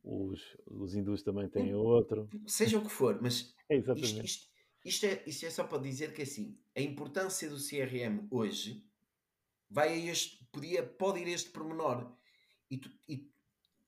os, 0.04 0.58
os 0.66 0.96
hindus 0.96 1.24
também 1.24 1.48
têm 1.50 1.74
outro. 1.74 2.30
Seja 2.46 2.78
o 2.78 2.82
que 2.82 2.90
for, 2.90 3.22
mas 3.22 3.54
é 3.70 3.78
isto, 3.78 4.24
isto, 4.24 4.49
isto, 4.84 5.06
é, 5.06 5.24
isto 5.26 5.46
é 5.46 5.50
só 5.50 5.64
para 5.64 5.80
dizer 5.80 6.14
que 6.14 6.22
assim, 6.22 6.58
a 6.76 6.82
importância 6.82 7.50
do 7.50 7.58
CRM 7.58 8.28
hoje 8.32 8.84
vai 9.70 9.90
a 9.90 10.12
este, 10.12 10.46
podia, 10.52 10.84
pode 10.84 11.20
ir 11.20 11.28
a 11.28 11.32
este 11.32 11.50
pormenor. 11.50 12.12
E, 12.70 12.78
tu, 12.78 12.90
e 13.08 13.30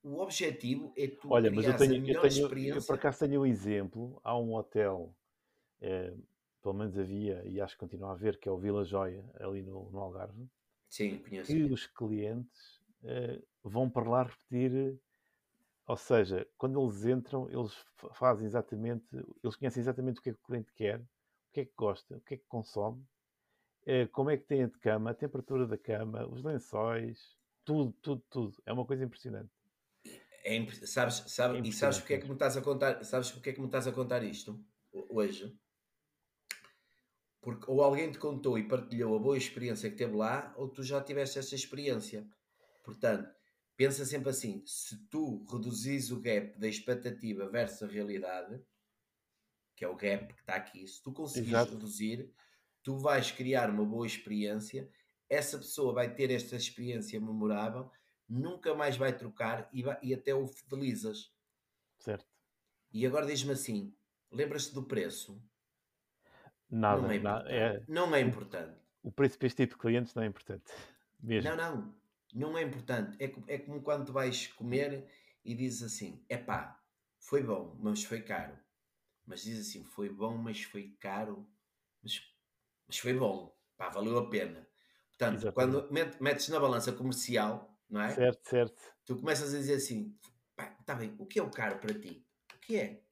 o 0.03 0.19
objetivo 0.19 0.93
é 0.97 1.07
tu 1.07 1.31
Olha, 1.31 1.51
mas 1.51 1.65
eu 1.65 1.77
tenho, 1.77 2.07
eu, 2.07 2.21
tenho 2.21 2.75
eu 2.75 2.83
por 2.83 2.95
acaso 2.95 3.19
tenho 3.19 3.41
um 3.41 3.45
exemplo. 3.45 4.19
Há 4.23 4.37
um 4.37 4.53
hotel, 4.53 5.15
é, 5.79 6.13
pelo 6.61 6.73
menos 6.73 6.97
havia, 6.97 7.41
e 7.45 7.61
acho 7.61 7.75
que 7.75 7.79
continua 7.79 8.09
a 8.09 8.13
haver, 8.13 8.39
que 8.39 8.49
é 8.49 8.51
o 8.51 8.57
Vila 8.57 8.83
Joia, 8.83 9.23
ali 9.39 9.61
no, 9.61 9.89
no 9.91 9.99
Algarve. 9.99 10.47
Sim, 10.89 11.19
conheço. 11.19 11.51
E 11.51 11.63
os 11.63 11.87
clientes 11.87 12.81
é, 13.03 13.41
vão 13.63 13.89
para 13.89 14.09
lá 14.09 14.23
repetir 14.23 14.99
Ou 15.91 15.97
seja, 15.97 16.47
quando 16.57 16.81
eles 16.81 17.03
entram, 17.03 17.49
eles 17.51 17.73
fazem 18.13 18.47
exatamente, 18.47 19.05
eles 19.43 19.57
conhecem 19.57 19.81
exatamente 19.81 20.21
o 20.21 20.23
que 20.23 20.29
é 20.29 20.33
que 20.33 20.39
o 20.39 20.45
cliente 20.45 20.71
quer, 20.71 21.01
o 21.01 21.51
que 21.51 21.59
é 21.59 21.65
que 21.65 21.73
gosta, 21.75 22.15
o 22.15 22.21
que 22.21 22.35
é 22.35 22.37
que 22.37 22.45
consome, 22.47 23.05
eh, 23.85 24.07
como 24.07 24.29
é 24.29 24.37
que 24.37 24.45
tem 24.45 24.63
a 24.63 24.67
de 24.67 24.79
cama, 24.79 25.11
a 25.11 25.13
temperatura 25.13 25.67
da 25.67 25.77
cama, 25.77 26.25
os 26.29 26.41
lençóis, 26.41 27.35
tudo, 27.65 27.91
tudo, 28.01 28.23
tudo. 28.29 28.57
É 28.65 28.71
uma 28.71 28.85
coisa 28.85 29.03
impressionante. 29.03 29.51
É, 30.45 30.55
imp... 30.55 30.71
sabes, 30.71 31.25
sabes, 31.27 31.59
é 31.59 31.67
e 31.67 31.73
sabes 31.73 31.99
porque 31.99 32.13
é 32.13 32.19
que 32.19 32.25
me 32.25 32.35
estás 32.35 32.55
a 32.55 32.61
contar? 32.61 33.03
Sabes 33.03 33.29
porque 33.29 33.49
é 33.49 33.53
que 33.53 33.59
me 33.59 33.65
estás 33.65 33.85
a 33.85 33.91
contar 33.91 34.23
isto 34.23 34.63
hoje? 34.93 35.53
Porque 37.41 37.69
ou 37.69 37.83
alguém 37.83 38.09
te 38.09 38.17
contou 38.17 38.57
e 38.57 38.65
partilhou 38.65 39.13
a 39.13 39.19
boa 39.19 39.37
experiência 39.37 39.89
que 39.89 39.97
teve 39.97 40.15
lá, 40.15 40.53
ou 40.55 40.69
tu 40.69 40.83
já 40.83 41.03
tiveste 41.03 41.37
essa 41.37 41.53
experiência. 41.53 42.25
Portanto, 42.81 43.40
pensa 43.81 44.05
sempre 44.05 44.29
assim: 44.29 44.61
se 44.63 44.95
tu 45.07 45.43
reduzis 45.51 46.11
o 46.11 46.19
gap 46.19 46.55
da 46.59 46.67
expectativa 46.67 47.49
versus 47.49 47.81
a 47.81 47.87
realidade, 47.87 48.61
que 49.75 49.83
é 49.83 49.87
o 49.87 49.95
gap 49.95 50.31
que 50.31 50.39
está 50.39 50.53
aqui, 50.53 50.87
se 50.87 51.01
tu 51.01 51.11
conseguires 51.11 51.61
Exato. 51.61 51.73
reduzir, 51.73 52.31
tu 52.83 52.99
vais 52.99 53.31
criar 53.31 53.71
uma 53.71 53.83
boa 53.83 54.05
experiência, 54.05 54.87
essa 55.27 55.57
pessoa 55.57 55.93
vai 55.93 56.13
ter 56.13 56.29
esta 56.29 56.55
experiência 56.55 57.19
memorável, 57.19 57.89
nunca 58.29 58.75
mais 58.75 58.97
vai 58.97 59.17
trocar 59.17 59.67
e, 59.73 59.81
vai, 59.81 59.97
e 60.03 60.13
até 60.13 60.35
o 60.35 60.45
fidelizas. 60.45 61.33
Certo. 61.97 62.27
E 62.93 63.03
agora 63.07 63.25
diz-me 63.25 63.53
assim: 63.53 63.95
lembras-te 64.31 64.75
do 64.75 64.83
preço? 64.83 65.43
Nada, 66.69 67.01
não 67.01 67.11
é, 67.11 67.19
nada, 67.19 67.51
é... 67.51 67.83
não 67.87 68.15
é 68.15 68.21
importante. 68.21 68.79
O 69.01 69.11
preço 69.11 69.39
para 69.39 69.47
este 69.47 69.63
tipo 69.63 69.73
de 69.73 69.81
clientes 69.81 70.13
não 70.13 70.21
é 70.21 70.27
importante. 70.27 70.71
Mesmo. 71.19 71.49
Não, 71.49 71.57
não, 71.57 72.00
não 72.33 72.57
é 72.57 72.63
importante. 72.63 73.17
É, 73.23 73.53
é 73.53 73.57
como 73.57 73.81
quando 73.81 74.05
tu 74.05 74.13
vais 74.13 74.47
comer 74.47 75.07
e 75.43 75.53
dizes 75.53 75.83
assim: 75.83 76.23
é 76.29 76.37
pá, 76.37 76.81
foi 77.19 77.43
bom, 77.43 77.77
mas 77.79 78.03
foi 78.03 78.21
caro. 78.21 78.57
Mas 79.25 79.43
diz 79.43 79.59
assim: 79.59 79.83
foi 79.83 80.09
bom, 80.09 80.37
mas 80.37 80.63
foi 80.63 80.95
caro, 80.99 81.47
mas, 82.01 82.21
mas 82.87 82.97
foi 82.97 83.13
bom, 83.13 83.55
pá, 83.77 83.89
valeu 83.89 84.17
a 84.17 84.29
pena. 84.29 84.67
Portanto, 85.09 85.41
Exatamente. 85.41 85.87
quando 85.89 86.21
metes 86.21 86.49
na 86.49 86.59
balança 86.59 86.91
comercial, 86.91 87.77
não 87.89 88.01
é? 88.01 88.09
Certo, 88.15 88.49
certo. 88.49 88.81
Tu 89.05 89.15
começas 89.17 89.53
a 89.53 89.57
dizer 89.57 89.75
assim: 89.75 90.17
pá, 90.55 90.75
está 90.79 90.95
bem, 90.95 91.15
o 91.19 91.25
que 91.25 91.39
é 91.39 91.43
o 91.43 91.51
caro 91.51 91.79
para 91.79 91.93
ti? 91.93 92.25
O 92.55 92.59
que 92.59 92.77
é? 92.77 93.03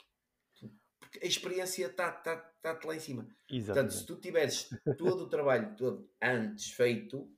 Porque 1.00 1.26
a 1.26 1.28
experiência 1.28 1.88
está-te 1.88 2.24
tá, 2.24 2.38
tá 2.38 2.80
lá 2.86 2.96
em 2.96 3.00
cima. 3.00 3.28
Exatamente. 3.50 3.66
Portanto, 3.66 3.92
se 3.94 4.06
tu 4.06 4.16
tiveres 4.18 4.70
todo 4.98 5.24
o 5.24 5.30
trabalho 5.30 5.76
todo 5.76 6.12
antes 6.22 6.72
feito 6.72 7.32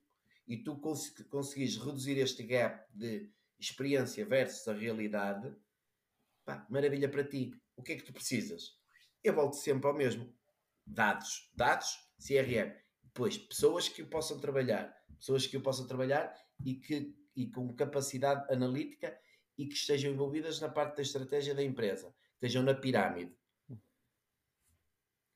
e 0.48 0.58
tu 0.58 0.78
cons 0.78 1.14
reduzir 1.54 2.18
este 2.18 2.44
gap 2.44 2.86
de 2.94 3.32
experiência 3.60 4.26
versus 4.26 4.68
a 4.68 4.74
realidade, 4.74 5.56
pá, 6.44 6.66
maravilha 6.70 7.10
para 7.10 7.24
ti. 7.24 7.54
O 7.76 7.84
que 7.84 7.94
é 7.94 7.96
que 7.96 8.04
tu 8.04 8.14
precisas? 8.14 8.78
Eu 9.24 9.34
volto 9.34 9.56
sempre 9.56 9.88
ao 9.88 9.96
mesmo. 9.96 10.34
Dados. 10.86 11.50
Dados, 11.54 11.88
CRM. 12.20 12.74
Depois, 13.04 13.38
pessoas 13.38 13.88
que 13.88 14.02
o 14.02 14.08
possam 14.08 14.39
trabalhar. 14.39 14.96
Pessoas 15.18 15.46
que 15.46 15.58
o 15.58 15.62
possam 15.62 15.88
trabalhar 15.88 16.34
e, 16.66 16.76
que, 16.76 17.16
e 17.36 17.50
com 17.52 17.74
capacidade 17.76 18.52
analítica 18.52 19.18
e 19.58 19.68
que 19.68 19.76
estejam 19.76 20.12
envolvidas 20.12 20.60
na 20.60 20.70
parte 20.70 20.98
da 20.98 21.02
estratégia 21.02 21.54
da 21.54 21.64
empresa. 21.64 22.14
Estejam 22.34 22.64
na 22.64 22.74
pirâmide. 22.74 23.36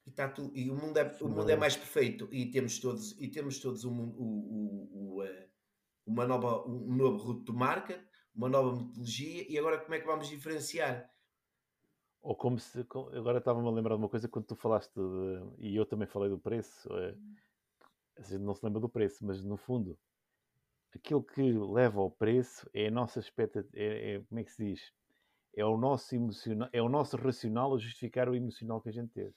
E, 0.05 0.11
tá 0.11 0.29
tudo, 0.29 0.55
e 0.55 0.69
o, 0.69 0.75
mundo 0.75 0.97
é, 0.97 1.17
o 1.19 1.27
mundo 1.27 1.49
é 1.49 1.55
mais 1.55 1.75
perfeito 1.75 2.29
e 2.31 2.45
temos 2.51 2.79
todos, 2.79 3.19
e 3.19 3.27
temos 3.27 3.59
todos 3.59 3.83
um, 3.85 4.13
o, 4.15 5.23
eh, 5.23 5.49
uma 6.05 6.27
nova, 6.27 6.63
um 6.67 6.95
novo 6.95 7.17
route 7.17 7.51
de 7.51 7.51
marca, 7.51 8.05
uma 8.35 8.47
nova 8.47 8.75
metodologia 8.75 9.45
e 9.49 9.57
agora 9.57 9.79
como 9.79 9.95
é 9.95 9.99
que 9.99 10.05
vamos 10.05 10.29
diferenciar? 10.29 11.09
Ou 12.21 12.35
como 12.35 12.59
se. 12.59 12.85
Agora 13.13 13.37
estava-me 13.37 13.67
a 13.67 13.71
lembrar 13.71 13.95
de 13.95 14.01
uma 14.01 14.09
coisa 14.09 14.27
quando 14.27 14.45
tu 14.45 14.55
falaste, 14.55 14.91
de, 14.93 15.43
e 15.59 15.75
eu 15.75 15.85
também 15.85 16.07
falei 16.07 16.29
do 16.29 16.39
preço. 16.39 16.91
É, 16.97 17.15
a 18.17 18.21
gente 18.23 18.41
não 18.41 18.55
se 18.55 18.65
lembra 18.65 18.81
do 18.81 18.89
preço, 18.89 19.23
mas 19.23 19.43
no 19.43 19.57
fundo, 19.57 19.97
aquilo 20.93 21.23
que 21.23 21.41
leva 21.41 22.01
ao 22.01 22.09
preço 22.09 22.67
é 22.73 22.87
a 22.87 22.91
nossa 22.91 23.19
expectativa. 23.19 23.69
É, 23.75 24.15
é, 24.15 24.21
como 24.21 24.39
é 24.39 24.43
que 24.43 24.51
se 24.51 24.65
diz? 24.65 24.93
É 25.55 25.63
o 25.63 25.77
nosso 25.77 26.15
emocional, 26.15 26.69
é 26.73 26.81
o 26.81 26.89
nosso 26.89 27.15
racional 27.15 27.75
a 27.75 27.77
justificar 27.77 28.27
o 28.27 28.35
emocional 28.35 28.81
que 28.81 28.89
a 28.89 28.91
gente 28.93 29.11
teve. 29.11 29.33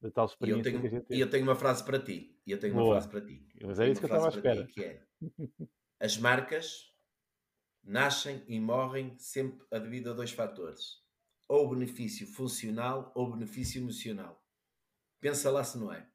Da 0.00 0.10
tal 0.10 0.26
experiência 0.26 0.58
e 0.58 0.60
eu 0.60 0.62
tenho, 0.62 0.80
que 0.80 0.86
a 0.86 0.90
gente. 0.90 1.06
E 1.10 1.20
eu 1.20 1.30
tenho 1.30 1.44
uma 1.44 1.54
frase 1.54 1.84
para 1.84 1.98
ti. 1.98 2.38
E 2.46 2.50
eu 2.52 2.60
tenho 2.60 2.74
Boa. 2.74 2.86
uma 2.86 2.92
frase 2.92 3.08
para 3.08 3.20
ti. 3.22 3.46
Mas 3.62 3.78
é 3.80 3.88
isso 3.88 4.00
que 4.00 4.06
eu 4.06 4.08
estava 4.08 4.26
à 4.26 4.28
espera. 4.28 4.66
Ti, 4.66 4.72
que 4.72 4.84
é, 4.84 5.02
as 6.00 6.18
marcas 6.18 6.94
nascem 7.82 8.44
e 8.46 8.60
morrem 8.60 9.16
sempre 9.18 9.66
devido 9.70 10.10
a 10.10 10.12
dois 10.12 10.32
fatores 10.32 11.06
ou 11.48 11.68
benefício 11.70 12.26
funcional 12.26 13.12
ou 13.14 13.32
benefício 13.32 13.80
emocional. 13.80 14.42
Pensa 15.20 15.50
lá 15.50 15.62
se 15.64 15.78
não 15.78 15.92
é. 15.92 16.08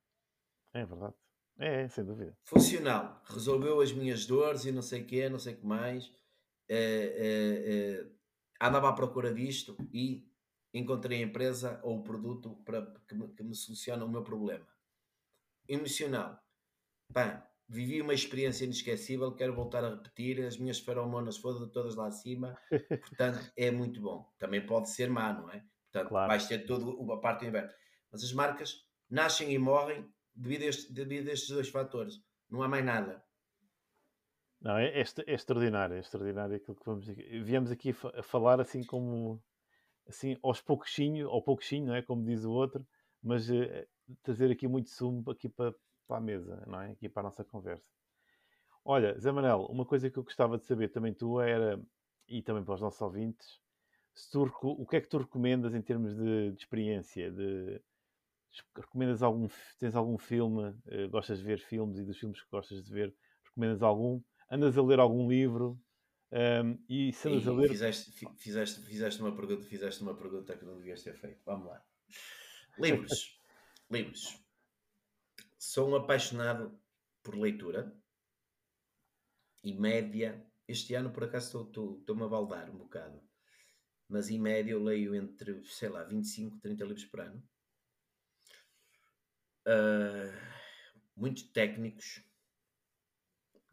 É 0.73 0.85
verdade. 0.85 1.15
É, 1.57 1.83
é 1.83 1.87
sem 1.87 2.03
dúvida. 2.03 2.37
Funcional. 2.43 3.21
Resolveu 3.25 3.81
as 3.81 3.91
minhas 3.91 4.25
dores 4.25 4.65
e 4.65 4.71
não 4.71 4.81
sei 4.81 5.01
o 5.01 5.05
quê, 5.05 5.29
não 5.29 5.39
sei 5.39 5.53
o 5.53 5.57
que 5.57 5.65
mais. 5.65 6.11
É, 6.69 8.05
é, 8.07 8.65
andava 8.65 8.89
à 8.89 8.93
procura 8.93 9.33
disto 9.33 9.75
e 9.93 10.30
encontrei 10.73 11.19
a 11.19 11.25
empresa 11.25 11.79
ou 11.83 11.99
o 11.99 12.03
produto 12.03 12.55
para, 12.65 12.85
que, 13.07 13.15
me, 13.15 13.27
que 13.29 13.43
me 13.43 13.55
soluciona 13.55 14.05
o 14.05 14.09
meu 14.09 14.23
problema. 14.23 14.67
Emocional. 15.67 16.39
Pá, 17.13 17.49
vivi 17.67 18.01
uma 18.01 18.13
experiência 18.13 18.65
inesquecível, 18.65 19.33
quero 19.33 19.55
voltar 19.55 19.83
a 19.83 19.89
repetir, 19.89 20.41
as 20.45 20.57
minhas 20.57 20.79
feromonas 20.79 21.37
foram 21.37 21.69
todas 21.69 21.95
lá 21.95 22.07
acima, 22.07 22.57
portanto 23.07 23.51
é 23.55 23.71
muito 23.71 24.01
bom. 24.01 24.29
Também 24.37 24.65
pode 24.65 24.89
ser 24.89 25.09
má, 25.09 25.33
não 25.33 25.49
é? 25.49 25.63
Portanto, 25.91 26.09
claro. 26.09 26.27
vais 26.27 26.47
ter 26.47 26.65
toda 26.65 27.13
a 27.13 27.17
parte 27.17 27.41
do 27.41 27.47
inverno. 27.47 27.69
Mas 28.11 28.23
as 28.23 28.33
marcas 28.33 28.85
nascem 29.09 29.51
e 29.53 29.57
morrem 29.57 30.09
devido 30.33 30.63
a, 30.63 30.65
este, 30.65 30.93
devido 30.93 31.29
a 31.29 31.33
estes 31.33 31.49
dois 31.49 31.69
fatores. 31.69 32.15
Não 32.49 32.61
há 32.63 32.67
mais 32.67 32.83
nada. 32.83 33.23
Não, 34.61 34.77
é, 34.77 34.87
é, 34.87 35.01
é 35.01 35.33
extraordinário, 35.33 35.95
é 35.95 35.99
extraordinário 35.99 36.55
aquilo 36.55 36.75
que 36.75 36.85
vamos 36.85 37.05
Viemos 37.07 37.71
aqui 37.71 37.95
a 38.13 38.21
falar 38.21 38.61
assim 38.61 38.83
como 38.83 39.41
assim 40.11 40.37
aos 40.43 40.61
pouquinho, 40.61 41.29
ao 41.29 41.41
pouquinho, 41.41 41.87
não 41.87 41.95
é? 41.95 42.01
Como 42.01 42.23
diz 42.23 42.43
o 42.43 42.51
outro, 42.51 42.85
mas 43.23 43.49
uh, 43.49 43.87
trazer 44.21 44.51
aqui 44.51 44.67
muito 44.67 44.89
sumo 44.89 45.29
aqui 45.31 45.49
para, 45.49 45.73
para 46.07 46.17
a 46.17 46.21
mesa, 46.21 46.63
não 46.67 46.81
é? 46.81 46.91
Aqui 46.91 47.09
para 47.09 47.21
a 47.21 47.23
nossa 47.23 47.43
conversa. 47.43 47.89
Olha, 48.83 49.17
Zé 49.19 49.31
Manel, 49.31 49.65
uma 49.69 49.85
coisa 49.85 50.09
que 50.09 50.17
eu 50.17 50.23
gostava 50.23 50.57
de 50.57 50.65
saber 50.65 50.89
também 50.89 51.13
tu 51.13 51.39
era, 51.39 51.81
e 52.27 52.41
também 52.41 52.63
para 52.63 52.75
os 52.75 52.81
nossos 52.81 53.01
ouvintes, 53.01 53.59
tu, 54.31 54.51
o 54.63 54.85
que 54.85 54.97
é 54.97 55.01
que 55.01 55.07
tu 55.07 55.17
recomendas 55.17 55.73
em 55.73 55.81
termos 55.81 56.15
de, 56.15 56.51
de 56.51 56.57
experiência? 56.57 57.31
De, 57.31 57.81
recomendas 58.75 59.23
algum, 59.23 59.47
tens 59.79 59.95
algum 59.95 60.17
filme, 60.17 60.69
uh, 60.69 61.09
gostas 61.09 61.39
de 61.39 61.45
ver 61.45 61.59
filmes 61.59 61.99
e 61.99 62.03
dos 62.03 62.17
filmes 62.17 62.41
que 62.41 62.49
gostas 62.51 62.83
de 62.83 62.91
ver, 62.91 63.15
recomendas 63.45 63.81
algum? 63.81 64.21
Andas 64.49 64.77
a 64.77 64.81
ler 64.81 64.99
algum 64.99 65.29
livro? 65.29 65.79
Um, 66.31 66.83
e 66.87 67.11
se 67.11 67.27
ler... 67.27 67.69
Fizeste, 67.69 68.11
fizeste, 68.37 68.81
fizeste, 68.81 69.21
uma 69.21 69.35
pergunta, 69.35 69.63
fizeste 69.63 70.01
uma 70.01 70.15
pergunta 70.15 70.57
que 70.57 70.65
não 70.65 70.77
devias 70.77 71.03
ter 71.03 71.15
feito. 71.15 71.41
Vamos 71.45 71.67
lá. 71.67 71.83
Livros. 72.77 73.39
Livros 73.91 74.41
sou 75.61 75.91
um 75.91 75.95
apaixonado 75.95 76.75
por 77.21 77.37
leitura 77.37 77.95
e 79.63 79.71
média. 79.73 80.43
Este 80.67 80.95
ano, 80.95 81.11
por 81.11 81.23
acaso, 81.23 81.67
estou-me 81.67 82.23
a 82.23 82.27
baldar 82.27 82.69
um 82.71 82.79
bocado, 82.79 83.21
mas 84.09 84.29
em 84.29 84.39
média 84.39 84.71
eu 84.71 84.83
leio 84.83 85.13
entre, 85.13 85.63
sei 85.65 85.89
lá, 85.89 86.03
25, 86.03 86.59
30 86.59 86.83
livros 86.83 87.05
por 87.05 87.19
ano. 87.21 87.43
Uh, 89.67 90.33
muito 91.15 91.47
técnicos. 91.53 92.23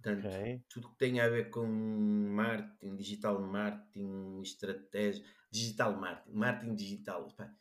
Portanto, 0.01 0.27
okay. 0.27 0.63
tudo 0.69 0.91
que 0.91 0.99
tem 0.99 1.21
a 1.21 1.29
ver 1.29 1.51
com 1.51 1.67
marketing, 1.67 2.97
digital 2.97 3.41
marketing, 3.41 4.41
estratégia, 4.43 5.25
digital 5.51 5.97
marketing, 5.99 6.37
marketing 6.37 6.75
digital. 6.77 7.29
Pá 7.37 7.53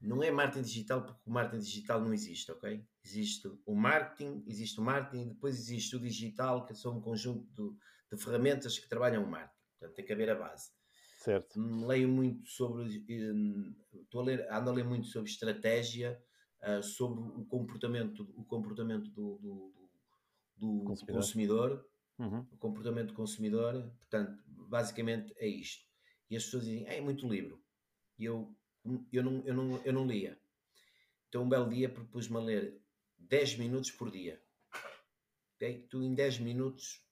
não 0.00 0.22
é 0.22 0.30
marketing 0.30 0.62
digital 0.62 1.04
porque 1.04 1.20
o 1.26 1.30
marketing 1.30 1.62
digital 1.62 2.00
não 2.00 2.14
existe, 2.14 2.50
ok? 2.50 2.82
Existe 3.04 3.50
o 3.66 3.74
marketing, 3.74 4.42
existe 4.46 4.80
o 4.80 4.82
marketing, 4.82 5.28
depois 5.28 5.58
existe 5.58 5.94
o 5.94 6.00
digital, 6.00 6.64
que 6.64 6.74
são 6.74 6.96
um 6.96 7.00
conjunto 7.00 7.46
de, 7.52 8.16
de 8.16 8.22
ferramentas 8.22 8.78
que 8.78 8.88
trabalham 8.88 9.24
o 9.24 9.30
marketing. 9.30 9.60
Portanto, 9.78 9.96
tem 9.96 10.04
que 10.04 10.12
haver 10.12 10.30
a 10.30 10.34
base. 10.34 10.70
Certo. 11.18 11.60
Hum, 11.60 11.86
leio 11.86 12.08
muito 12.08 12.48
sobre, 12.48 13.04
hum, 13.10 13.74
estou 13.92 14.22
a 14.22 14.24
ler, 14.24 14.50
ando 14.50 14.70
a 14.70 14.72
ler 14.72 14.84
muito 14.84 15.06
sobre 15.06 15.30
estratégia, 15.30 16.18
uh, 16.62 16.82
sobre 16.82 17.20
o 17.20 17.44
comportamento, 17.44 18.22
o 18.34 18.44
comportamento 18.44 19.10
do, 19.10 19.38
do, 19.38 19.74
do, 20.60 20.84
consumidor, 20.84 21.16
consumidor 21.16 21.90
uhum. 22.18 22.46
o 22.52 22.56
comportamento 22.58 23.08
do 23.08 23.14
consumidor. 23.14 23.92
Portanto, 23.98 24.42
basicamente 24.46 25.32
é 25.36 25.48
isto. 25.48 25.84
E 26.28 26.36
as 26.36 26.44
pessoas 26.44 26.64
dizem, 26.64 26.86
é 26.86 27.00
muito 27.00 27.28
livro. 27.28 27.60
E 28.18 28.24
eu 28.24 28.54
eu 29.12 29.22
não, 29.22 29.42
eu 29.44 29.54
não, 29.54 29.76
eu 29.84 29.92
não 29.92 30.06
lia. 30.06 30.38
Então, 31.28 31.42
um 31.42 31.48
belo 31.48 31.68
dia 31.68 31.88
propus-me 31.88 32.36
a 32.36 32.40
ler 32.40 32.82
10 33.18 33.58
minutos 33.58 33.90
por 33.90 34.10
dia. 34.10 34.42
Okay? 35.56 35.86
Tu, 35.88 36.02
em 36.02 36.14
10 36.14 36.40
minutos, 36.40 37.04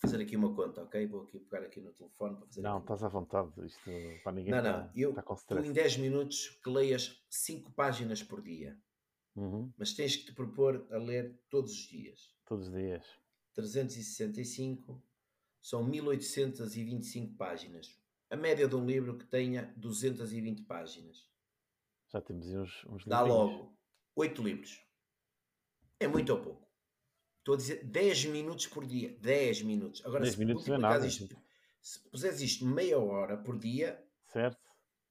fazer 0.00 0.20
aqui 0.20 0.34
uma 0.34 0.54
conta, 0.54 0.82
ok? 0.82 1.06
Vou 1.06 1.22
aqui 1.22 1.38
pegar 1.38 1.64
aqui 1.64 1.80
no 1.80 1.92
telefone 1.92 2.36
para 2.36 2.46
fazer. 2.46 2.62
Não, 2.62 2.76
aqui. 2.76 2.84
estás 2.84 3.04
à 3.04 3.08
vontade. 3.08 3.50
Isto 3.66 3.90
para 4.24 4.32
ninguém. 4.32 4.52
Não, 4.52 4.62
não. 4.62 4.86
Está, 4.86 4.92
Eu, 4.96 5.14
com 5.14 5.36
tu 5.36 5.58
em 5.58 5.72
10 5.72 5.98
minutos 5.98 6.48
que 6.62 6.70
leias 6.70 7.22
5 7.28 7.72
páginas 7.72 8.22
por 8.22 8.42
dia. 8.42 8.76
Uhum, 9.34 9.72
Mas 9.78 9.94
tens 9.94 10.16
que 10.16 10.26
te 10.26 10.34
propor 10.34 10.86
a 10.90 10.98
ler 10.98 11.40
todos 11.48 11.72
os 11.72 11.88
dias. 11.88 12.34
Todos 12.52 12.68
os 12.68 12.74
dias. 12.74 13.02
365 13.54 15.02
são 15.62 15.82
1825 15.84 17.34
páginas. 17.34 17.98
A 18.28 18.36
média 18.36 18.68
de 18.68 18.76
um 18.76 18.84
livro 18.84 19.16
que 19.16 19.24
tenha 19.24 19.72
220 19.74 20.62
páginas. 20.64 21.26
Já 22.12 22.20
temos 22.20 22.46
aí 22.46 22.58
uns, 22.58 22.84
uns 22.84 23.06
Dá 23.06 23.22
livrinhos. 23.22 23.52
logo 23.52 23.78
8 24.14 24.42
livros. 24.42 24.84
É 25.98 26.06
muito 26.06 26.30
ou 26.30 26.42
pouco? 26.42 26.68
Estou 27.38 27.54
a 27.54 27.56
dizer 27.56 27.84
10 27.86 28.26
minutos 28.26 28.66
por 28.66 28.86
dia. 28.86 29.16
10 29.18 29.62
minutos. 29.62 30.04
Agora, 30.04 30.20
10 30.20 30.34
se 30.34 30.38
minutos 30.38 30.66
não 30.66 30.74
é 30.74 30.78
nada. 30.78 31.06
isto, 31.06 31.34
se 31.80 32.00
puseres 32.10 32.42
isto 32.42 32.66
meia 32.66 32.98
hora 32.98 33.38
por 33.38 33.58
dia, 33.58 34.06
Certo? 34.26 34.60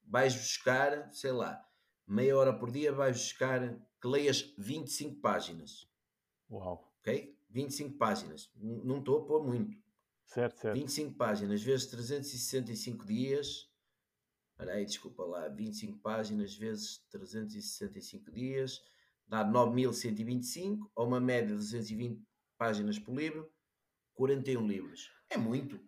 vais 0.03 0.35
buscar, 0.35 1.11
sei 1.11 1.31
lá, 1.31 1.67
meia 2.05 2.37
hora 2.37 2.53
por 2.55 2.69
dia, 2.69 2.93
vais 2.93 3.17
buscar 3.17 3.79
que 3.99 4.07
leias 4.07 4.53
25 4.59 5.19
páginas. 5.21 5.89
Uau. 6.47 6.90
Ok? 7.01 7.35
25 7.49 7.97
páginas. 7.97 8.49
Não 8.55 8.99
estou 8.99 9.19
a 9.19 9.25
pôr 9.25 9.43
muito. 9.45 9.77
Certo, 10.25 10.57
certo. 10.59 10.75
25 10.75 11.15
páginas 11.15 11.61
vezes 11.61 11.87
365 11.87 13.05
dias. 13.05 13.69
Espera 14.51 14.73
aí, 14.73 14.85
desculpa 14.85 15.23
lá. 15.25 15.47
25 15.49 15.97
páginas 15.99 16.55
vezes 16.55 16.99
365 17.09 18.31
dias 18.31 18.79
dá 19.27 19.45
9.125, 19.45 20.91
ou 20.95 21.07
uma 21.07 21.19
média 21.21 21.47
de 21.49 21.55
220 21.55 22.21
páginas 22.57 22.99
por 22.99 23.15
livro, 23.15 23.49
41 24.13 24.67
livros. 24.67 25.09
É 25.29 25.37
muito. 25.37 25.79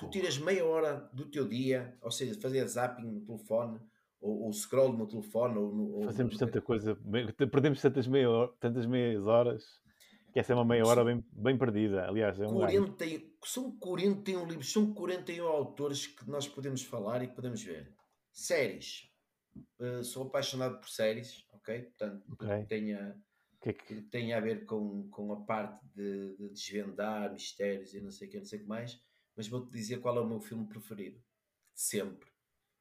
Tu 0.00 0.10
tiras 0.10 0.36
meia 0.38 0.64
hora 0.66 1.08
do 1.12 1.24
teu 1.24 1.46
dia, 1.48 1.96
ou 2.02 2.10
seja, 2.10 2.38
fazer 2.40 2.66
zapping 2.66 3.04
no 3.06 3.20
telefone, 3.20 3.80
ou, 4.20 4.42
ou 4.42 4.52
scroll 4.52 4.92
no 4.92 5.06
telefone, 5.06 5.56
ou 5.56 5.72
no. 5.72 5.90
ou 5.92 6.02
Fazemos 6.04 6.34
no- 6.34 6.38
tanta 6.40 6.60
coisa, 6.60 6.96
perdemos 7.50 7.80
tantas, 7.80 8.08
meia 8.08 8.28
tantas 8.58 8.86
meias 8.86 9.24
horas 9.24 9.80
que 10.34 10.40
essa 10.40 10.52
é 10.52 10.56
uma 10.56 10.64
meia 10.64 10.84
hora 10.84 11.04
bem, 11.04 11.24
bem 11.32 11.56
perdida. 11.56 12.08
Aliás, 12.08 12.38
é 12.40 12.46
um 12.46 12.58
ganho. 12.58 12.82
40, 12.92 13.06
e- 13.06 13.34
são 13.44 13.70
41 13.78 14.44
livros, 14.46 14.72
são 14.72 14.92
41 14.92 15.46
autores 15.46 16.08
que 16.08 16.28
nós 16.28 16.48
podemos 16.48 16.82
falar 16.82 17.22
e 17.22 17.28
que 17.28 17.34
podemos 17.36 17.62
ver. 17.62 17.94
Séries. 18.32 19.08
Uh, 19.78 20.02
sou 20.02 20.26
apaixonado 20.26 20.80
por 20.80 20.88
séries, 20.88 21.46
ok? 21.52 21.82
Portanto, 21.82 22.24
Ok. 22.32 22.48
que 22.62 22.66
tenha, 22.66 23.16
que 23.62 23.68
é 23.68 23.72
que 23.72 23.84
que- 23.94 24.02
tenha 24.10 24.36
a 24.36 24.40
ver 24.40 24.64
com, 24.66 25.08
com 25.08 25.32
a 25.32 25.40
parte 25.42 25.86
de, 25.94 26.36
de 26.36 26.48
desvendar 26.50 27.32
mistérios 27.32 27.94
e 27.94 28.00
não 28.00 28.10
sei 28.10 28.26
o 28.26 28.30
que, 28.32 28.38
não 28.38 28.44
sei 28.44 28.58
o 28.58 28.62
que 28.62 28.68
mais, 28.68 29.00
mas 29.36 29.46
vou-te 29.46 29.70
dizer 29.70 30.00
qual 30.00 30.16
é 30.16 30.20
o 30.20 30.26
meu 30.28 30.40
filme 30.40 30.66
preferido. 30.66 31.22
Sempre. 31.72 32.28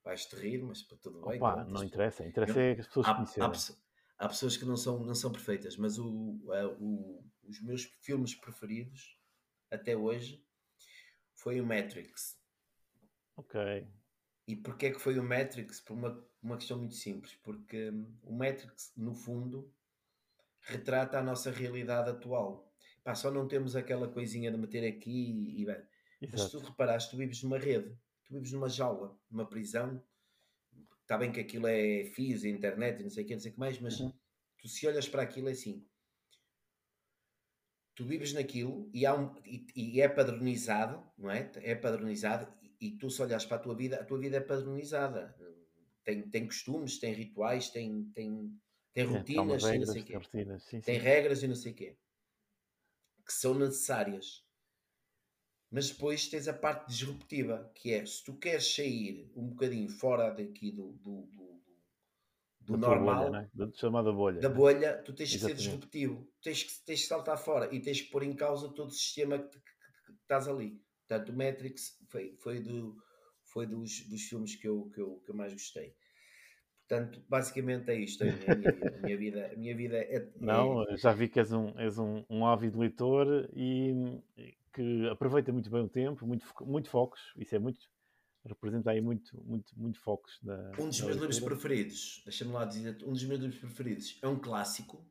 Vais-te 0.04 0.36
rir, 0.36 0.64
mas 0.64 0.82
para 0.82 0.98
tudo 0.98 1.22
bem. 1.28 1.38
Opa, 1.38 1.64
não 1.66 1.76
isto- 1.76 1.86
interessa. 1.86 2.26
Interessa 2.26 2.54
Não. 2.56 2.62
é 2.62 2.74
que 2.76 2.82
as 2.82 2.88
pessoas 2.88 3.06
há, 3.06 3.12
há, 3.12 3.16
conhecerem. 3.16 3.50
pesso- 3.52 3.84
há 4.18 4.28
pessoas 4.28 4.58
que 4.58 4.66
não 4.66 4.76
são, 4.76 5.00
não 5.06 5.14
são 5.16 5.32
perfeitas, 5.32 5.78
mas 5.78 6.00
o, 6.00 6.08
o- 6.10 7.24
os 7.48 7.62
meus 7.62 7.84
filmes 8.02 8.36
preferidos 8.36 9.20
até 9.70 9.96
hoje 9.96 10.46
foi 11.34 11.60
o 11.60 11.66
Matrix. 11.66 12.40
Ok. 13.36 13.88
E 14.48 14.56
porquê 14.56 14.92
que 14.92 15.00
foi 15.00 15.18
o 15.18 15.24
Matrix? 15.24 15.80
Por 15.80 15.94
uma, 15.94 16.28
uma 16.42 16.58
questão 16.58 16.78
muito 16.78 16.96
simples. 16.96 17.36
Porque 17.36 17.90
hum, 17.90 18.18
o 18.24 18.34
Matrix, 18.34 18.94
no 18.96 19.14
fundo, 19.14 19.74
retrata 20.62 21.18
a 21.20 21.24
nossa 21.24 21.52
realidade 21.52 22.10
atual. 22.10 22.72
Pá, 23.04 23.16
só 23.16 23.32
não 23.32 23.48
temos 23.48 23.76
aquela 23.76 24.08
coisinha 24.08 24.52
de 24.52 24.58
meter 24.58 24.88
aqui 24.88 25.60
e... 25.60 25.66
bem, 25.66 25.84
mas 26.32 26.42
se 26.42 26.52
tu 26.52 26.60
reparares, 26.60 27.08
tu 27.08 27.18
vives 27.18 27.44
numa 27.44 27.58
rede, 27.58 27.98
tu 28.24 28.34
vives 28.34 28.52
numa 28.54 28.70
jaula, 28.70 29.20
numa 29.30 29.48
prisão. 29.48 30.02
Está 31.02 31.18
bem 31.18 31.32
que 31.32 31.40
aquilo 31.42 31.68
é 31.68 32.06
fios, 32.06 32.46
internet 32.46 33.02
e 33.02 33.04
não 33.04 33.10
sei 33.10 33.24
o 33.26 33.28
que, 33.28 33.34
não 33.34 33.42
sei 33.42 33.52
o 33.52 33.54
que 33.54 33.60
mais, 33.60 33.80
mas 33.80 34.00
Uhum. 34.00 34.14
tu 34.58 34.68
se 34.70 34.88
olhas 34.88 35.08
para 35.10 35.22
aquilo 35.24 35.50
é 35.50 35.52
assim. 35.52 35.86
Tu 37.96 38.06
vives 38.06 38.34
naquilo 38.34 38.90
e, 38.94 39.08
um, 39.08 39.36
e, 39.46 39.66
e 39.76 40.02
é 40.02 40.08
padronizado, 40.10 41.04
não 41.18 41.30
é? 41.32 41.52
É 41.58 41.76
padronizado 41.76 42.52
e, 42.62 42.88
e 42.88 42.98
tu 42.98 43.10
se 43.10 43.22
olhas 43.22 43.46
para 43.46 43.58
a 43.58 43.60
tua 43.60 43.76
vida, 43.76 43.98
a 44.02 44.06
tua 44.06 44.20
vida 44.20 44.38
é 44.38 44.42
padronizada. 44.42 45.36
Tem, 46.04 46.22
tem 46.30 46.46
costumes, 46.48 47.00
tem 47.00 47.14
rituais, 47.14 47.70
tem, 47.70 48.06
tem, 48.14 48.60
tem 48.94 49.06
É, 49.08 49.18
rotinas, 49.18 49.64
tem 49.66 49.80
não 49.80 49.88
regras, 49.88 49.92
sei 49.92 50.02
o 50.02 50.06
quê 50.06 50.14
tem 50.14 50.18
rotinas. 50.18 50.64
Sim, 50.64 50.82
tem 50.84 51.00
sim. 51.00 51.02
regras 51.02 51.44
e 51.44 51.48
não 51.48 51.56
sei 51.56 51.72
o 51.72 51.76
quê 51.76 51.98
que 53.26 53.34
são 53.34 53.54
necessárias. 53.56 54.46
Mas 55.70 55.90
depois 55.90 56.28
tens 56.30 56.48
a 56.48 56.54
parte 56.54 56.88
disruptiva, 56.88 57.72
que 57.76 57.92
é 57.92 58.06
se 58.06 58.24
tu 58.24 58.38
queres 58.38 58.76
sair 58.76 59.32
um 59.36 59.50
bocadinho 59.50 59.90
fora 59.90 60.30
daqui 60.30 60.72
do, 60.72 60.94
do, 60.94 61.26
do, 61.28 61.53
do 62.66 62.74
Da 62.74 62.78
normal, 62.78 63.30
bolha, 63.30 63.30
né? 63.30 63.50
da 63.54 63.72
chamada 63.74 64.12
bolha. 64.12 64.42
da 64.42 64.50
né? 64.50 64.56
bolha, 64.56 65.02
tu 65.04 65.14
tens 65.14 65.34
que 65.36 65.40
ser 65.42 65.54
disruptivo, 65.56 66.28
tens 66.42 66.64
que, 66.64 66.86
tens 66.86 67.02
que 67.02 67.08
saltar 67.08 67.38
fora 67.38 67.74
e 67.74 67.82
tens 67.82 68.02
que 68.02 68.10
pôr 68.12 68.24
em 68.24 68.36
causa 68.36 68.74
todo 68.74 68.90
o 68.90 68.92
sistema 68.92 69.38
que, 69.40 69.50
que- 69.50 69.60
que- 69.60 70.14
que 70.14 70.22
estás 70.22 70.48
ali. 70.48 70.82
Portanto, 71.08 71.30
o 71.30 71.38
Matrix 71.38 71.98
foi, 72.10 72.36
foi, 72.42 72.60
do, 72.60 72.96
foi 73.46 73.66
dos, 73.68 74.08
dos 74.10 74.22
filmes 74.24 74.56
que 74.56 74.68
eu, 74.68 74.90
que, 74.94 75.02
eu, 75.02 75.22
que 75.26 75.32
eu 75.32 75.36
mais 75.36 75.54
gostei. 75.54 75.94
Portanto, 76.88 77.24
basicamente 77.30 77.90
é 77.92 78.00
isto. 78.00 78.24
É 78.24 78.32
a 78.32 78.36
minha 78.36 78.56
vida. 78.56 78.96
A 78.96 79.00
minha 79.00 79.18
vida, 79.18 79.52
a 79.54 79.58
minha 79.58 79.76
vida 79.78 79.98
é, 79.98 80.16
é- 80.18 80.32
Não, 80.40 80.86
já 80.98 81.14
vi 81.14 81.28
que 81.30 81.40
és 81.40 81.52
um, 81.54 81.70
és 81.80 81.98
um, 81.98 82.24
um 82.30 82.46
ávido 82.46 82.80
leitor 82.80 83.50
e 83.56 83.94
que 84.74 85.08
aproveita 85.10 85.52
muito 85.54 85.70
bem 85.70 85.82
o 85.82 85.90
tempo, 85.90 86.26
muito, 86.26 86.46
muito 86.66 86.90
focos. 86.90 87.22
Isso 87.38 87.56
é 87.56 87.60
muito. 87.60 87.80
Representa 88.46 88.92
aí 88.92 89.02
muito, 89.02 89.42
muito, 89.44 89.78
muito 89.80 90.00
focos. 90.00 90.40
Na, 90.42 90.56
Um 90.80 90.90
dos 90.90 91.02
meus 91.02 91.18
livros 91.18 91.40
preferidos, 91.40 92.22
deixa-me 92.26 92.52
lá 92.52 92.66
dizer, 92.66 92.98
um 93.04 93.14
dos 93.14 93.24
meus 93.24 93.40
livros 93.40 93.60
preferidos 93.60 94.20
é 94.22 94.28
um 94.28 94.40
clássico, 94.40 95.06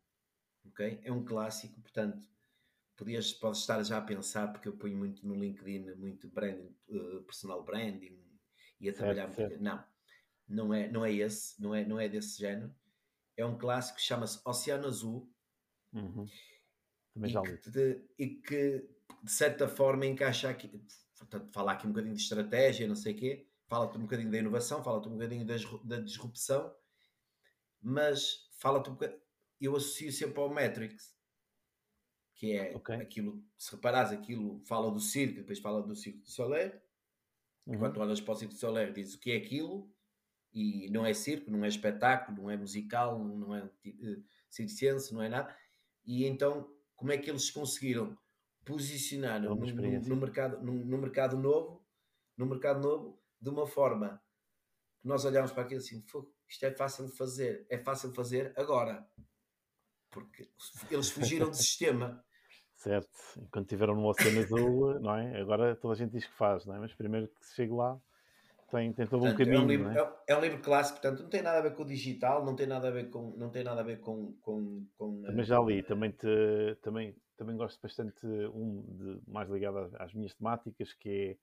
ok? 0.67 1.01
É 1.03 1.13
um 1.13 1.25
clássico, 1.25 1.81
portanto, 1.81 2.29
podias, 2.97 3.33
podes 3.33 3.61
estar 3.61 3.83
já 3.83 3.99
a 3.99 4.03
pensar, 4.03 4.53
porque 4.53 4.69
eu 4.69 4.77
ponho 4.77 4.97
muito 4.97 5.27
no 5.27 5.35
LinkedIn, 5.35 5.95
muito 5.95 6.29
branding, 6.29 6.77
eh, 6.89 7.21
personal 7.27 7.65
branding, 7.65 8.19
e 8.81 8.89
a 8.89 8.93
Certo, 8.93 8.99
trabalhar 8.99 9.27
muito. 9.29 9.37
certo. 9.37 9.63
Não, 9.63 9.85
não 10.49 10.75
é, 10.75 10.89
não 10.91 11.05
é 11.05 11.13
esse, 11.13 11.61
não 11.63 11.75
é, 11.75 11.85
não 11.85 11.99
é 12.01 12.09
desse 12.09 12.39
género. 12.39 12.75
É 13.37 13.47
um 13.47 13.57
clássico 13.57 13.97
que 13.99 14.05
chama-se 14.05 14.41
Oceano 14.45 14.89
Azul 14.89 15.33
Uhum. 15.93 16.27
Também 17.15 17.31
e 17.31 17.33
já 17.33 17.43
que, 17.43 17.71
de, 17.71 18.05
e 18.19 18.29
que, 18.29 18.89
de 19.23 19.31
certa 19.31 19.69
forma 19.69 20.07
encaixa 20.07 20.49
aqui, 20.51 20.69
portanto, 21.23 21.53
fala 21.53 21.73
aqui 21.73 21.87
um 21.87 21.91
bocadinho 21.91 22.15
de 22.15 22.23
estratégia, 22.23 22.89
não 22.89 22.97
sei 22.97 23.13
o 23.15 23.17
quê, 23.17 23.47
fala-te 23.67 23.97
um 23.97 24.03
bocadinho 24.03 24.31
da 24.31 24.39
inovação, 24.39 24.83
fala-te 24.83 25.09
um 25.09 25.13
bocadinho 25.13 25.47
da, 25.47 25.55
da 25.85 26.01
disrupção, 26.01 26.75
mas 27.81 28.49
fala-te 28.59 28.91
um 28.91 28.95
bocadinho, 28.95 29.21
eu 29.61 29.77
associo 29.77 30.13
sempre 30.13 30.41
ao 30.41 30.53
Matrix, 30.53 31.17
que 32.35 32.53
é 32.53 32.75
Ok. 32.75 32.95
aquilo, 32.97 33.45
se 33.57 33.75
reparares, 33.75 34.13
aquilo 34.13 34.61
fala 34.67 34.91
do 34.91 35.01
circo, 35.01 35.37
depois 35.37 35.59
fala 35.61 35.83
do 35.83 35.95
circo 35.95 36.21
de 36.21 36.31
Soler, 36.31 36.83
Uhum. 37.65 37.79
quando 37.79 38.01
olhas 38.01 38.21
para 38.21 38.33
o 38.33 38.37
circo 38.37 38.55
de 38.55 38.59
Soler 38.59 38.93
dizes 38.93 39.15
o 39.15 39.21
que 39.21 39.31
é 39.31 39.37
aquilo, 39.37 39.89
e 40.53 40.91
não 40.91 41.07
é 41.07 41.15
circo, 41.15 41.51
não 41.51 41.65
é 41.65 41.69
espetáculo, 41.69 42.43
não 42.43 42.51
é 42.51 42.57
musical, 42.57 43.19
não 43.25 43.55
é 43.55 43.65
uh, 43.65 44.25
circense, 44.51 45.15
não 45.15 45.23
é 45.23 45.29
nada. 45.29 45.57
E 46.05 46.27
então, 46.27 46.71
como 46.95 47.13
é 47.13 47.17
que 47.19 47.31
eles 47.31 47.51
conseguiram 47.51 48.19
posicionar 48.65 49.37
É 49.37 49.41
no, 49.41 49.55
uma 49.55 49.67
no- 49.67 50.17
mercado, 50.17 50.63
no, 50.63 50.73
no 50.73 50.99
mercado 50.99 51.37
novo, 51.37 51.85
no 52.37 52.47
mercado 52.47 52.81
novo, 52.81 53.21
de 53.41 53.51
uma 53.51 53.67
forma 53.67 54.23
que 55.01 55.09
nós 55.09 55.25
olhamos 55.25 55.53
para 55.53 55.65
aquilo 55.65 55.81
assim, 55.81 56.01
"Fogo, 56.03 56.33
isto 56.49 56.65
é 56.65 56.71
fácil 56.73 57.07
de 57.07 57.17
fazer, 57.17 57.67
é 57.69 57.79
fácil 57.79 58.11
de 58.11 58.17
fazer 58.17 58.53
agora. 58.57 59.07
Porque 60.11 60.49
eles 60.91 61.11
fugiram 61.11 61.49
do 61.49 61.57
sistema. 61.57 62.25
Certo. 62.77 63.09
E 63.41 63.47
quando 63.49 63.65
estiveram 63.65 63.95
no 63.95 64.07
Oceano 64.07 64.41
Azul, 64.41 65.01
não 65.01 65.17
é? 65.17 65.41
Agora 65.41 65.75
toda 65.77 65.95
a 65.95 65.97
gente 65.97 66.13
diz 66.13 66.27
que 66.27 66.35
faz, 66.35 66.67
não 66.67 66.75
é? 66.75 66.79
Mas 66.81 66.93
primeiro 66.93 67.29
que 67.29 67.47
se 67.47 67.55
chegue 67.55 67.73
lá, 67.73 67.99
tem, 68.71 68.93
tem 68.93 69.07
todo 69.07 69.19
um 69.25 69.29
Portanto, 69.29 69.41
é, 69.41 69.45
caminho, 69.45 69.65
um 69.65 69.69
livro, 69.69 69.89
é? 69.91 69.99
é, 69.99 70.33
é 70.33 70.37
um 70.37 70.41
livro 70.41 70.61
clássico, 70.61 71.01
portanto, 71.01 71.23
não 71.23 71.31
tem 71.31 71.43
nada 71.43 71.59
a 71.59 71.63
ver 71.63 71.75
com 71.75 71.83
o 71.83 71.87
digital, 71.87 72.45
não 72.45 72.57
tem 72.57 72.67
nada 72.67 72.89
a 72.89 72.91
ver 72.91 73.11
com, 73.11 73.31
não 73.37 73.51
tem 73.51 73.63
nada 73.63 73.81
a 73.81 73.85
ver 73.85 74.01
com, 74.01 74.33
com, 74.41 74.87
com 74.99 75.23
eh, 75.27 75.43
já 75.45 75.61
li, 75.61 75.83
também, 75.83 76.11
te, 76.11 76.77
também, 76.83 77.15
também 77.43 77.57
gosto 77.57 77.81
bastante 77.83 78.25
um 78.55 78.83
de, 78.83 79.21
mais 79.31 79.51
ligado 79.51 79.91
às, 79.99 80.15
minhas 80.15 80.33
temáticas, 80.33 80.93
que 80.95 81.09
é, 81.11 81.37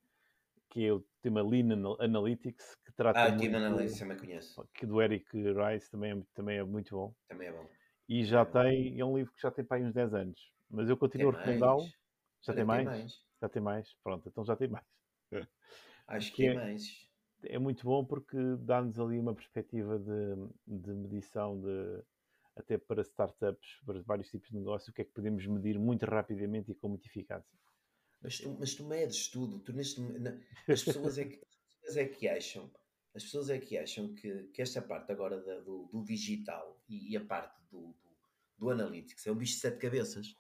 que 0.70 0.86
é 0.86 0.94
o 0.94 1.02
tema 1.22 1.42
Lean 1.42 1.74
Anal- 1.74 2.02
Analytics, 2.02 2.74
que 2.86 2.94
trata 2.94 3.20
Ah, 3.20 3.32
Team 3.38 3.56
Analysis 3.56 4.00
também 4.00 4.18
conheço. 4.18 4.66
que 4.74 4.86
do 4.86 5.02
Eric 5.02 5.26
Rice, 5.34 5.92
também 5.92 6.12
é, 6.14 6.24
também 6.34 6.58
é 6.58 6.64
muito 6.64 6.96
bom. 6.96 7.14
Também 7.28 7.50
é 7.50 7.52
bom. 7.52 7.68
E 8.08 8.24
já 8.24 8.42
é 8.42 8.46
tem, 8.46 9.00
é 9.00 9.06
um 9.06 9.18
livro 9.18 9.34
que 9.34 9.42
já 9.42 9.52
tem 9.52 9.64
para 9.66 9.78
aí 9.78 9.84
uns 9.84 9.94
10 9.94 10.14
anos, 10.14 10.52
mas 10.70 10.88
eu 10.90 10.96
Tem 10.96 11.00
continuo 11.10 11.30
a 11.30 11.34
recomendá-lo. 11.34 11.82
mais. 11.82 11.94
Já 12.42 12.54
tem 12.54 12.64
mais? 12.64 13.20
Já 13.42 13.50
tem 13.50 13.62
mais? 13.62 13.94
Pronto, 14.02 14.30
então 14.30 14.46
já 14.46 14.56
tem 14.56 14.68
mais. 14.70 14.86
Acho 16.08 16.32
que 16.32 16.38
Que 16.38 16.44
tem 16.44 16.52
é- 16.52 16.56
mais. 16.56 17.10
é 17.44 17.60
muito 17.60 17.84
bom 17.84 18.06
porque 18.06 18.38
dá-nos 18.62 19.00
ali 19.00 19.20
uma 19.20 19.36
perspectiva 19.36 20.00
de, 20.00 20.36
de 20.66 20.92
medição 20.94 21.60
de 21.60 22.04
até 22.60 22.78
para 22.78 23.02
startups, 23.02 23.82
para 23.86 24.02
vários 24.02 24.30
tipos 24.30 24.50
de 24.50 24.58
negócio, 24.58 24.92
o 24.92 24.94
que 24.94 25.02
é 25.02 25.06
que 25.06 25.12
podemos 25.12 25.46
medir 25.46 25.80
muito 25.80 26.06
rapidamente 26.06 26.72
e 26.72 26.76
com 26.76 26.90
muita 26.90 27.08
eficácia. 27.08 27.58
Mas 28.22 28.40
tu, 28.40 28.56
mas 28.60 28.76
tu 28.76 28.84
medes 28.84 29.28
tudo. 29.30 29.60
Tu 29.60 29.74
neste, 29.74 30.02
as, 30.68 30.84
pessoas 30.84 31.18
é 31.18 31.26
que, 31.26 31.40
as 31.40 31.80
pessoas 31.80 31.98
é 31.98 32.06
que 32.06 32.28
acham, 32.28 32.72
as 33.16 33.24
pessoas 33.24 33.50
é 33.50 33.60
que 33.60 33.78
acham 33.78 34.14
que, 34.14 34.44
que 34.48 34.62
esta 34.62 34.82
parte 34.82 35.12
agora 35.12 35.42
da, 35.42 35.60
do, 35.62 35.88
do, 35.88 36.04
digital 36.04 36.82
e, 36.88 37.14
e, 37.14 37.18
a 37.18 37.26
parte 37.26 37.58
do, 37.72 37.94
do, 37.94 38.18
do 38.58 38.70
analytics 38.70 39.26
é 39.26 39.32
um 39.32 39.36
bicho 39.36 39.56
de 39.56 39.62
sete 39.62 39.78
cabeças. 39.78 40.36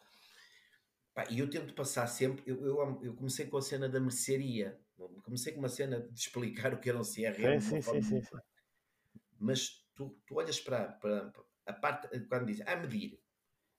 E 1.30 1.40
eu 1.40 1.50
tento 1.50 1.74
passar 1.74 2.08
sempre. 2.08 2.44
Eu, 2.46 2.66
eu, 2.66 3.02
eu, 3.04 3.14
comecei 3.14 3.46
com 3.46 3.58
a 3.58 3.62
cena 3.62 3.90
da 3.90 4.00
mercearia. 4.00 4.80
Comecei 5.24 5.52
com 5.52 5.60
uma 5.60 5.68
cena 5.68 6.00
de 6.00 6.18
explicar 6.18 6.74
o 6.74 6.80
que 6.80 6.90
era 6.90 6.98
um 6.98 7.04
CRM. 7.04 7.60
Sim, 7.60 7.82
sim, 7.82 8.02
sim, 8.02 8.22
sim, 8.22 8.38
Mas 9.38 9.86
tu, 9.94 10.18
tu 10.26 10.36
olhas 10.36 10.62
para, 10.62 10.94
para 10.94 11.34
a 11.66 11.74
parte 11.74 12.08
quando 12.28 12.48
dizem 12.48 12.68
a 12.68 12.76
medir. 12.76 13.22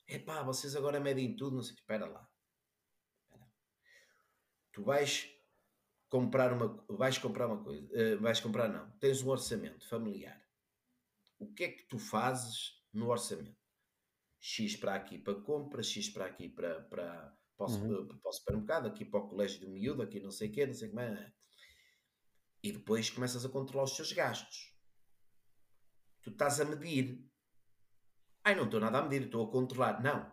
Epá, 0.06 0.42
vocês 0.42 0.74
agora 0.74 1.00
medem 1.00 1.36
tudo, 1.36 1.56
não 1.56 1.62
sei. 1.62 1.74
Espera 1.74 2.06
lá. 2.06 2.28
Tu 4.72 4.82
vais 4.82 5.28
comprar 6.08 6.52
uma, 6.52 6.84
vais 6.88 7.18
comprar 7.18 7.46
uma 7.46 7.62
coisa, 7.62 7.86
uh, 7.86 8.20
vais 8.20 8.40
comprar 8.40 8.68
não, 8.68 8.90
tens 8.98 9.22
um 9.22 9.30
orçamento 9.30 9.88
familiar. 9.88 10.40
O 11.38 11.52
que 11.52 11.64
é 11.64 11.68
que 11.72 11.84
tu 11.84 11.98
fazes 11.98 12.82
no 12.92 13.08
orçamento? 13.08 13.58
X 14.38 14.76
para 14.76 14.94
aqui 14.94 15.18
para 15.18 15.40
compra, 15.40 15.82
X 15.82 16.08
para 16.08 16.26
aqui 16.26 16.48
para, 16.48 16.82
para, 16.82 17.38
para, 17.56 17.66
uhum. 17.66 18.06
para, 18.06 18.18
para 18.18 18.28
o 18.28 18.32
supermercado, 18.32 18.86
aqui 18.88 19.04
para 19.04 19.20
o 19.20 19.28
colégio 19.28 19.60
do 19.60 19.70
miúdo, 19.70 20.02
aqui 20.02 20.18
não 20.18 20.30
sei 20.30 20.48
o 20.48 20.52
quê, 20.52 20.66
não 20.66 20.74
sei 20.74 20.88
como 20.88 21.00
é. 21.00 21.32
E 22.62 22.72
depois 22.72 23.08
começas 23.08 23.44
a 23.44 23.48
controlar 23.48 23.84
os 23.84 23.96
teus 23.96 24.12
gastos. 24.12 24.74
Tu 26.22 26.30
estás 26.30 26.60
a 26.60 26.64
medir. 26.64 27.29
Ai, 28.44 28.54
não 28.54 28.64
estou 28.64 28.80
nada 28.80 28.98
a 28.98 29.02
medir, 29.02 29.26
estou 29.26 29.46
a 29.46 29.50
controlar. 29.50 30.02
Não. 30.02 30.30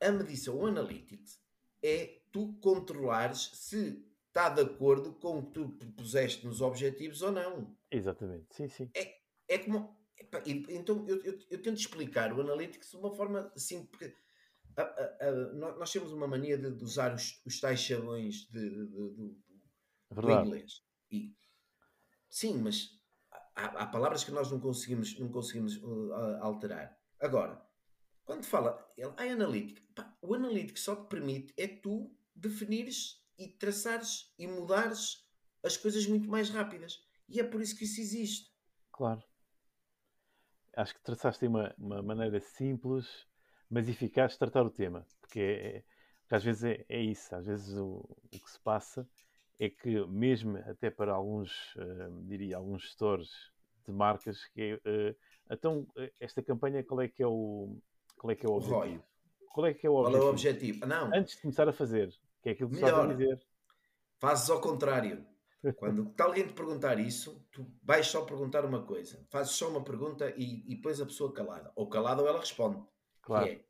A 0.00 0.10
medição, 0.10 0.56
o 0.56 0.66
analytics, 0.66 1.40
é 1.82 2.22
tu 2.32 2.54
controlares 2.60 3.50
se 3.54 4.04
está 4.28 4.48
de 4.48 4.62
acordo 4.62 5.12
com 5.14 5.38
o 5.38 5.46
que 5.46 5.52
tu 5.52 5.68
propuseste 5.70 6.46
nos 6.46 6.60
objetivos 6.60 7.22
ou 7.22 7.32
não. 7.32 7.76
Exatamente, 7.90 8.54
sim, 8.54 8.68
sim. 8.68 8.90
É, 8.94 9.16
é 9.48 9.58
como. 9.58 9.98
Então 10.46 11.04
eu, 11.08 11.22
eu, 11.24 11.38
eu, 11.50 11.62
tento 11.62 11.78
explicar 11.78 12.32
o 12.32 12.40
Analytics 12.40 12.90
de 12.90 12.96
uma 12.96 13.10
forma 13.10 13.50
assim, 13.56 13.86
porque 13.86 14.14
a, 14.76 14.82
a, 14.82 15.28
a, 15.28 15.32
nós 15.54 15.90
temos 15.90 16.12
uma 16.12 16.28
mania 16.28 16.58
de, 16.58 16.70
de 16.70 16.84
usar 16.84 17.14
os, 17.14 17.40
os, 17.44 17.58
tais 17.58 17.80
chavões 17.80 18.46
de, 18.50 18.68
de, 18.68 18.86
do, 18.86 19.36
do 20.10 20.30
inglês. 20.30 20.82
E, 21.10 21.34
sim, 22.28 22.58
mas 22.58 22.99
há, 23.60 23.82
há, 23.82 23.86
palavras 23.86 24.24
que 24.24 24.30
nós 24.30 24.50
não 24.50 24.60
conseguimos, 24.60 25.18
não 25.18 25.28
conseguimos 25.28 25.76
uh, 25.76 26.38
alterar. 26.40 26.96
Agora, 27.20 27.60
quando 28.24 28.44
fala 28.44 28.88
a 29.16 29.22
analítica, 29.24 29.82
o 30.22 30.34
analítico 30.34 30.78
só 30.78 30.94
te 30.94 31.08
permite 31.08 31.52
é 31.56 31.66
tu 31.66 32.14
definires 32.34 33.20
e 33.38 33.48
traçares 33.48 34.32
e 34.38 34.46
mudares 34.46 35.26
as 35.62 35.76
coisas 35.76 36.06
muito 36.06 36.28
mais 36.28 36.50
rápidas. 36.50 37.02
E 37.28 37.40
é 37.40 37.44
por 37.44 37.60
isso 37.60 37.76
que 37.76 37.84
isso 37.84 38.00
existe. 38.00 38.50
Claro. 38.92 39.22
Acho 40.76 40.94
que 40.94 41.02
traçaste 41.02 41.46
uma, 41.46 41.74
uma 41.78 42.02
maneira 42.02 42.40
simples, 42.40 43.26
mas 43.68 43.88
eficaz 43.88 44.32
de 44.32 44.38
tratar 44.38 44.64
o 44.64 44.70
tema. 44.70 45.06
Porque, 45.20 45.40
é, 45.40 45.76
é 45.78 45.84
porque 46.22 46.34
às 46.34 46.44
vezes 46.44 46.64
é, 46.64 46.84
é, 46.88 47.00
isso. 47.00 47.34
Às 47.34 47.46
vezes 47.46 47.76
o, 47.76 48.08
o, 48.24 48.28
que 48.28 48.50
se 48.50 48.60
passa 48.60 49.08
é 49.58 49.68
que, 49.68 50.06
mesmo 50.06 50.56
até 50.58 50.90
para 50.90 51.12
alguns, 51.12 51.74
uh, 51.76 52.26
diria, 52.26 52.56
alguns 52.56 52.82
gestores 52.82 53.49
de 53.86 53.92
marcas, 53.92 54.44
que 54.48 54.62
é, 54.62 54.74
uh, 54.74 55.16
então, 55.50 55.86
esta 56.18 56.42
campanha, 56.42 56.84
qual 56.84 57.00
é 57.00 57.08
que 57.08 57.22
é 57.22 57.26
o, 57.26 57.76
qual 58.16 58.30
é 58.30 58.36
que 58.36 58.46
é 58.46 58.48
o 58.48 58.52
objetivo? 58.52 59.04
Qual 59.52 59.66
é 59.66 59.74
que 59.74 59.86
é 59.86 59.90
o 59.90 59.94
objetivo? 59.94 60.18
Qual 60.18 60.22
é 60.22 60.26
o 60.26 60.30
objetivo? 60.30 60.86
Não. 60.86 61.14
Antes 61.14 61.34
de 61.34 61.42
começar 61.42 61.68
a 61.68 61.72
fazer, 61.72 62.08
que 62.42 62.50
é 62.50 62.52
aquilo 62.52 62.70
que 62.70 62.76
Melhor, 62.76 62.88
estás 62.88 63.10
a 63.10 63.14
dizer. 63.14 63.46
Fazes 64.18 64.50
ao 64.50 64.60
contrário. 64.60 65.26
Quando 65.76 66.14
alguém 66.18 66.46
te 66.46 66.54
perguntar 66.54 66.98
isso, 66.98 67.46
tu 67.52 67.70
vais 67.82 68.06
só 68.06 68.24
perguntar 68.24 68.64
uma 68.64 68.82
coisa. 68.82 69.26
Fazes 69.28 69.52
só 69.52 69.68
uma 69.68 69.84
pergunta 69.84 70.32
e, 70.36 70.64
e 70.72 70.76
pões 70.76 71.00
a 71.00 71.06
pessoa 71.06 71.32
calada. 71.34 71.70
Ou 71.74 71.88
calada 71.88 72.22
ou 72.22 72.28
ela 72.28 72.40
responde. 72.40 72.82
Claro. 73.20 73.44
Que 73.44 73.52
é, 73.52 73.64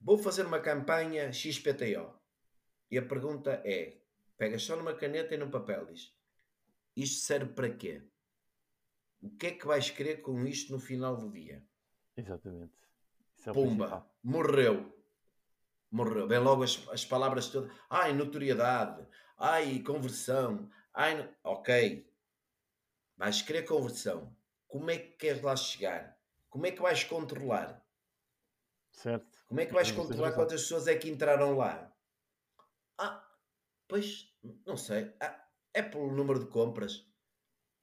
vou 0.00 0.18
fazer 0.18 0.44
uma 0.44 0.60
campanha 0.60 1.32
XPTO. 1.32 2.12
E 2.90 2.98
a 2.98 3.02
pergunta 3.02 3.62
é, 3.64 3.98
pegas 4.36 4.62
só 4.62 4.76
numa 4.76 4.94
caneta 4.94 5.34
e 5.34 5.38
num 5.38 5.50
papel, 5.50 5.86
diz, 5.86 6.14
isto 6.96 7.26
serve 7.26 7.52
para 7.52 7.70
quê? 7.70 8.02
O 9.20 9.30
que 9.30 9.48
é 9.48 9.50
que 9.52 9.66
vais 9.66 9.90
querer 9.90 10.22
com 10.22 10.46
isto 10.46 10.72
no 10.72 10.78
final 10.78 11.16
do 11.16 11.30
dia? 11.30 11.64
Exatamente. 12.16 12.74
É 13.46 13.52
Pumba, 13.52 14.08
morreu 14.22 14.98
morreu. 15.90 16.26
Vem 16.26 16.38
logo 16.38 16.62
as, 16.62 16.86
as 16.90 17.04
palavras 17.04 17.48
todas. 17.48 17.72
Ai, 17.88 18.12
notoriedade. 18.12 19.06
Ai, 19.36 19.80
conversão. 19.80 20.70
Ai, 20.92 21.28
ok. 21.42 22.08
Vais 23.16 23.42
querer 23.42 23.62
conversão. 23.62 24.34
Como 24.66 24.90
é 24.90 24.98
que 24.98 25.16
queres 25.16 25.42
lá 25.42 25.56
chegar? 25.56 26.16
Como 26.50 26.66
é 26.66 26.70
que 26.70 26.82
vais 26.82 27.04
controlar? 27.04 27.84
Certo. 28.92 29.38
Como 29.46 29.60
é 29.60 29.66
que 29.66 29.72
vais 29.72 29.90
controlar 29.90 30.32
quantas 30.32 30.62
pessoas 30.62 30.86
é 30.86 30.96
que 30.96 31.08
entraram 31.08 31.56
lá? 31.56 31.92
Ah, 32.98 33.24
pois, 33.86 34.34
não 34.66 34.76
sei. 34.76 35.14
Ah, 35.20 35.48
é 35.72 35.82
pelo 35.82 36.12
número 36.12 36.40
de 36.40 36.46
compras. 36.46 37.07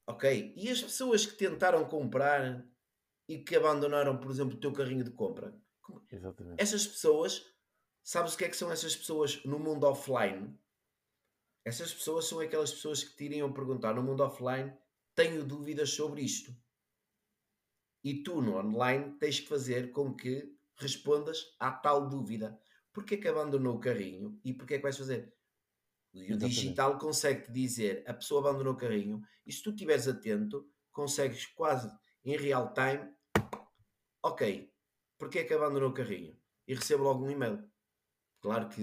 Ok. 0.08 0.54
E 0.56 0.70
as 0.70 0.82
pessoas 0.82 1.26
que 1.26 1.36
tentaram 1.36 1.86
comprar 1.86 2.66
e 3.28 3.40
que 3.40 3.56
abandonaram, 3.56 4.20
por 4.20 4.30
exemplo, 4.30 4.56
o 4.56 4.60
teu 4.60 4.72
carrinho 4.72 5.04
de 5.04 5.12
compra? 5.12 5.56
Exatamente. 6.12 6.62
Essas 6.62 6.86
pessoas 6.86 7.56
Sabes 8.08 8.36
o 8.36 8.38
que 8.38 8.46
é 8.46 8.50
que 8.50 8.56
são 8.56 8.72
essas 8.72 8.96
pessoas 8.96 9.44
no 9.44 9.58
mundo 9.58 9.84
offline? 9.88 10.56
Essas 11.66 11.92
pessoas 11.92 12.26
são 12.26 12.40
aquelas 12.40 12.72
pessoas 12.72 13.04
que 13.04 13.16
te 13.16 13.26
iriam 13.26 13.52
perguntar 13.52 13.96
no 13.96 14.04
mundo 14.04 14.22
offline: 14.22 14.72
tenho 15.16 15.44
dúvidas 15.44 15.90
sobre 15.90 16.22
isto. 16.22 16.56
E 18.04 18.22
tu 18.22 18.44
no 18.44 18.58
online 18.58 19.18
tens 19.18 19.40
que 19.40 19.48
fazer 19.48 19.92
com 19.92 20.16
que 20.16 20.56
respondas 20.76 21.56
à 21.60 21.72
tal 21.72 22.08
dúvida. 22.08 22.62
Porquê 22.94 23.18
que 23.18 23.28
abandonou 23.28 23.78
o 23.78 23.80
carrinho 23.80 24.40
e 24.46 24.54
porquê 24.54 24.76
que 24.78 24.84
vais 24.84 24.98
fazer? 24.98 25.35
E 26.16 26.34
o 26.34 26.38
digital 26.38 26.98
consegue-te 26.98 27.52
dizer 27.52 28.04
a 28.08 28.14
pessoa 28.14 28.40
abandonou 28.42 28.74
o 28.74 28.78
carrinho 28.78 29.22
e 29.46 29.52
se 29.52 29.62
tu 29.62 29.72
estiveres 29.72 30.08
atento, 30.08 30.66
consegues 30.92 31.46
quase 31.48 31.92
em 32.24 32.38
real 32.38 32.74
time, 32.74 33.14
ok, 34.24 34.72
porquê 35.18 35.44
que 35.44 35.54
abandonou 35.54 35.90
o 35.90 35.94
carrinho? 35.94 36.38
E 36.68 36.74
recebo 36.74 37.04
logo 37.04 37.26
um 37.26 37.30
e-mail. 37.30 37.64
Claro 38.42 38.70
que 38.70 38.82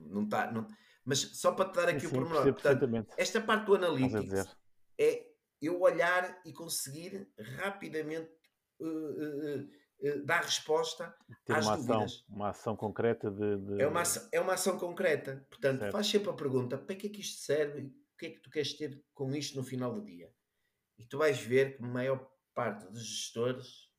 não 0.00 0.24
está. 0.24 0.52
Não... 0.52 0.66
Mas 1.04 1.18
só 1.18 1.52
para 1.52 1.70
te 1.70 1.76
dar 1.76 1.88
aqui 1.88 2.00
sim, 2.00 2.06
o 2.08 2.10
pormenor. 2.10 2.52
Portanto, 2.52 2.86
esta 3.16 3.40
parte 3.40 3.66
do 3.66 3.74
analytics 3.74 4.56
é 4.98 5.26
eu 5.60 5.80
olhar 5.80 6.40
e 6.44 6.52
conseguir 6.52 7.28
rapidamente 7.56 8.30
uh, 8.80 8.86
uh, 8.86 9.70
dar 10.24 10.42
resposta 10.42 11.14
Ter 11.44 11.54
às 11.54 11.66
uma 11.66 11.76
dúvidas. 11.76 12.12
Ação, 12.12 12.24
uma 12.28 12.48
ação 12.48 12.76
concreta 12.76 13.30
de. 13.30 13.56
de... 13.56 13.82
É, 13.82 13.86
uma 13.86 14.00
ação, 14.00 14.28
é 14.32 14.40
uma 14.40 14.54
ação 14.54 14.78
concreta. 14.78 15.46
Portanto, 15.48 15.80
certo. 15.80 15.92
faz 15.92 16.06
sempre 16.06 16.30
a 16.30 16.34
pergunta: 16.34 16.78
para 16.78 16.96
que 16.96 17.06
é 17.06 17.10
que 17.10 17.20
isto 17.20 17.40
serve? 17.40 17.82
O 18.14 18.16
que 18.18 18.26
é 18.26 18.30
que 18.30 18.40
tu 18.40 18.50
queres 18.50 18.74
ter 18.74 19.02
com 19.14 19.34
isto 19.34 19.56
no 19.56 19.64
final 19.64 19.92
do 19.92 20.04
dia? 20.04 20.32
E 20.98 21.06
tu 21.06 21.18
vais 21.18 21.38
ver 21.40 21.76
que 21.76 21.84
a 21.84 21.86
maior 21.86 22.30
parte 22.54 22.86
dos 22.90 23.02
gestores, 23.02 23.90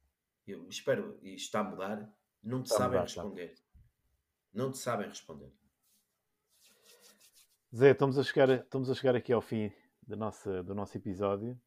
eu 0.45 0.67
espero, 0.69 1.19
e 1.23 1.33
está 1.33 1.61
a 1.61 1.63
mudar, 1.63 2.13
não 2.43 2.61
te 2.61 2.67
está 2.67 2.77
sabem 2.77 2.99
mudar, 2.99 3.03
responder. 3.03 3.55
Tá 3.55 3.61
não 4.53 4.71
te 4.71 4.77
sabem 4.77 5.07
responder. 5.07 5.51
Zé, 7.73 7.91
estamos 7.91 8.17
a 8.19 8.23
chegar, 8.23 8.49
estamos 8.49 8.89
a 8.89 8.93
chegar 8.93 9.15
aqui 9.15 9.31
ao 9.31 9.41
fim 9.41 9.71
do 10.05 10.15
nosso, 10.17 10.61
do 10.63 10.75
nosso 10.75 10.97
episódio. 10.97 11.59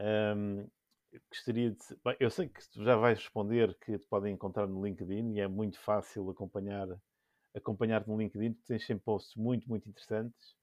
Um, 0.00 0.68
gostaria 1.30 1.70
de. 1.70 1.78
Bem, 2.04 2.16
eu 2.20 2.30
sei 2.30 2.48
que 2.48 2.68
tu 2.70 2.82
já 2.82 2.96
vais 2.96 3.18
responder 3.18 3.76
que 3.78 3.98
te 3.98 4.06
podem 4.06 4.34
encontrar 4.34 4.66
no 4.66 4.84
LinkedIn 4.84 5.34
e 5.34 5.40
é 5.40 5.48
muito 5.48 5.78
fácil 5.80 6.28
acompanhar 6.30 6.88
acompanhar-te 7.56 8.08
no 8.08 8.18
LinkedIn, 8.18 8.52
porque 8.52 8.66
tens 8.66 8.84
sempre 8.84 9.04
posts 9.04 9.34
muito, 9.34 9.68
muito 9.68 9.88
interessantes. 9.88 10.54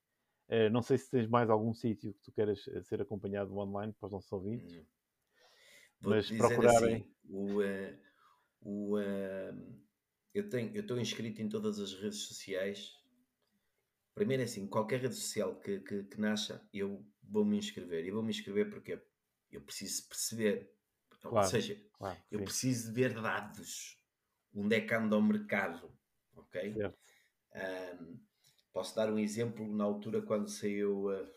Uh, 0.47 0.69
não 0.71 0.81
sei 0.81 0.97
se 0.97 1.09
tens 1.09 1.27
mais 1.27 1.49
algum 1.49 1.73
sítio 1.73 2.13
que 2.13 2.21
tu 2.21 2.31
queiras 2.31 2.67
eh, 2.67 2.83
ser 2.83 3.01
acompanhado 3.01 3.57
online 3.57 3.93
para 3.93 4.07
os 4.07 4.11
nossos 4.11 4.31
ouvintes. 4.31 4.75
Hum. 4.75 4.85
Mas 6.01 6.29
procurarem. 6.29 6.95
Assim, 6.95 7.15
o, 7.29 7.61
uh, 7.61 7.97
o, 8.61 8.97
uh, 8.99 9.81
eu 10.33 10.49
tenho, 10.49 10.75
eu 10.75 10.81
estou 10.81 10.99
inscrito 10.99 11.41
em 11.41 11.49
todas 11.49 11.79
as 11.79 11.93
redes 11.93 12.19
sociais. 12.19 13.01
Primeiro 14.13 14.43
é 14.43 14.45
assim, 14.45 14.67
qualquer 14.67 14.99
rede 14.99 15.15
social 15.15 15.59
que, 15.59 15.79
que, 15.79 16.03
que 16.03 16.21
nasça, 16.21 16.67
eu 16.71 17.03
vou 17.23 17.43
me 17.43 17.57
inscrever. 17.57 18.05
E 18.05 18.11
vou 18.11 18.21
me 18.21 18.29
inscrever 18.29 18.69
porque 18.69 19.01
eu 19.55 19.61
preciso 19.61 20.07
perceber. 20.07 20.71
Claro, 21.21 21.37
Ou 21.37 21.43
seja, 21.43 21.81
claro, 21.93 22.17
eu 22.29 22.39
sim. 22.39 22.45
preciso 22.45 22.87
de 22.87 22.93
ver 22.93 23.13
dados. 23.13 23.99
Onde 24.53 24.75
é 24.75 24.81
que 24.81 24.93
anda 24.93 25.17
o 25.17 25.21
mercado? 25.21 25.91
Ok? 26.35 26.75
Um, 27.55 28.19
posso 28.71 28.95
dar 28.95 29.11
um 29.11 29.17
exemplo 29.17 29.65
na 29.75 29.83
altura 29.83 30.21
quando 30.21 30.49
saiu 30.49 31.09
uh, 31.09 31.27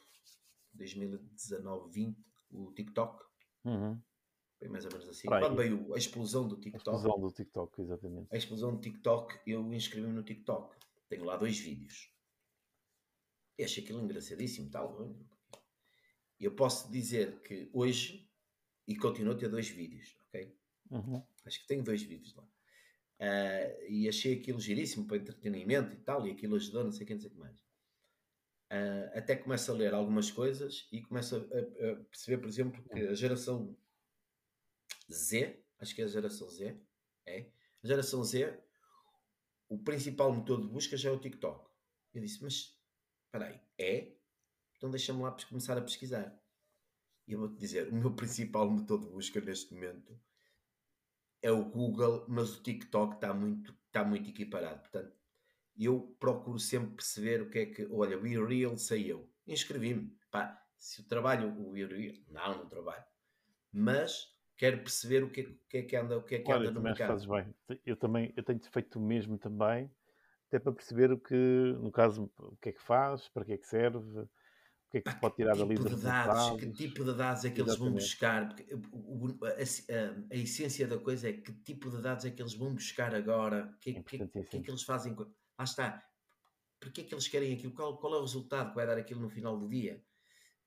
2019-20 0.77 2.17
o 2.51 2.73
TikTok. 2.73 3.25
Uhum. 3.65 4.01
Foi 4.59 4.69
mais 4.69 4.85
ou 4.85 4.93
menos 4.93 5.09
assim. 5.09 5.29
Quando 5.29 5.57
veio 5.57 5.95
a 5.95 5.99
explosão 5.99 6.49
do 6.49 6.57
TikTok. 6.57 6.89
A 6.89 6.93
explosão 6.99 7.21
do 7.21 7.31
TikTok, 7.31 7.81
exatamente. 7.83 8.29
A 8.33 8.37
explosão 8.37 8.75
do 8.75 8.81
TikTok, 8.81 9.39
eu 9.47 9.73
inscrevi-me 9.73 10.13
no 10.13 10.23
TikTok. 10.23 10.75
tenho 11.09 11.25
lá 11.25 11.37
dois 11.37 11.59
vídeos. 11.59 12.11
E 13.59 13.65
achei 13.65 13.83
aquilo 13.83 14.01
engraçadíssimo, 14.01 14.71
tal. 14.71 15.15
Eu 16.39 16.53
posso 16.53 16.91
dizer 16.91 17.41
que 17.41 17.69
hoje, 17.73 18.29
e 18.87 18.97
continuo 18.97 19.33
a 19.33 19.37
ter 19.37 19.49
dois 19.49 19.69
vídeos, 19.69 20.17
ok? 20.29 20.55
Uhum. 20.91 21.23
Acho 21.45 21.61
que 21.61 21.67
tenho 21.67 21.83
dois 21.83 22.03
vídeos 22.03 22.35
lá. 22.35 22.45
Uh, 23.19 23.89
e 23.89 24.09
achei 24.09 24.35
aquilo 24.35 24.61
giríssimo 24.61 25.07
para 25.07 25.17
entretenimento 25.17 25.95
e 25.95 25.99
tal, 26.01 26.27
e 26.27 26.33
aquilo 26.33 26.57
ajudou, 26.57 26.85
não 26.85 26.93
sei 26.93 27.05
o 27.05 27.07
que, 27.07 27.15
não 27.15 27.21
sei 27.21 27.31
o 27.31 27.33
que 27.33 27.39
mais. 27.39 27.59
Uh, 28.71 29.09
até 29.15 29.37
começo 29.37 29.71
a 29.71 29.75
ler 29.75 29.95
algumas 29.95 30.31
coisas 30.31 30.89
e 30.91 31.01
começo 31.01 31.37
a, 31.37 31.39
a, 31.39 31.93
a, 31.93 31.97
perceber, 32.05 32.39
por 32.39 32.49
exemplo, 32.49 32.83
que 32.83 33.01
a 33.01 33.15
geração 33.15 33.77
Z, 35.11 35.65
acho 35.79 35.95
que 35.95 36.03
é 36.03 36.05
a 36.05 36.09
geração 36.09 36.49
Z, 36.51 36.77
é, 37.25 37.47
a 37.83 37.87
geração 37.87 38.23
Z, 38.25 38.59
o 39.69 39.79
principal 39.79 40.33
motor 40.33 40.61
de 40.61 40.69
busca 40.69 40.97
já 40.97 41.11
é 41.11 41.13
o 41.13 41.19
TikTok. 41.19 41.71
Eu 42.13 42.21
disse, 42.21 42.43
mas 42.43 42.77
espera 43.25 43.47
aí, 43.47 43.61
é? 43.79 44.16
Então 44.77 44.91
deixa-me 44.91 45.23
lá 45.23 45.37
começar 45.49 45.77
a 45.77 45.83
pesquisar. 45.83 46.39
E 47.27 47.33
eu 47.33 47.41
vou-te 47.41 47.59
dizer, 47.59 47.89
o 47.89 47.95
meu 47.95 48.13
principal 48.15 48.69
motor 48.71 49.01
de 49.01 49.07
busca 49.09 49.41
neste 49.41 49.75
momento 49.75 50.19
é 51.43 51.51
o 51.51 51.65
Google, 51.65 52.25
mas 52.29 52.57
o 52.57 52.63
TikTok 52.63 53.15
está 53.15 53.33
muito, 53.33 53.75
está 53.87 54.05
muito 54.05 54.29
equiparado. 54.31 54.81
Portanto, 54.81 55.17
eu 55.79 56.17
procuro 56.19 56.59
sempre 56.59 56.95
perceber 56.97 57.43
o 57.43 57.51
que 57.51 57.59
é 57.59 57.67
que. 57.67 57.87
Olha, 57.91 58.19
o 58.19 58.47
Real 58.47 58.77
sei 58.77 59.13
eu. 59.13 59.29
Inscrevi-me. 59.47 60.17
Pá, 60.31 60.61
se 60.79 61.03
eu 61.03 61.07
trabalho 61.07 61.49
o 61.49 61.73
Real, 61.73 61.91
não, 62.29 62.59
não 62.59 62.69
trabalho. 62.69 63.05
Mas 63.73 64.35
quero 64.57 64.79
perceber 64.79 65.23
o 65.23 65.31
que, 65.31 65.41
é, 65.43 65.45
que 65.69 65.77
é 65.79 65.83
que 65.83 65.97
anda, 65.97 66.19
o 66.19 66.23
que 66.23 66.37
é 66.37 66.39
que 66.41 66.51
anda 66.51 66.71
no 66.71 66.81
mercado. 66.81 67.09
Fazes 67.09 67.27
bem. 67.27 67.55
Eu 67.85 67.97
também 67.97 68.33
eu 68.37 68.43
tenho 68.43 68.61
feito 68.71 68.99
o 68.99 69.03
mesmo 69.03 69.39
também, 69.39 69.91
até 70.49 70.59
para 70.59 70.73
perceber 70.73 71.13
o 71.13 71.19
que, 71.19 71.35
no 71.35 71.93
caso, 71.93 72.31
o 72.39 72.57
que 72.57 72.71
é 72.71 72.73
que 72.73 72.83
faz, 72.83 73.29
para 73.29 73.45
que 73.45 73.53
é 73.53 73.59
que 73.59 73.67
serve 73.67 74.27
que 75.03 75.09
é 75.09 75.11
que 75.11 75.11
se 75.11 75.21
pode 75.21 75.37
tirar 75.37 75.57
tipo 75.57 75.67
dali 75.67 75.95
de 75.95 76.03
dados? 76.03 76.61
Que 76.61 76.73
tipo 76.73 77.05
de 77.05 77.15
dados 77.15 77.45
é 77.45 77.51
que 77.51 77.61
eles 77.61 77.77
vão 77.77 77.93
buscar? 77.93 78.49
Porque 78.49 78.67
a, 78.73 79.49
a, 79.49 80.35
a, 80.35 80.37
essência 80.37 80.87
da 80.87 80.99
coisa 80.99 81.29
é 81.29 81.33
que 81.33 81.53
tipo 81.53 81.91
de 81.91 82.01
dados 82.01 82.25
é 82.25 82.31
que 82.31 82.41
eles 82.41 82.55
vão 82.55 82.75
buscar 82.75 83.15
agora? 83.15 83.73
O 83.77 83.81
que, 83.81 83.95
que, 83.95 84.19
que, 84.19 84.45
que 84.45 84.57
é 84.57 84.61
que 84.61 84.71
eles 84.71 84.83
fazem? 84.83 85.15
Lá 85.15 85.65
está. 85.65 86.03
Porquê 86.81 87.03
é 87.03 87.05
que 87.05 87.15
eles 87.15 87.29
querem 87.29 87.55
aquilo? 87.55 87.73
Qual, 87.73 87.99
qual 87.99 88.15
é 88.15 88.19
o 88.19 88.23
resultado 88.23 88.71
que 88.71 88.77
vai 88.77 88.87
dar 88.87 88.99
aquilo 88.99 89.21
no 89.21 89.31
final 89.31 89.59
do 89.59 89.69
dia? 89.69 90.03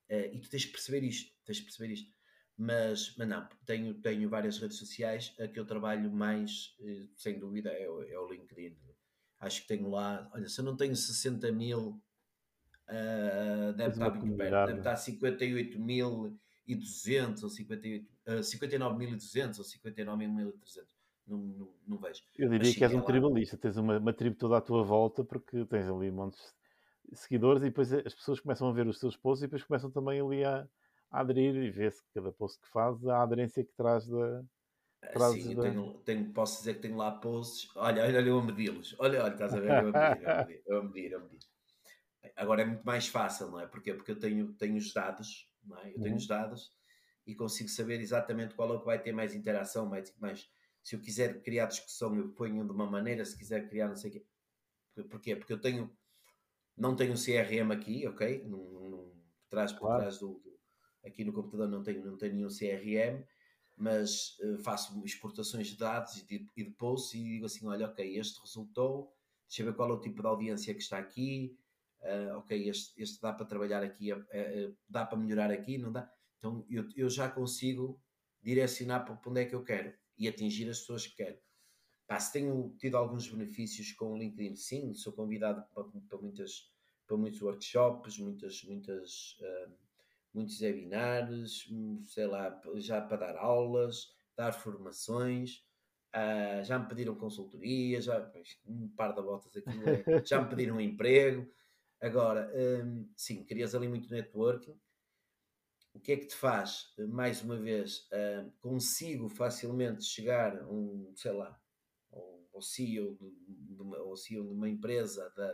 Uh, 0.09 0.33
e 0.33 0.39
tu 0.39 0.49
tens 0.49 0.63
de 0.63 0.69
perceber 0.69 1.03
isto. 1.03 1.31
Tens 1.45 1.57
de 1.57 1.63
perceber 1.63 1.93
isto. 1.93 2.11
Mas, 2.57 3.15
mas 3.15 3.27
não, 3.27 3.47
tenho, 3.65 3.93
tenho 4.01 4.29
várias 4.29 4.57
redes 4.57 4.77
sociais. 4.77 5.33
A 5.39 5.47
que 5.47 5.59
eu 5.59 5.65
trabalho 5.65 6.11
mais, 6.11 6.75
eh, 6.81 7.07
sem 7.15 7.39
dúvida, 7.39 7.69
é 7.69 7.89
o, 7.89 8.03
é 8.03 8.19
o 8.19 8.27
LinkedIn. 8.27 8.77
Acho 9.39 9.61
que 9.61 9.67
tenho 9.69 9.89
lá, 9.89 10.29
olha, 10.33 10.49
se 10.49 10.59
eu 10.59 10.65
não 10.65 10.75
tenho 10.75 10.93
60 10.93 11.49
mil 11.53 12.03
Uh, 12.89 13.71
deve 13.73 13.91
estar 13.91 14.15
muito 14.15 14.35
perto, 14.35 14.65
deve 14.65 14.79
estar 14.79 14.95
58.200 14.95 17.43
ou 17.43 17.49
58, 17.49 18.11
uh, 18.27 18.39
59.200 18.39 19.59
ou 19.59 19.63
59.300. 19.63 20.53
Não, 21.27 21.37
não, 21.37 21.69
não 21.87 21.99
vejo. 21.99 22.23
Eu 22.35 22.49
diria 22.49 22.73
que 22.73 22.83
és 22.83 22.91
um 22.91 23.01
tribalista, 23.01 23.55
tens 23.55 23.77
uma, 23.77 23.99
uma 23.99 24.11
tribo 24.11 24.35
toda 24.35 24.57
à 24.57 24.61
tua 24.61 24.83
volta 24.83 25.23
porque 25.23 25.63
tens 25.65 25.87
ali 25.87 26.09
montes 26.09 26.55
de 27.07 27.15
seguidores 27.15 27.61
e 27.61 27.65
depois 27.65 27.93
as 27.93 28.15
pessoas 28.15 28.39
começam 28.39 28.67
a 28.67 28.73
ver 28.73 28.87
os 28.87 28.99
teus 28.99 29.15
posts 29.15 29.43
e 29.43 29.45
depois 29.45 29.63
começam 29.63 29.91
também 29.91 30.19
ali 30.19 30.43
a, 30.43 30.67
a 31.11 31.19
aderir 31.19 31.55
e 31.55 31.69
vê-se 31.69 32.01
cada 32.13 32.31
post 32.31 32.59
que 32.59 32.67
faz 32.69 33.05
a 33.05 33.21
aderência 33.21 33.63
que 33.63 33.71
traz 33.73 34.07
da. 34.07 34.43
Traz 35.13 35.33
Sim, 35.33 35.55
da... 35.55 35.61
Tenho, 35.61 35.93
tenho, 35.99 36.33
posso 36.33 36.57
dizer 36.59 36.73
que 36.73 36.81
tenho 36.81 36.97
lá 36.97 37.11
posts. 37.11 37.69
Olha, 37.75 38.03
olha, 38.03 38.17
olha 38.17 38.29
eu 38.29 38.39
a 38.39 38.43
medi-los. 38.43 38.95
Olha, 38.97 39.23
olha, 39.23 39.31
estás 39.31 39.53
a 39.53 39.59
ver? 39.59 39.83
Eu 39.83 39.89
a 39.89 40.09
medir, 40.09 40.63
eu 40.65 40.79
a 40.79 40.83
medir, 40.83 41.11
eu 41.11 41.19
a 41.19 41.21
medir. 41.21 41.48
Agora 42.35 42.61
é 42.61 42.65
muito 42.65 42.83
mais 42.83 43.07
fácil, 43.07 43.49
não 43.49 43.59
é? 43.59 43.67
Porquê? 43.67 43.93
Porque 43.93 44.11
eu 44.11 44.19
tenho, 44.19 44.53
tenho 44.53 44.75
os 44.75 44.93
dados, 44.93 45.49
não 45.63 45.77
é? 45.79 45.89
Eu 45.89 45.95
tenho 45.95 46.11
uhum. 46.11 46.17
os 46.17 46.27
dados 46.27 46.71
e 47.25 47.35
consigo 47.35 47.69
saber 47.69 47.99
exatamente 47.99 48.55
qual 48.55 48.73
é 48.73 48.75
o 48.75 48.79
que 48.79 48.85
vai 48.85 49.01
ter 49.01 49.11
mais 49.11 49.35
interação, 49.35 49.85
mais, 49.85 50.13
mais 50.17 50.49
se 50.81 50.95
eu 50.95 50.99
quiser 50.99 51.41
criar 51.41 51.67
discussão, 51.67 52.15
eu 52.15 52.29
ponho 52.29 52.65
de 52.65 52.71
uma 52.71 52.89
maneira, 52.89 53.23
se 53.23 53.37
quiser 53.37 53.67
criar 53.69 53.87
não 53.87 53.95
sei 53.95 54.09
o 54.09 54.13
quê. 54.13 54.25
Porquê? 55.09 55.35
Porque 55.35 55.53
eu 55.53 55.61
tenho, 55.61 55.95
não 56.75 56.95
tenho 56.95 57.13
um 57.13 57.15
CRM 57.15 57.71
aqui, 57.71 58.07
ok? 58.07 58.43
Num, 58.45 59.11
por 59.43 59.49
trás, 59.49 59.71
por 59.71 59.81
claro. 59.81 60.01
trás 60.01 60.19
do, 60.19 60.39
do, 60.39 60.59
aqui 61.05 61.23
no 61.23 61.33
computador 61.33 61.67
não 61.67 61.83
tenho, 61.83 62.05
não 62.05 62.17
tenho 62.17 62.35
nenhum 62.35 62.49
CRM, 62.49 63.23
mas 63.77 64.37
uh, 64.39 64.57
faço 64.59 65.01
exportações 65.05 65.67
de 65.67 65.77
dados 65.77 66.17
e 66.17 66.25
de, 66.25 66.47
e 66.57 66.63
de 66.63 66.71
posts 66.71 67.13
e 67.13 67.23
digo 67.23 67.45
assim, 67.45 67.65
olha, 67.67 67.87
ok, 67.87 68.17
este 68.17 68.41
resultou, 68.41 69.15
deixa 69.47 69.61
eu 69.61 69.67
ver 69.67 69.75
qual 69.75 69.89
é 69.89 69.93
o 69.93 70.01
tipo 70.01 70.21
de 70.21 70.27
audiência 70.27 70.73
que 70.73 70.81
está 70.81 70.97
aqui, 70.97 71.57
uh, 72.01 72.37
ok, 72.37 72.69
este, 72.69 73.01
este, 73.01 73.21
dá 73.21 73.33
para 73.33 73.45
trabalhar 73.45 73.83
aqui, 73.83 74.11
uh, 74.11 74.19
uh, 74.19 74.77
dá 74.87 75.05
para 75.05 75.17
melhorar 75.17 75.51
aqui, 75.51 75.77
não 75.77 75.91
dá? 75.91 76.11
Então 76.37 76.65
eu, 76.69 76.87
eu 76.95 77.09
já 77.09 77.29
consigo 77.29 78.01
direcionar 78.41 79.01
para 79.01 79.19
onde 79.29 79.41
é 79.41 79.45
que 79.45 79.55
eu 79.55 79.63
quero 79.63 79.93
e 80.17 80.27
atingir 80.27 80.69
as 80.69 80.79
pessoas 80.79 81.07
que 81.07 81.15
quero. 81.15 81.37
Pá, 82.07 82.19
se 82.19 82.33
tenho 82.33 82.75
tido 82.77 82.97
alguns 82.97 83.29
benefícios 83.29 83.91
com 83.93 84.13
o 84.13 84.17
LinkedIn, 84.17 84.55
sim, 84.55 84.93
sou 84.93 85.13
convidado 85.13 85.63
para, 85.73 85.83
para, 85.83 86.17
muitas, 86.17 86.71
para 87.05 87.17
muitos 87.17 87.41
workshops, 87.41 88.17
muitas, 88.17 88.63
muitas, 88.63 89.37
muitos 90.33 90.59
webinars, 90.59 91.67
sei 92.05 92.25
lá, 92.25 92.59
já 92.77 92.99
para 92.99 93.17
dar 93.17 93.37
aulas, 93.37 94.07
dar 94.35 94.53
formações. 94.53 95.63
Uh, 96.09 96.63
já 96.63 96.79
me 96.79 96.87
pediram 96.87 97.13
consultoria, 97.13 98.01
já 98.01 98.31
um 98.65 98.89
par 98.89 99.13
de 99.13 99.21
botas 99.21 99.55
aqui, 99.55 99.69
já 100.25 100.41
me 100.41 100.49
pediram 100.49 100.77
um 100.77 100.81
emprego, 100.81 101.47
Agora, 102.01 102.49
hum, 102.55 103.09
sim, 103.15 103.43
crias 103.43 103.75
ali 103.75 103.87
muito 103.87 104.09
networking. 104.09 104.79
O 105.93 105.99
que 105.99 106.13
é 106.13 106.17
que 106.17 106.27
te 106.27 106.35
faz? 106.35 106.93
Mais 107.09 107.41
uma 107.41 107.57
vez, 107.57 108.07
hum, 108.13 108.51
consigo 108.61 109.27
facilmente 109.27 110.03
chegar 110.05 110.57
a 110.61 110.67
um, 110.67 111.11
sei 111.15 111.33
lá, 111.33 111.59
ao 112.53 112.61
CEO 112.61 113.15
de, 113.15 113.75
de, 113.75 113.81
uma, 113.81 114.15
CEO 114.15 114.45
de 114.45 114.53
uma 114.53 114.69
empresa 114.69 115.29
de, 115.35 115.53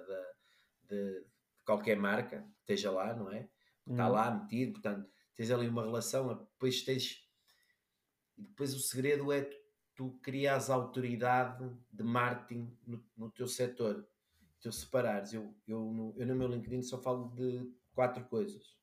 de, 0.88 1.22
de, 1.22 1.26
qualquer 1.66 1.98
marca, 1.98 2.48
esteja 2.60 2.92
lá, 2.92 3.16
não 3.16 3.32
é? 3.32 3.50
Está 3.88 4.08
hum. 4.08 4.12
lá 4.12 4.32
metido, 4.32 4.74
portanto, 4.74 5.10
tens 5.34 5.50
ali 5.50 5.68
uma 5.68 5.84
relação, 5.84 6.28
depois 6.36 6.84
tens. 6.84 7.28
E 8.38 8.44
depois 8.44 8.76
o 8.76 8.80
segredo 8.80 9.32
é 9.32 9.42
tu, 9.42 9.58
tu 9.96 10.20
crias 10.22 10.70
autoridade 10.70 11.72
de 11.92 12.04
marketing 12.04 12.78
no, 12.86 13.04
no 13.16 13.32
teu 13.32 13.48
setor 13.48 14.08
tu 14.62 14.72
separares, 14.72 15.34
eu, 15.34 15.54
eu, 15.68 15.80
no, 15.92 16.14
eu 16.18 16.26
no 16.26 16.36
meu 16.36 16.48
LinkedIn 16.48 16.82
só 16.82 16.98
falo 17.02 17.30
de 17.36 17.72
quatro 17.94 18.26
coisas. 18.26 18.76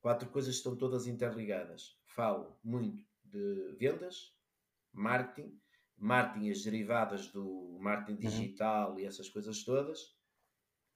Quatro 0.00 0.28
coisas 0.30 0.54
estão 0.54 0.76
todas 0.76 1.06
interligadas. 1.06 1.98
Falo 2.06 2.58
muito 2.62 3.04
de 3.24 3.76
vendas, 3.78 4.34
marketing, 4.92 5.60
marketing 5.96 6.50
as 6.50 6.62
derivadas 6.62 7.28
do 7.28 7.78
marketing 7.80 8.12
uhum. 8.24 8.30
digital 8.30 8.92
uhum. 8.92 9.00
e 9.00 9.04
essas 9.04 9.28
coisas 9.28 9.64
todas. 9.64 10.16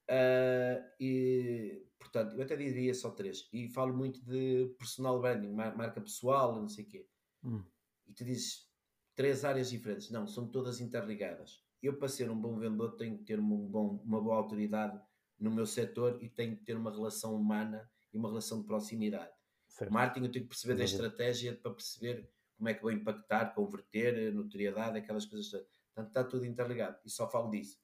Uh, 0.09 0.83
e 0.99 1.87
portanto, 1.99 2.35
eu 2.35 2.43
até 2.43 2.57
diria 2.57 2.95
só 2.95 3.11
três. 3.11 3.49
E 3.53 3.69
falo 3.69 3.95
muito 3.97 4.25
de 4.25 4.75
personal 4.79 5.21
branding, 5.21 5.53
marca 5.53 6.01
pessoal, 6.01 6.55
não 6.55 6.69
sei 6.69 6.85
o 6.85 6.89
quê. 6.89 7.09
Uhum. 7.43 7.65
E 8.07 8.13
tu 8.13 8.25
dizes 8.25 8.69
três 9.15 9.45
áreas 9.45 9.71
diferentes. 9.71 10.11
Não, 10.11 10.27
são 10.27 10.49
todas 10.49 10.81
interligadas 10.81 11.65
eu 11.83 11.97
para 11.97 12.09
ser 12.09 12.31
um 12.31 12.41
bom 12.41 12.59
vendedor 12.59 12.97
tenho 12.97 13.19
que 13.19 13.25
ter 13.25 13.39
um 13.39 13.69
bom, 13.69 14.03
uma 14.05 14.21
boa 14.21 14.37
autoridade 14.37 15.01
no 15.39 15.51
meu 15.51 15.67
setor 15.67 16.23
e 16.23 16.29
tenho 16.29 16.57
que 16.57 16.65
ter 16.65 16.77
uma 16.77 16.91
relação 16.91 17.35
humana 17.35 17.91
e 18.13 18.19
uma 18.19 18.29
relação 18.29 18.61
de 18.61 18.67
proximidade. 18.67 19.33
Certo. 19.69 19.93
Marketing 19.93 20.27
eu 20.27 20.33
tenho 20.33 20.45
que 20.45 20.51
perceber 20.51 20.75
da 20.75 20.85
estratégia 20.85 21.57
para 21.57 21.73
perceber 21.73 22.31
como 22.57 22.69
é 22.69 22.75
que 22.75 22.83
vou 22.83 22.93
impactar, 22.93 23.55
converter, 23.55 24.33
notoriedade, 24.35 24.99
aquelas 24.99 25.25
coisas. 25.25 25.51
Portanto, 25.51 26.09
está 26.09 26.25
tudo 26.25 26.45
interligado 26.45 26.99
e 27.05 27.11
só 27.11 27.29
falo 27.31 27.51
disso. 27.51 27.81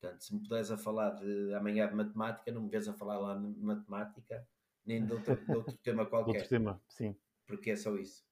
Portanto, 0.00 0.22
se 0.22 0.34
me 0.34 0.40
puderes 0.40 0.70
a 0.70 0.78
falar 0.78 1.10
de 1.10 1.54
amanhã 1.54 1.88
de 1.88 1.94
matemática, 1.94 2.50
não 2.50 2.62
me 2.62 2.70
vês 2.70 2.88
a 2.88 2.94
falar 2.94 3.18
lá 3.18 3.34
de 3.34 3.60
matemática, 3.60 4.46
nem 4.84 5.04
de 5.04 5.12
outro, 5.12 5.36
de 5.36 5.52
outro 5.52 5.76
tema 5.82 6.06
qualquer. 6.06 6.30
Outro 6.30 6.48
tema, 6.48 6.82
sim. 6.88 7.16
Porque 7.46 7.70
é 7.70 7.76
só 7.76 7.94
isso. 7.96 8.25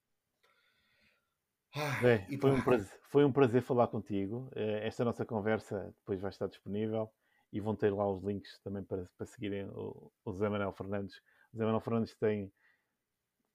Bem, 2.00 2.38
foi, 2.38 2.52
um 2.52 2.62
prazer, 2.62 3.00
foi 3.02 3.24
um 3.24 3.32
prazer 3.32 3.62
falar 3.62 3.88
contigo. 3.88 4.48
Eh, 4.54 4.86
esta 4.86 5.04
nossa 5.04 5.26
conversa 5.26 5.92
depois 5.98 6.20
vai 6.20 6.30
estar 6.30 6.46
disponível 6.46 7.10
e 7.52 7.60
vão 7.60 7.74
ter 7.74 7.92
lá 7.92 8.08
os 8.08 8.22
links 8.22 8.60
também 8.60 8.84
para, 8.84 9.04
para 9.16 9.26
seguirem 9.26 9.66
o, 9.70 10.12
o 10.24 10.32
Zé 10.32 10.48
Manuel 10.48 10.72
Fernandes. 10.72 11.16
O 11.52 11.56
Zé 11.56 11.64
Manuel 11.64 11.80
Fernandes 11.80 12.14
tem, 12.14 12.52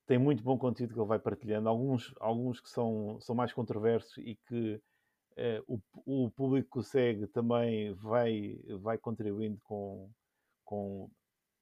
tem 0.05 0.17
muito 0.17 0.43
bom 0.43 0.57
conteúdo 0.57 0.93
que 0.93 0.99
ele 0.99 1.07
vai 1.07 1.17
partilhando, 1.17 1.69
alguns, 1.69 2.13
alguns 2.19 2.59
que 2.59 2.69
são, 2.69 3.17
são 3.21 3.33
mais 3.33 3.53
controversos 3.53 4.17
e 4.17 4.35
que 4.35 4.81
eh, 5.37 5.63
o, 5.65 5.79
o 6.05 6.29
público 6.29 6.81
que 6.81 6.85
segue 6.85 7.25
também 7.25 7.93
vai, 7.93 8.59
vai 8.81 8.97
contribuindo 8.97 9.61
com, 9.63 10.11
com 10.65 11.09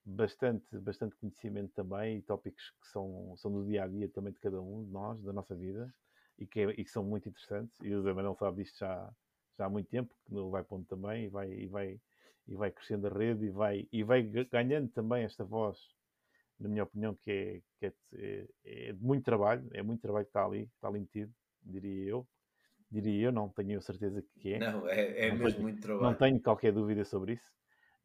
bastante, 0.04 0.76
bastante 0.80 1.16
conhecimento 1.18 1.72
também 1.76 2.18
e 2.18 2.22
tópicos 2.24 2.72
que 2.82 2.88
são, 2.88 3.36
são 3.38 3.52
do 3.52 3.64
dia 3.64 3.84
a 3.84 3.88
dia 3.88 4.10
também 4.10 4.34
de 4.34 4.40
cada 4.40 4.60
um 4.60 4.84
de 4.84 4.90
nós, 4.90 5.22
da 5.22 5.32
nossa 5.32 5.56
vida 5.56 5.94
e 6.38 6.46
que, 6.46 6.62
é, 6.62 6.70
e 6.72 6.84
que 6.84 6.90
são 6.90 7.04
muito 7.04 7.28
interessantes. 7.28 7.78
E 7.82 7.94
o 7.94 8.02
Zé 8.02 8.14
Manuel 8.14 8.36
sabe 8.36 8.64
disto 8.64 8.80
já, 8.80 9.12
já 9.58 9.66
há 9.66 9.70
muito 9.70 9.90
tempo, 9.90 10.14
que 10.26 10.34
ele 10.34 10.50
vai 10.50 10.64
pondo 10.64 10.86
também 10.86 11.26
e 11.26 11.28
vai, 11.30 11.52
e 11.52 11.68
vai, 11.68 12.00
e 12.48 12.56
vai 12.56 12.72
crescendo 12.72 13.08
a 13.08 13.10
rede 13.10 13.46
e 13.46 13.50
vai, 13.50 13.88
e 13.92 14.04
vai 14.04 14.22
ganhando 14.22 14.90
também 14.90 15.24
esta 15.24 15.44
voz, 15.44 15.78
na 16.60 16.70
minha 16.70 16.84
opinião, 16.84 17.16
que, 17.16 17.32
é, 17.32 17.62
que 17.80 17.86
é, 17.86 17.94
é, 18.14 18.48
é, 18.66 18.94
de 18.94 19.04
muito 19.04 19.24
trabalho, 19.24 19.68
é 19.74 19.82
muito 19.82 20.02
trabalho 20.02 20.26
que 20.26 20.30
está 20.30 20.46
ali, 20.46 20.64
está 20.76 20.88
ali 20.88 21.00
metido, 21.00 21.34
diria 21.62 22.10
eu. 22.10 22.28
Diria 22.90 23.26
eu, 23.26 23.32
não 23.34 23.50
tenho 23.50 23.82
certeza 23.82 24.24
que 24.40 24.54
é. 24.54 24.60
Não, 24.60 24.88
é, 24.88 25.28
é 25.28 25.30
não 25.30 25.40
mesmo 25.40 25.52
tenho, 25.52 25.62
muito 25.64 25.82
trabalho. 25.82 26.06
Não 26.06 26.18
tenho 26.18 26.40
qualquer 26.40 26.72
dúvida 26.72 27.04
sobre 27.04 27.34
isso. 27.34 27.52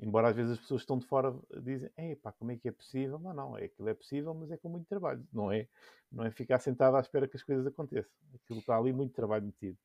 Embora 0.02 0.30
às 0.30 0.36
vezes 0.36 0.52
as 0.52 0.58
pessoas 0.58 0.80
que 0.80 0.84
estão 0.84 0.98
de 0.98 1.06
fora 1.06 1.32
dizem, 1.62 1.88
pá, 2.20 2.32
como 2.32 2.50
é 2.50 2.56
que 2.56 2.68
é 2.68 2.72
possível? 2.72 3.20
Não, 3.20 3.32
não, 3.32 3.56
é 3.56 3.66
aquilo 3.66 3.88
é 3.88 3.94
possível, 3.94 4.34
mas 4.34 4.50
é 4.50 4.56
com 4.56 4.68
muito 4.68 4.88
trabalho. 4.88 5.24
Não 5.32 5.50
é, 5.52 5.68
não 6.10 6.24
é 6.24 6.30
ficar 6.32 6.58
sentado 6.58 6.96
à 6.96 7.00
espera 7.00 7.28
que 7.28 7.36
as 7.36 7.42
coisas 7.44 7.64
aconteçam. 7.64 8.10
Aquilo 8.34 8.58
está 8.58 8.76
ali 8.76 8.92
muito 8.92 9.14
trabalho 9.14 9.46
metido. 9.46 9.78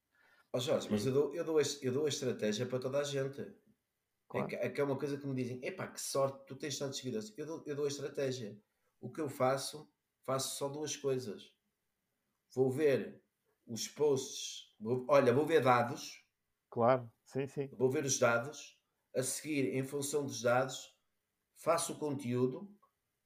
Oh 0.52 0.60
Jorge, 0.60 0.88
mas 0.90 1.06
eu 1.06 1.14
dou, 1.14 1.36
eu, 1.36 1.44
dou 1.44 1.60
a, 1.60 1.62
eu 1.84 1.94
dou 1.94 2.06
a 2.08 2.10
estratégia 2.10 2.66
para 2.66 2.80
toda 2.80 2.98
a 2.98 3.04
gente. 3.04 3.46
Claro. 4.28 4.48
É, 4.48 4.50
que, 4.50 4.56
é, 4.56 4.70
que, 4.70 4.82
é 4.82 4.84
uma 4.84 4.98
coisa 4.98 5.18
que 5.18 5.28
me 5.28 5.36
dizem: 5.36 5.64
epá, 5.64 5.88
que 5.88 6.02
sorte, 6.02 6.48
tu 6.48 6.56
tens 6.56 6.80
tantos 6.80 6.98
seguidores. 6.98 7.32
Eu 7.38 7.46
dou, 7.46 7.64
eu 7.68 7.76
dou 7.76 7.86
a 7.86 7.90
estratégia. 7.90 8.60
O 9.00 9.12
que 9.12 9.22
eu 9.22 9.30
faço, 9.30 9.88
faço 10.24 10.58
só 10.58 10.68
duas 10.68 10.96
coisas. 10.96 11.54
Vou 12.56 12.72
ver 12.72 13.22
os 13.68 13.88
posts, 13.88 14.74
vou, 14.80 15.06
olha, 15.08 15.32
vou 15.32 15.46
ver 15.46 15.62
dados. 15.62 16.26
Claro, 16.72 17.08
sim, 17.24 17.46
sim. 17.46 17.70
Vou 17.78 17.92
ver 17.92 18.04
os 18.04 18.18
dados. 18.18 18.77
A 19.18 19.24
seguir, 19.24 19.76
em 19.76 19.84
função 19.84 20.24
dos 20.24 20.44
dados, 20.44 20.96
faço 21.56 21.94
o 21.94 21.98
conteúdo. 21.98 22.72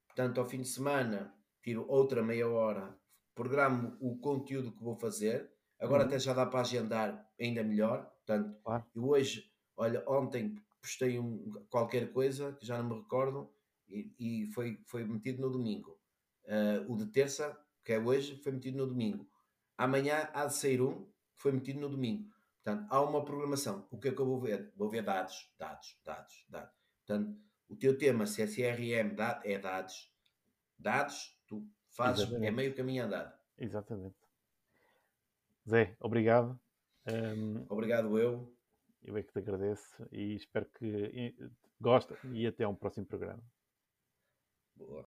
Portanto, 0.08 0.39
ao 0.39 0.48
fim 0.48 0.62
de 0.62 0.70
semana, 0.70 1.36
tiro 1.62 1.86
outra 1.86 2.24
meia 2.24 2.48
hora, 2.48 2.98
programo 3.36 3.98
o 4.00 4.18
conteúdo 4.18 4.72
que 4.72 4.82
vou 4.82 4.96
fazer. 4.96 5.52
Agora 5.78 6.04
uhum. 6.04 6.08
até 6.08 6.18
já 6.18 6.34
dá 6.34 6.46
para 6.46 6.62
agendar 6.62 7.30
ainda 7.38 7.62
melhor. 7.62 8.06
Portanto, 8.26 8.58
claro. 8.64 8.86
eu 8.96 9.04
hoje, 9.04 9.52
olha, 9.76 10.02
ontem 10.08 10.56
postei 10.82 11.20
um, 11.20 11.52
qualquer 11.70 12.14
coisa 12.14 12.54
que 12.54 12.66
já 12.66 12.82
não 12.82 12.89
me 12.89 13.02
recordo 13.02 13.54
e, 13.89 14.14
e 14.18 14.46
foi, 14.54 14.80
foi 14.86 15.04
metido 15.04 15.42
no 15.42 15.50
domingo. 15.50 16.00
Uh, 16.46 16.89
o 16.89 16.96
de 16.96 17.08
terça, 17.08 17.60
que 17.84 17.92
é 17.92 18.00
hoje, 18.00 18.38
foi 18.38 18.54
metido 18.54 18.78
no 18.78 18.88
domingo. 18.88 19.30
Amanhã 19.78 20.30
há 20.34 20.46
de 20.46 20.56
sair 20.56 20.82
um, 20.82 21.06
foi 21.36 21.52
metido 21.52 21.82
no 21.82 21.89
domingo. 21.89 22.31
Portanto, 22.64 22.88
há 22.91 23.01
uma 23.01 23.26
programação. 23.26 23.88
O 23.89 23.97
que 23.97 24.09
é 24.09 24.12
que 24.12 24.20
eu 24.20 24.26
vou 24.26 24.39
ver? 24.39 24.72
Vou 24.76 24.89
ver 24.89 25.03
dados, 25.03 25.51
dados, 25.57 25.99
dados, 26.05 26.45
dados. 26.47 26.74
Portanto, 27.05 27.36
o 27.68 27.76
teu 27.76 27.97
tema, 27.97 28.26
se 28.28 28.41
é 28.41 28.47
CRM, 28.47 29.16
é 29.43 29.57
dados. 29.57 30.14
Dados, 30.78 31.39
tu 31.47 31.68
fazes, 31.89 32.22
é 32.22 32.24
Exatamente. 32.24 32.47
é 32.47 32.51
meio 32.51 32.76
caminho 32.76 33.05
andado. 33.05 33.34
Exatamente. 33.57 34.18
Zé, 35.68 35.95
obrigado. 35.99 36.59
Um, 37.07 37.66
obrigado 37.70 38.18
eu. 38.18 38.53
Eu 39.03 39.18
é 39.18 39.24
que 39.24 39.32
te 39.32 39.39
agradeço 39.39 40.07
e 40.12 40.36
espero 40.36 40.68
que 40.78 41.36
gostem 41.80 42.18
e 42.34 42.45
até 42.45 42.68
um 42.68 42.76
próximo 42.76 43.07
programa. 43.07 43.43
Boa. 44.76 45.11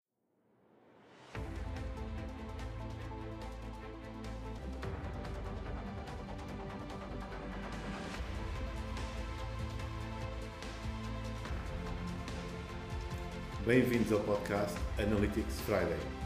Bem-vindos 13.66 14.10
ao 14.10 14.20
podcast 14.20 14.74
Analytics 14.98 15.60
Friday. 15.66 16.19